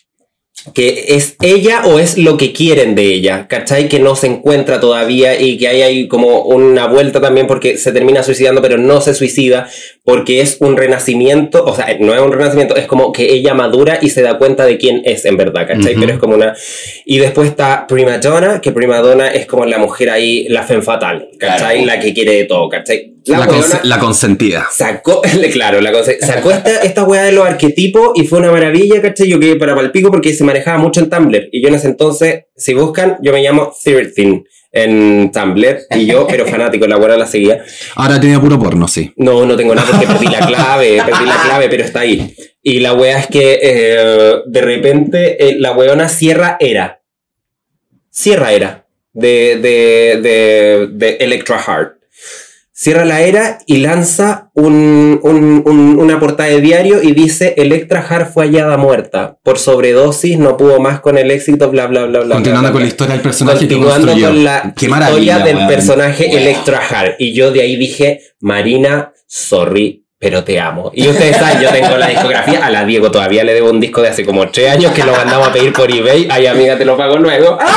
[0.75, 3.89] que es ella o es lo que quieren de ella, ¿cachai?
[3.89, 7.93] Que no se encuentra todavía y que hay ahí como una vuelta también porque se
[7.93, 9.69] termina suicidando, pero no se suicida
[10.05, 13.99] porque es un renacimiento, o sea, no es un renacimiento, es como que ella madura
[14.01, 15.95] y se da cuenta de quién es en verdad, ¿cachai?
[15.95, 16.55] Pero es como una...
[17.05, 20.83] Y después está Prima Donna, que Prima Donna es como la mujer ahí, la femme
[20.83, 21.83] fatal, ¿cachai?
[21.83, 21.87] Claro.
[21.87, 23.16] La que quiere de todo, ¿cachai?
[23.27, 24.69] La, La, cons- weona- la consentida.
[24.71, 25.21] Sacó,
[25.53, 29.29] claro, la cosa, sacó esta, esta weá de los arquetipos y fue una maravilla, ¿cachai?
[29.29, 31.49] Yo quedé para palpico porque se manejaba mucho en Tumblr.
[31.53, 35.79] Y yo en ese entonces, si buscan, yo me llamo Thirteen en Tumblr.
[35.97, 37.65] Y yo, pero fanático, la weá la seguía.
[37.97, 39.13] Ahora tiene puro porno, sí.
[39.17, 42.35] No, no tengo nada porque perdí la clave, perdí la clave, pero está ahí.
[42.63, 47.01] Y la weá es que eh, de repente eh, la weona cierra era.
[48.11, 48.87] Cierra era.
[49.13, 51.96] De, de, de, de Electra Heart.
[52.79, 58.03] Cierra la era y lanza un, un- un- una portada de diario y dice Electra
[58.03, 59.39] Heart fue hallada muerta.
[59.43, 62.35] Por sobredosis, no pudo más con el éxito, bla, bla, bla, bla.
[62.35, 66.39] Continuando bla, con la historia del personaje Continuando con la Qué historia del personaje Weón.
[66.39, 67.15] Electra Heart.
[67.19, 70.91] Y yo de ahí dije, Marina, sorry, pero te amo.
[70.95, 72.65] Y ustedes saben, yo tengo la discografía.
[72.65, 75.13] A la Diego todavía le debo un disco de hace como tres años que lo
[75.13, 76.27] mandamos a pedir por eBay.
[76.31, 77.59] Ay, amiga, te lo pago luego.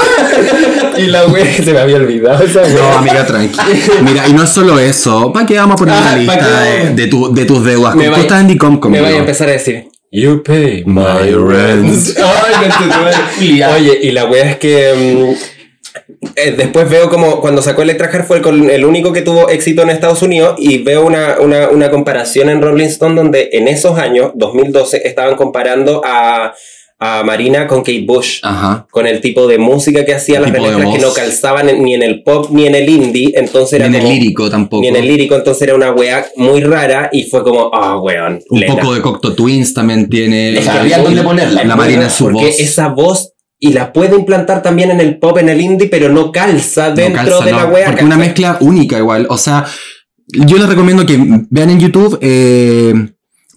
[0.97, 2.61] Y la wea se me había olvidado esa.
[2.67, 3.57] No, amiga, tranqui.
[4.01, 5.31] Mira, y no es solo eso.
[5.31, 7.95] ¿Para qué vamos a poner Ah, una ¿pa' lista de, de tu- de tus deudas?
[7.95, 9.03] Me Tú estás en Dicom Me conmigo.
[9.03, 12.17] vaya a empezar a decir, You pay my rent.
[13.39, 13.61] Ay.
[13.75, 14.93] Oye, y la wea es que
[15.37, 15.58] mm,
[16.35, 19.47] eh, después veo como cuando sacó Electra Heart fue el, con- el único que tuvo
[19.49, 23.67] éxito en Estados Unidos y veo una, una, una comparación en Rolling Stone donde en
[23.67, 26.53] esos años, 2012, estaban comparando a,
[27.01, 28.39] a Marina con Kate Bush.
[28.43, 28.85] Ajá.
[28.91, 31.93] Con el tipo de música que hacía, El las remezclas que no calzaban en- ni
[31.93, 34.81] en el pop ni en el indie, entonces Ni era en el lírico tampoco.
[34.81, 38.41] ni en el lírico, entonces era una wea muy rara y fue como, ah, weón.
[38.49, 38.75] Un Lena.
[38.75, 40.51] poco de Cocteau Twins también tiene.
[40.51, 41.63] Le sabían dónde ponerla.
[41.63, 42.59] La Marina su porque voz.
[42.59, 46.31] esa voz y la puede implantar también en el pop, en el indie, pero no
[46.31, 47.85] calza No dentro calza, de no, la wea.
[47.87, 49.27] Porque una mezcla única igual.
[49.29, 49.65] O sea,
[50.27, 51.17] yo les recomiendo que
[51.49, 52.93] vean en YouTube eh,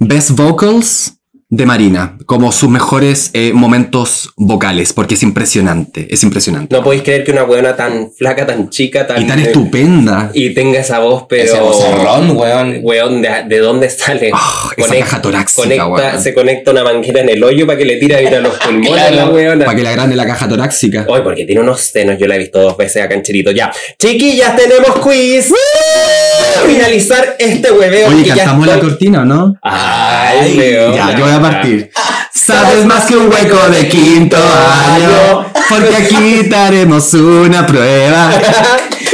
[0.00, 1.18] Best Vocals
[1.54, 6.74] de Marina, como sus mejores eh, momentos vocales, porque es impresionante, es impresionante.
[6.74, 9.20] No podéis creer que una weona tan flaca, tan chica, tan.
[9.22, 10.30] y tan eh, estupenda.
[10.32, 11.44] y tenga esa voz, pero.
[11.44, 12.78] Ese vocerrón, weón.
[12.82, 14.30] Weón, ¿de, de dónde sale?
[14.32, 16.22] Ah, esa caja torácica, conecta- weón.
[16.22, 19.16] Se conecta una manguera en el hoyo para que le tire a los pulmones Claro,
[19.16, 19.64] la weona.
[19.66, 21.04] Para que la grande la caja torácica.
[21.06, 23.50] Hoy, porque tiene unos senos, yo la he visto dos veces acá en Chirito.
[23.50, 25.52] Ya, chiquillas, tenemos quiz.
[26.38, 28.08] Para finalizar este hueveo.
[28.08, 29.54] Oye, que ya cantamos la estoy- cortina, ¿no?
[29.60, 30.94] Ay, weón.
[30.94, 31.90] Ya, yo voy a partir.
[32.34, 38.30] Sabes más que un hueco de quinto año, porque aquí te haremos una prueba.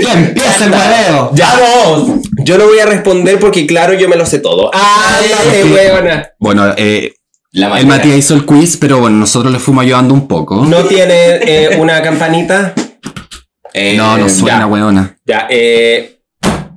[0.00, 1.32] Ya empieza el hueveo.
[1.34, 2.20] Ya, vamos.
[2.44, 4.70] Yo no voy a responder porque, claro, yo me lo sé todo.
[4.72, 5.72] ¡Ándate, Sí.
[5.72, 6.28] weona!
[6.38, 7.14] Bueno, eh,
[7.52, 7.86] el.
[7.86, 10.64] Matías hizo el quiz, pero bueno, nosotros le fuimos ayudando un poco.
[10.64, 12.74] ¿No tiene eh, una campanita?
[13.74, 14.66] Eh, No, no suena, ya.
[14.66, 15.16] weona.
[15.26, 16.20] Ya, eh,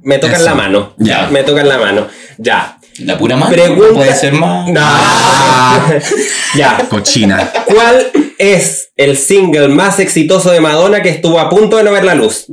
[0.02, 0.46] me tocan Eso.
[0.46, 0.94] la mano.
[0.98, 1.28] Ya.
[1.32, 2.08] Me tocan la mano.
[2.40, 2.80] Ya.
[3.00, 3.52] La pura mano.
[3.52, 4.68] Pregunta- Puede ser más.
[4.70, 4.80] No.
[4.84, 5.90] Ah,
[6.56, 6.88] ya.
[6.90, 7.52] cochina.
[7.66, 12.04] ¿Cuál es el single más exitoso de Madonna que estuvo a punto de no ver
[12.04, 12.46] la luz?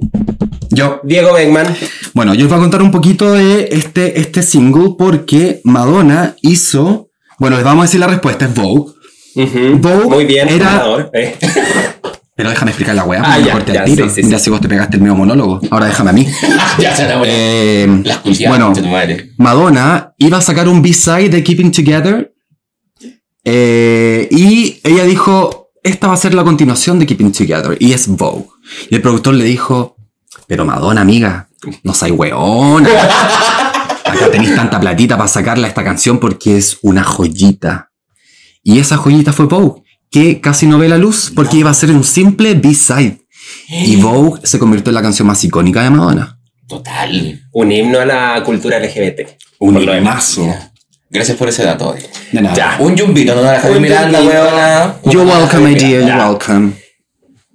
[0.70, 1.74] Yo, Diego Beckman.
[2.14, 7.08] bueno, yo os voy a contar un poquito de este, este single porque Madonna hizo.
[7.38, 8.92] Bueno, les vamos a decir la respuesta, es Vogue.
[9.34, 11.08] Vogue Muy bien, era-.
[11.12, 11.36] Eh.
[12.38, 13.20] Pero déjame explicar la weá.
[13.24, 14.08] Ah, ya, corté ya, el tiro.
[14.08, 14.44] sí, sí, ya sí.
[14.44, 15.60] si vos te pegaste el mismo monólogo.
[15.72, 16.24] Ahora déjame a mí.
[16.78, 19.32] ya la Eh, Las bueno, concha tu madre.
[19.38, 22.32] Madonna iba a sacar un B-side de Keeping Together.
[23.44, 27.76] eh, y ella dijo: Esta va a ser la continuación de Keeping Together.
[27.80, 28.46] Y es Vogue.
[28.88, 29.96] Y el productor le dijo:
[30.46, 31.48] Pero Madonna, amiga,
[31.82, 32.88] no soy weona.
[34.04, 37.90] Acá tenéis tanta platita para sacarla esta canción porque es una joyita.
[38.62, 41.90] Y esa joyita fue Vogue, que casi no ve la luz porque iba a ser
[41.90, 43.18] un simple B-side.
[43.68, 46.38] Y Vogue se convirtió en la canción más icónica de Madonna.
[46.66, 47.40] Total.
[47.52, 49.20] Un himno a la cultura LGBT.
[49.60, 50.54] Un himnazo.
[51.10, 51.94] Gracias por ese dato.
[52.32, 52.54] De nada.
[52.54, 52.76] Ya.
[52.80, 54.96] Un yumbito, no la Javi Miranda, weona.
[55.04, 56.02] You're welcome, my dear.
[56.02, 56.72] You're welcome.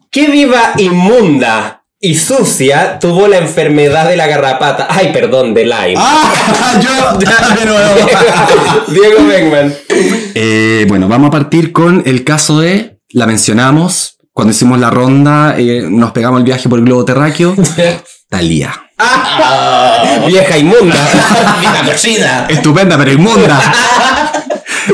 [0.10, 4.88] ¿Qué diva inmunda y sucia tuvo la enfermedad de la garrapata?
[4.90, 5.96] Ay, perdón, de Lyme.
[5.98, 6.78] ¡Ah!
[6.82, 8.08] Yo, de nuevo.
[8.90, 9.74] Diego Beckman.
[10.36, 13.00] Eh, bueno, vamos a partir con el caso de.
[13.12, 14.18] La mencionamos.
[14.34, 17.56] Cuando hicimos la ronda, eh, nos pegamos el viaje por el globo terráqueo.
[18.30, 18.74] Talía.
[18.98, 20.98] Ah, Vieja inmunda.
[21.62, 22.48] Vieja cochina.
[22.50, 23.62] Estupenda, pero inmunda.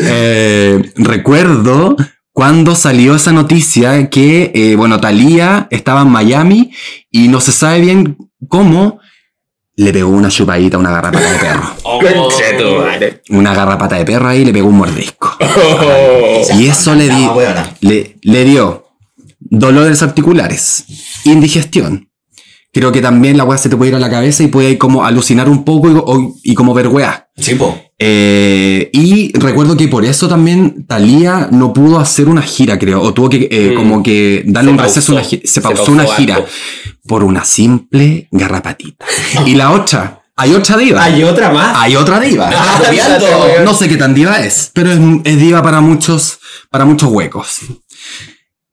[0.04, 1.96] Eh, recuerdo
[2.40, 6.72] cuando salió esa noticia que, eh, bueno, Talía estaba en Miami
[7.12, 8.16] y no se sabe bien
[8.48, 9.02] cómo
[9.76, 11.70] le pegó una chupadita a una garrapata de perro.
[12.80, 13.24] Madre.
[13.32, 15.36] Una garrapata de perro ahí y le pegó un mordisco.
[15.72, 16.58] Oh.
[16.58, 17.28] Y eso le, di-
[17.82, 18.88] le, le dio
[19.42, 20.86] dolores articulares,
[21.26, 22.10] indigestión.
[22.72, 25.04] Creo que también la weá se te puede ir a la cabeza y puede como
[25.04, 25.90] alucinar un poco
[26.44, 27.28] y, y como ver weá.
[27.36, 27.78] Sí, po.
[28.02, 33.14] Eh, y recuerdo que por eso también Thalía no pudo hacer una gira, creo, o
[33.14, 33.76] tuvo que eh, Mm.
[33.76, 35.14] como que darle Se un receso, pausó.
[35.14, 36.46] una gi- se Se pausó pausó una gira
[37.08, 39.06] por una simple garrapatita.
[39.46, 41.04] y la otra, hay otra diva.
[41.04, 41.76] ¿Hay otra más?
[41.78, 42.50] Hay otra diva.
[42.54, 42.82] Ah.
[43.66, 46.40] No sé qué tan diva es, pero es, es diva para muchos,
[46.70, 47.60] para muchos huecos.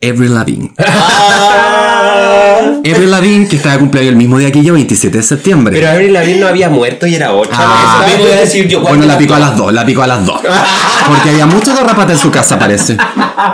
[0.02, 0.72] Avril Lavigne.
[0.78, 2.72] Ah.
[2.84, 5.74] Avril Lavigne, que está de cumpleaños el mismo día que yo, 27 de septiembre.
[5.74, 7.56] Pero Avril Lavigne no había muerto y era otra.
[7.58, 8.06] Ah.
[8.06, 8.24] ¿no?
[8.24, 8.80] Eso a decir yo.
[8.80, 10.40] bueno, la picó a las dos, la picó a las dos.
[11.08, 12.96] Porque había mucha garrapata en su casa, parece.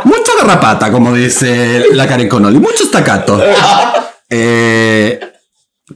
[0.04, 2.58] Mucha garrapata, como dice la Karen Connolly.
[2.58, 3.40] Mucho estacato.
[4.28, 5.20] Eh,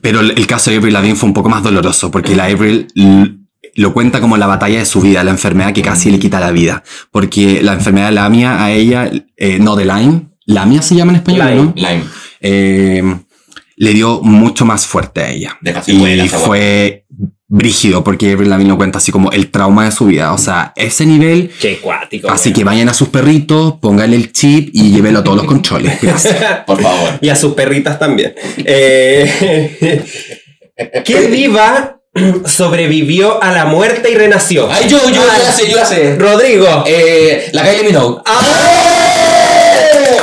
[0.01, 2.87] pero el, caso de Avril Lavigne fue un poco más doloroso, porque la l-
[3.75, 6.51] lo cuenta como la batalla de su vida, la enfermedad que casi le quita la
[6.51, 6.83] vida.
[7.11, 11.17] Porque la enfermedad de Lamia a ella, eh, no de Lyme, Lamia se llama en
[11.17, 11.63] español, Lyme.
[11.63, 11.73] ¿no?
[11.75, 12.03] Lime.
[12.41, 13.03] eh,
[13.75, 15.57] le dio mucho más fuerte a ella.
[15.61, 17.05] Deja secuelas, Y fue
[17.49, 20.33] brígido porque Avril Lavigne lo cuenta así como el trauma de su vida.
[20.33, 21.51] O sea, ese nivel.
[21.61, 22.29] Qué cuático.
[22.29, 26.01] Así que vayan a sus perritos, pónganle el chip y llévelo a todos los controles.
[26.01, 26.35] Gracias.
[26.65, 27.19] Por favor.
[27.21, 28.33] Y a sus perritas también.
[28.57, 30.03] Eh,
[31.05, 31.93] ¿Qué diva
[32.45, 34.71] sobrevivió a la muerte y renació?
[34.71, 36.15] Ay, yo, yo, yo la sé, yo la sé.
[36.15, 36.83] Rodrigo.
[36.87, 38.21] Eh, la Kylie Minogue.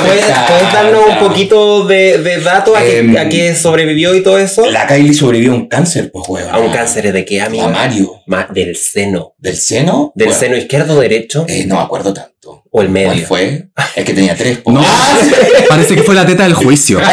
[0.05, 4.21] ¿Puedes, puedes darnos un poquito de, de datos a, qué- Em, a qué sobrevivió y
[4.23, 4.65] todo eso?
[4.69, 6.49] La Kylie sobrevivió a un cáncer, pues, weón.
[6.49, 7.63] A un cáncer de qué, amigo?
[7.65, 8.21] Mamario.
[8.27, 9.33] Ma- del seno.
[9.37, 10.11] ¿Del seno?
[10.15, 11.45] ¿Del seno izquierdo o derecho?
[11.47, 12.31] Eh, no me acuerdo tanto.
[12.45, 13.25] ¿O el ¿Cuál medio?
[13.25, 13.69] fue?
[13.95, 14.59] Es que tenía tres.
[14.65, 14.83] No,
[15.69, 16.99] parece que fue la teta del juicio.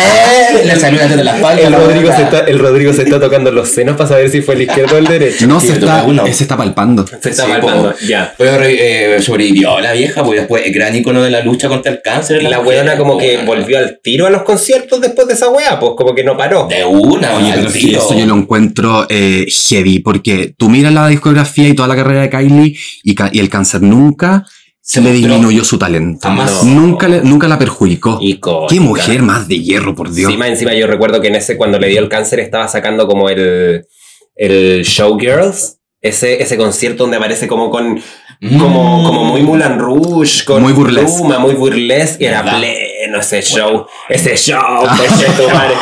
[0.52, 1.62] Eh, Le salió una teta en la espalda.
[1.62, 4.42] El la Rodrigo, se está, el Rodrigo se está tocando los senos para saber si
[4.42, 5.46] fue el izquierdo o el derecho.
[5.46, 7.06] No se está, se está palpando.
[7.06, 7.92] Se está Sí, palpando.
[7.92, 7.98] po.
[8.06, 8.34] Ya.
[8.36, 12.02] Pero eh, sobrevivió la vieja, pues después el gran icono de la lucha contra el
[12.02, 12.42] cáncer.
[12.42, 15.78] Y la weona como que volvió al tiro a los conciertos después de esa weá,
[15.80, 16.66] pues como que no paró.
[16.68, 21.08] De una, Oye, al pero eso yo lo encuentro eh, heavy, porque tú miras la
[21.08, 24.44] discografía y toda la carrera de Kylie y el cáncer nunca
[24.84, 26.26] Se le disminuyó su talento.
[26.26, 26.64] Jamás.
[26.64, 28.18] Nunca, le- nunca la perjudicó.
[28.20, 28.74] Icónica.
[28.74, 30.28] Qué mujer más de hierro, por Dios.
[30.28, 33.28] Encima, encima yo recuerdo que en ese, cuando le dio el cáncer, estaba sacando como
[33.30, 33.86] el,
[34.34, 35.78] el Showgirls.
[36.00, 38.02] Ese, ese concierto donde aparece como con
[38.44, 38.58] Mm.
[38.58, 41.16] como, como muy Mulan Rouge, con Muy burlesque.
[41.16, 45.74] pluma, muy burlesque, era pleno ese show, ese show, coche tu madre.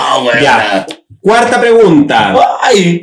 [0.43, 0.87] Ya.
[1.23, 2.35] Cuarta pregunta.
[2.61, 3.01] Ay.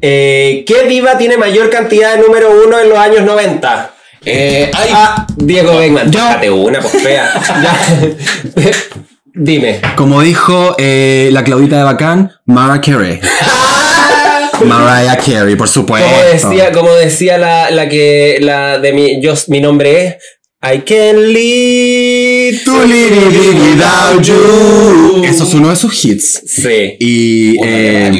[0.00, 3.94] Eh, ¿Qué diva tiene mayor cantidad de número uno en los años 90?
[4.24, 4.90] Eh, ay.
[4.92, 6.10] Ah, Diego Beckman.
[6.10, 7.32] Déjate una, pues fea.
[9.34, 9.80] Dime.
[9.96, 13.20] Como dijo eh, la Claudita de Bacán, Mariah Carey.
[14.64, 16.08] Mariah Carey, por supuesto.
[16.08, 20.16] Como decía, como decía la, la que la de mi, yo, mi nombre es
[20.60, 25.22] I can live To live it without you.
[25.24, 26.42] Eso es uno de sus hits.
[26.46, 26.96] Sí.
[26.98, 28.10] Y eh,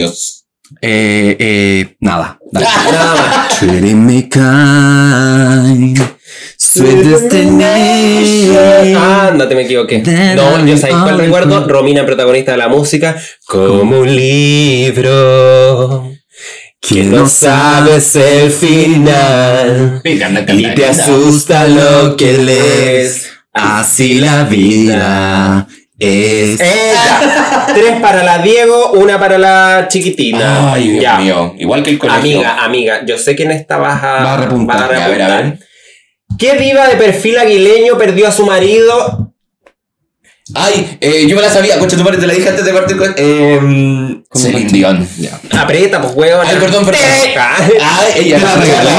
[0.80, 2.37] eh, eh, nada.
[3.58, 5.98] Treating me kind,
[6.56, 8.96] sweet destination.
[8.96, 10.00] Anda, te me equivoqué.
[10.00, 11.68] Then No, yo sabéis cuál recuerdo.
[11.68, 13.16] Romina, protagonista de la música.
[13.46, 16.10] Como un libro
[16.80, 20.00] que no sabes el final.
[20.04, 23.30] Y te asusta lo que lees.
[23.52, 25.66] Así la vida
[25.98, 26.60] Es.
[26.60, 27.66] Ella.
[27.74, 30.72] Tres para la Diego, una para la chiquitina.
[30.74, 31.18] Ay, Dios Ya.
[31.18, 31.54] mío.
[31.58, 32.20] Igual que el colegio.
[32.38, 34.76] Amiga, amiga, yo sé que en esta vas a, Va a repuntar.
[34.78, 35.58] vas a Ya, a ver, a repuntar.
[35.58, 35.68] ver.
[36.38, 39.27] ¿Qué diva de perfil aguileño perdió a su marido?
[40.54, 41.78] Ay, eh, yo me la sabía.
[41.78, 43.14] Concha, tu madre, te la dije antes de partir con.
[43.16, 45.06] Eh, Celine Dion.
[45.18, 45.38] Ya.
[45.60, 46.46] Aprieta, pues, weón.
[46.46, 47.00] Ay, perdón, perdón.
[47.04, 48.36] Ay, ella.
[48.38, 48.90] Te la regalé.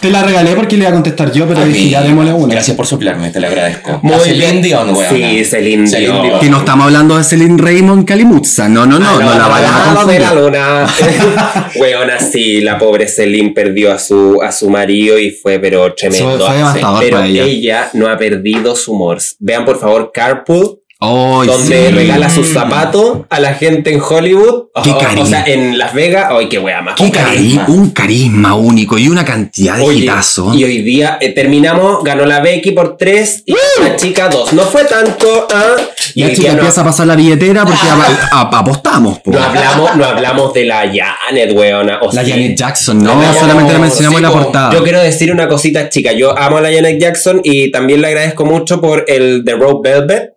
[0.00, 2.54] Te la regalé porque le iba a contestar yo, pero dije, ya démosle una.
[2.54, 4.00] Gracias por soplarme, te lo agradezco.
[4.02, 4.62] Muy Celine bien.
[4.62, 5.14] Dion, weón.
[5.14, 6.40] Sí, Celine Dion.
[6.40, 8.68] Que no estamos hablando de Celine Raymond Calimutza.
[8.68, 10.20] No, no, no, Ah, no, la vayas a confundir.
[10.20, 10.86] la luna.
[11.76, 16.36] Weona, sí, la pobre Celine perdió a su, a su marido y fue, pero tremendo.
[16.38, 17.42] Fue- fue devastador pero para ella.
[17.44, 19.18] ella no ha perdido su humor.
[19.38, 21.94] Vean, por favor, Carpool, Ay, donde sí.
[21.94, 24.64] regala sus zapatos a la gente en Hollywood.
[24.82, 25.22] Qué o, cariño.
[25.22, 26.26] o sea, en Las Vegas.
[26.30, 26.96] Ay, qué wea más.
[26.96, 30.56] Qué cari- un carisma único y una cantidad de Oye, hitazos.
[30.56, 34.52] y hoy día eh, terminamos, ganó la Becky por 3 y la chica 2.
[34.54, 35.76] No fue tanto, ¿ah?
[36.16, 39.20] Y La chica no- empieza a pasar la billetera porque a- a- apostamos.
[39.20, 39.30] po.
[39.30, 42.00] No hablamos, no hablamos de la Janet, weona.
[42.02, 42.30] o La sí.
[42.32, 44.42] Janet Jackson, no, No, solamente la mencionamos sí, en la po.
[44.42, 44.72] portada.
[44.72, 46.10] Yo quiero decir una cosita chica.
[46.12, 49.76] Yo amo a la Janet Jackson y también le agradezco mucho por el The Road
[49.84, 50.30] Velvet.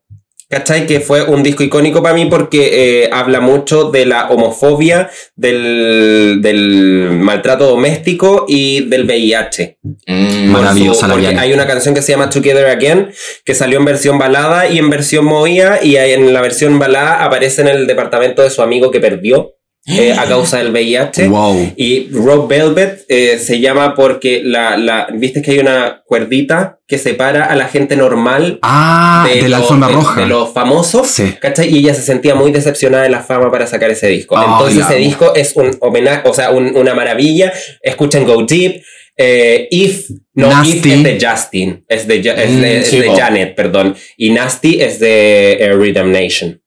[0.51, 0.85] ¿Cachai?
[0.85, 6.39] Que fue un disco icónico para mí porque eh, habla mucho de la homofobia, del,
[6.41, 9.77] del maltrato doméstico y del VIH.
[10.07, 13.11] Mm, Maravillosa la hay una canción que se llama Together Again
[13.45, 17.61] que salió en versión balada y en versión movida y en la versión balada aparece
[17.61, 19.55] en el departamento de su amigo que perdió
[19.87, 21.27] eh, a causa del VIH.
[21.27, 21.73] Wow.
[21.75, 26.97] Y Rock Velvet eh, se llama porque la, la, viste que hay una cuerdita que
[26.99, 30.21] separa a la gente normal Ah, de, la los- de- roja.
[30.21, 31.07] de los famosos.
[31.07, 31.33] Sí.
[31.41, 31.69] ¿Cachai?
[31.73, 34.35] Y ella se sentía muy decepcionada de la fama para sacar ese disco.
[34.39, 37.51] Entonces ese disco es un homenaje, o sea, un- una maravilla.
[37.81, 38.83] Escuchen Go Deep.
[39.17, 40.77] eh, If, no, Nasty.
[40.77, 43.09] If es de Justin, es de, Ja- es Mm, es de.
[43.15, 43.95] Janet, perdón.
[44.17, 46.61] Y Nasty es de Rhythm Nation.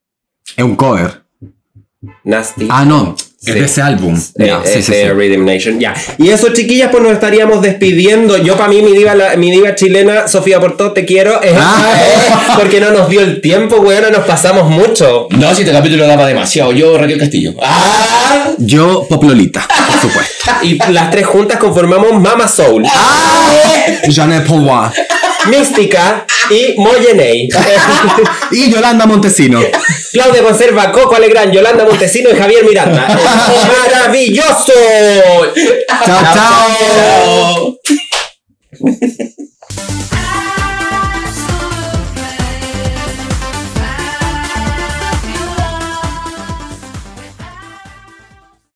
[0.57, 1.24] Es un cover.
[2.25, 2.67] Nasty.
[2.71, 3.17] Ah, no.
[3.41, 3.51] Sí.
[3.51, 4.17] Es de ese álbum.
[4.39, 5.11] Eh, Ya, sí, es sí, de sí.
[5.11, 5.93] Rhythm Nation, ya.
[6.17, 8.39] Y eso, chiquillas, pues nos estaríamos despidiendo.
[8.39, 11.43] Yo, para mí, mi diva, la- mi diva chilena, Sofía Porto, te quiero.
[11.43, 11.93] eh, Ah.
[11.95, 15.29] eh, porque no nos dio el tiempo, weón, nos pasamos mucho.
[15.31, 16.73] No, si este capítulo daba demasiado.
[16.73, 17.53] Yo, Raquel Castillo.
[17.63, 18.53] ¡Ah!
[18.57, 20.33] Yo, Poplolita, por supuesto.
[20.63, 22.85] Y las tres juntas conformamos Mama Soul,
[24.11, 24.93] Janet Paulois.
[25.47, 27.49] Mística y Moyeney.
[28.51, 29.61] Y Yolanda Montesino.
[30.13, 33.07] Claudia Conserva, Coco Alegrán, Yolanda Montesino y Javier Miranda.
[33.89, 34.73] ¡Maravilloso!
[36.05, 37.79] Chao, chao.
[38.75, 39.25] Chao.